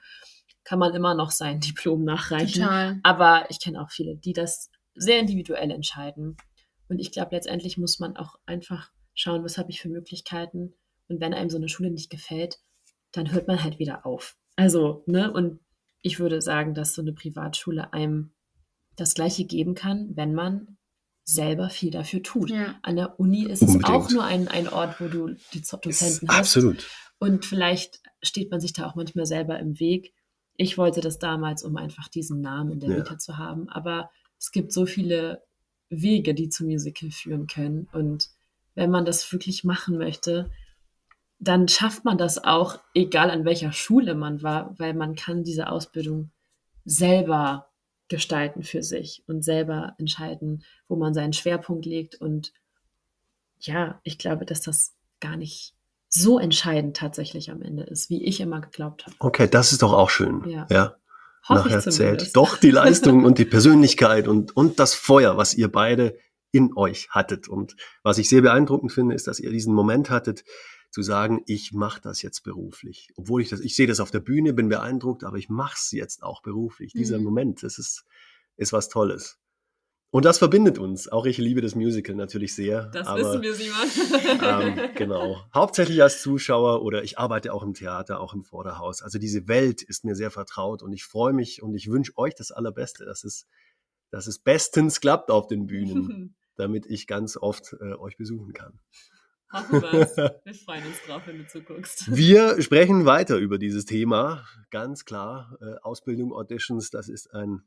Kann 0.63 0.79
man 0.79 0.95
immer 0.95 1.15
noch 1.15 1.33
sein 1.33 1.59
Diplom 1.61 2.05
nachreichen. 2.05 2.63
total. 2.63 3.01
Aber 3.03 3.47
ich 3.51 3.59
kenne 3.61 3.83
auch 3.83 3.91
viele, 3.91 4.17
die 4.17 4.33
das 4.33 4.71
sehr 4.95 5.19
individuell 5.19 5.71
entscheiden. 5.73 6.37
Und 6.89 7.01
ich 7.01 7.11
glaube, 7.11 7.35
letztendlich 7.35 7.77
muss 7.77 7.99
man 7.99 8.17
auch 8.17 8.37
einfach 8.47 8.91
schauen, 9.19 9.43
was 9.45 9.59
habe 9.59 9.71
ich 9.71 9.81
für 9.81 9.89
Möglichkeiten. 9.89 10.75
Und 11.09 11.21
wenn 11.21 11.35
einem 11.35 11.51
so 11.51 11.57
eine 11.57 11.69
Schule 11.69 11.91
nicht 11.91 12.09
gefällt, 12.09 12.59
dann 13.13 13.33
hört 13.33 13.49
man 13.49 13.63
halt 13.63 13.79
wieder 13.79 14.07
auf. 14.07 14.37
Also, 14.57 15.03
ne, 15.07 15.33
und 15.33 15.59
ich 16.03 16.21
würde 16.21 16.41
sagen, 16.41 16.73
dass 16.75 16.95
so 16.95 17.03
eine 17.03 17.13
Privatschule 17.13 17.93
einem 17.93 18.31
das 18.97 19.15
Gleiche 19.15 19.45
geben 19.45 19.75
kann, 19.75 20.17
wenn 20.17 20.35
man 20.35 20.77
selber 21.25 21.69
viel 21.69 21.91
dafür 21.91 22.23
tut. 22.23 22.51
Ja. 22.51 22.79
An 22.83 22.97
der 22.97 23.19
Uni 23.19 23.45
ist 23.45 23.63
es 23.63 23.69
Unbedingt. 23.75 23.91
auch 23.91 24.11
nur 24.11 24.25
ein, 24.25 24.49
ein 24.49 24.69
Ort, 24.69 25.01
wo 25.01 25.09
du 25.09 25.35
die 25.53 25.63
Dozenten 25.63 26.29
hast. 26.29 26.39
absolut. 26.39 26.87
Und 27.19 27.45
vielleicht 27.45 28.01
steht 28.23 28.51
man 28.51 28.61
sich 28.61 28.73
da 28.73 28.87
auch 28.87 28.95
manchmal 28.95 29.27
selber 29.27 29.59
im 29.59 29.79
Weg. 29.81 30.15
Ich 30.57 30.79
wollte 30.79 31.01
das 31.01 31.19
damals, 31.19 31.63
um 31.65 31.77
einfach 31.77 32.09
diesen 32.09 32.41
Namen 32.41 32.73
in 32.73 32.81
der 32.81 32.91
Ja. 32.91 32.97
Vita 32.99 33.19
zu 33.19 33.37
haben. 33.37 33.69
Aber 33.69 34.11
es 34.39 34.53
gibt 34.53 34.73
so 34.73 34.87
viele 34.87 35.43
Wege, 35.91 36.35
die 36.35 36.49
zum 36.49 36.67
Musical 36.69 37.11
führen 37.11 37.47
können. 37.47 37.89
Und 37.93 38.31
wenn 38.79 38.93
man 38.93 39.05
das 39.05 39.31
wirklich 39.33 39.65
machen 39.65 39.99
möchte, 39.99 40.51
dann 41.41 41.67
schafft 41.67 42.05
man 42.05 42.17
das 42.17 42.45
auch, 42.45 42.79
egal 42.95 43.29
an 43.29 43.45
welcher 43.45 43.73
Schule 43.73 44.15
man 44.15 44.41
war, 44.45 44.73
weil 44.79 44.95
man 44.95 45.17
kann 45.17 45.43
diese 45.43 45.69
Ausbildung 45.69 46.31
selber 46.85 47.67
gestalten 48.07 48.63
für 48.63 48.85
sich 48.85 49.25
und 49.27 49.43
selber 49.43 49.97
entscheiden, 49.99 50.63
wo 50.87 50.95
man 50.95 51.13
seinen 51.13 51.33
Schwerpunkt 51.33 51.87
legt. 51.87 52.15
Und 52.15 52.53
ja, 53.59 54.01
ich 54.05 54.17
glaube, 54.17 54.47
dass 54.47 54.61
das 54.61 54.95
gar 55.19 55.37
nicht 55.37 55.75
so 56.09 56.39
entscheidend 56.39 56.97
tatsächlich 56.97 57.51
am 57.51 57.63
Ende 57.63 57.83
ist, 57.83 58.11
wie 58.11 58.25
ich 58.25 58.41
immer 58.41 58.61
geglaubt 58.61 59.07
habe. 59.07 59.17
Okay, 59.19 59.49
das 59.51 59.73
ist 59.73 59.83
doch 59.83 59.93
auch 59.93 60.09
schön. 60.09 60.49
Ja. 60.49 60.69
ja. 60.71 60.95
Nachher 61.49 61.81
zählt 61.81 62.37
doch 62.37 62.57
die 62.59 62.71
Leistung 62.81 63.25
und 63.25 63.39
die 63.39 63.45
Persönlichkeit 63.45 64.29
und, 64.29 64.57
und 64.57 64.79
das 64.79 64.95
Feuer, 64.95 65.37
was 65.37 65.55
ihr 65.55 65.71
beide 65.71 66.17
in 66.53 66.77
euch 66.77 67.11
hattet. 67.11 67.49
Und 67.49 67.77
was 68.03 68.19
ich 68.19 68.29
sehr 68.29 68.43
beeindruckend 68.43 68.93
finde, 68.93 69.15
ist, 69.15 69.27
dass 69.27 69.41
ihr 69.41 69.51
diesen 69.51 69.75
Moment 69.75 70.11
hattet, 70.11 70.45
zu 70.91 71.03
sagen, 71.03 71.43
ich 71.47 71.73
mache 71.73 72.01
das 72.01 72.23
jetzt 72.23 72.43
beruflich. 72.45 73.11
Obwohl 73.17 73.43
ich 73.43 73.51
das, 73.51 73.61
ich 73.61 73.77
sehe 73.77 73.87
das 73.87 74.01
auf 74.01 74.11
der 74.11 74.21
Bühne, 74.21 74.55
bin 74.55 74.69
beeindruckt, 74.71 75.23
aber 75.25 75.37
ich 75.37 75.51
mache 75.51 75.77
es 75.77 75.91
jetzt 75.93 76.23
auch 76.23 76.41
beruflich. 76.43 76.93
Dieser 76.95 77.19
Mhm. 77.19 77.25
Moment, 77.25 77.63
das 77.63 77.79
ist, 77.79 78.05
ist 78.57 78.73
was 78.73 78.89
Tolles. 78.89 79.39
Und 80.11 80.25
das 80.25 80.39
verbindet 80.39 80.79
uns. 80.79 81.07
Auch 81.13 81.27
ich 81.27 81.37
liebe 81.37 81.61
das 81.61 81.75
Musical 81.75 82.17
natürlich 82.17 82.55
sehr. 82.55 82.87
Das 82.87 83.07
aber, 83.07 83.21
wissen 83.21 83.43
wir, 83.43 83.55
Simon. 83.55 83.87
ähm, 84.43 84.91
genau. 84.95 85.37
Hauptsächlich 85.53 86.01
als 86.03 86.23
Zuschauer 86.23 86.81
oder 86.83 87.05
ich 87.05 87.19
arbeite 87.19 87.53
auch 87.53 87.63
im 87.63 87.75
Theater, 87.75 88.19
auch 88.21 88.33
im 88.33 88.43
Vorderhaus. 88.43 89.03
Also 89.03 89.19
diese 89.19 89.49
Welt 89.49 89.83
ist 89.83 90.07
mir 90.07 90.15
sehr 90.15 90.31
vertraut 90.31 90.83
und 90.83 90.95
ich 90.95 91.05
freue 91.05 91.35
mich 91.35 91.63
und 91.63 91.75
ich 91.75 91.91
wünsche 91.91 92.13
euch 92.17 92.35
das 92.35 92.51
Allerbeste, 92.51 93.05
dass 93.05 93.23
es, 93.23 93.47
dass 94.11 94.27
es 94.27 94.39
bestens 94.39 95.01
klappt 95.01 95.31
auf 95.31 95.47
den 95.47 95.67
Bühnen, 95.67 96.35
damit 96.59 96.87
ich 96.87 97.07
ganz 97.07 97.37
oft 97.37 97.75
äh, 97.81 97.95
euch 97.95 98.17
besuchen 98.17 98.53
kann. 98.53 98.79
Hoffen 99.53 99.81
wir's. 99.81 100.17
Wir 100.45 100.55
freuen 100.55 100.87
uns 100.87 101.01
drauf, 101.07 101.23
wenn 101.27 101.39
du 101.39 101.47
zuguckst. 101.47 102.15
Wir 102.15 102.61
sprechen 102.61 103.07
weiter 103.07 103.37
über 103.37 103.59
dieses 103.59 103.87
Thema. 103.87 104.45
Ganz 104.71 105.05
klar, 105.05 105.57
äh, 105.61 105.77
Ausbildung, 105.83 106.33
Auditions, 106.33 106.91
das 106.91 107.09
ist 107.09 107.33
ein 107.33 107.63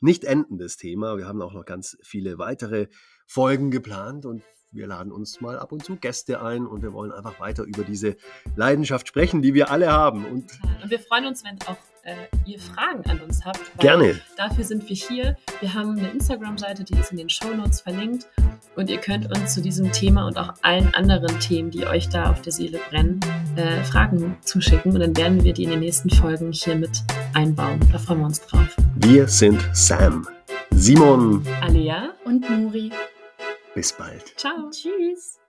nicht 0.00 0.24
endendes 0.24 0.76
Thema. 0.76 1.16
Wir 1.16 1.28
haben 1.28 1.40
auch 1.42 1.52
noch 1.52 1.64
ganz 1.64 1.96
viele 2.02 2.38
weitere 2.38 2.88
Folgen 3.26 3.70
geplant 3.70 4.26
und 4.26 4.42
wir 4.72 4.86
laden 4.86 5.12
uns 5.12 5.40
mal 5.40 5.58
ab 5.58 5.70
und 5.70 5.84
zu 5.84 5.96
Gäste 5.96 6.42
ein 6.42 6.66
und 6.66 6.82
wir 6.82 6.92
wollen 6.92 7.12
einfach 7.12 7.38
weiter 7.38 7.62
über 7.62 7.84
diese 7.84 8.16
Leidenschaft 8.56 9.06
sprechen, 9.06 9.42
die 9.42 9.54
wir 9.54 9.70
alle 9.70 9.92
haben. 9.92 10.24
Und 10.24 10.50
Und 10.82 10.90
wir 10.90 10.98
freuen 10.98 11.26
uns, 11.26 11.44
wenn 11.44 11.60
auch 11.66 11.76
äh, 12.04 12.14
ihr 12.44 12.58
Fragen 12.58 13.08
an 13.10 13.20
uns 13.20 13.44
habt. 13.44 13.60
weil 13.76 13.82
gerne. 13.86 14.20
Dafür 14.36 14.64
sind 14.64 14.88
wir 14.88 14.96
hier. 14.96 15.36
Wir 15.60 15.72
haben 15.74 15.98
eine 15.98 16.10
Instagram-Seite, 16.10 16.84
die 16.84 16.94
ist 16.98 17.10
in 17.12 17.18
den 17.18 17.28
Shownotes 17.28 17.80
verlinkt. 17.80 18.26
Und 18.74 18.88
ihr 18.90 18.98
könnt 18.98 19.26
uns 19.36 19.54
zu 19.54 19.60
diesem 19.60 19.92
Thema 19.92 20.26
und 20.26 20.38
auch 20.38 20.54
allen 20.62 20.92
anderen 20.94 21.38
Themen, 21.40 21.70
die 21.70 21.86
euch 21.86 22.08
da 22.08 22.30
auf 22.30 22.40
der 22.42 22.52
Seele 22.52 22.80
brennen, 22.90 23.20
äh, 23.56 23.82
Fragen 23.84 24.36
zuschicken. 24.42 24.92
Und 24.92 25.00
dann 25.00 25.16
werden 25.16 25.44
wir 25.44 25.52
die 25.52 25.64
in 25.64 25.70
den 25.70 25.80
nächsten 25.80 26.10
Folgen 26.10 26.52
hier 26.52 26.74
mit 26.76 27.02
einbauen. 27.34 27.80
Da 27.92 27.98
freuen 27.98 28.20
wir 28.20 28.26
uns 28.26 28.40
drauf. 28.40 28.74
Wir 28.96 29.28
sind 29.28 29.60
Sam, 29.72 30.26
Simon. 30.70 31.46
Alea, 31.60 32.10
Und 32.24 32.48
Nuri. 32.48 32.90
Bis 33.74 33.92
bald. 33.92 34.32
ciao. 34.38 34.70
Tschüss. 34.70 35.41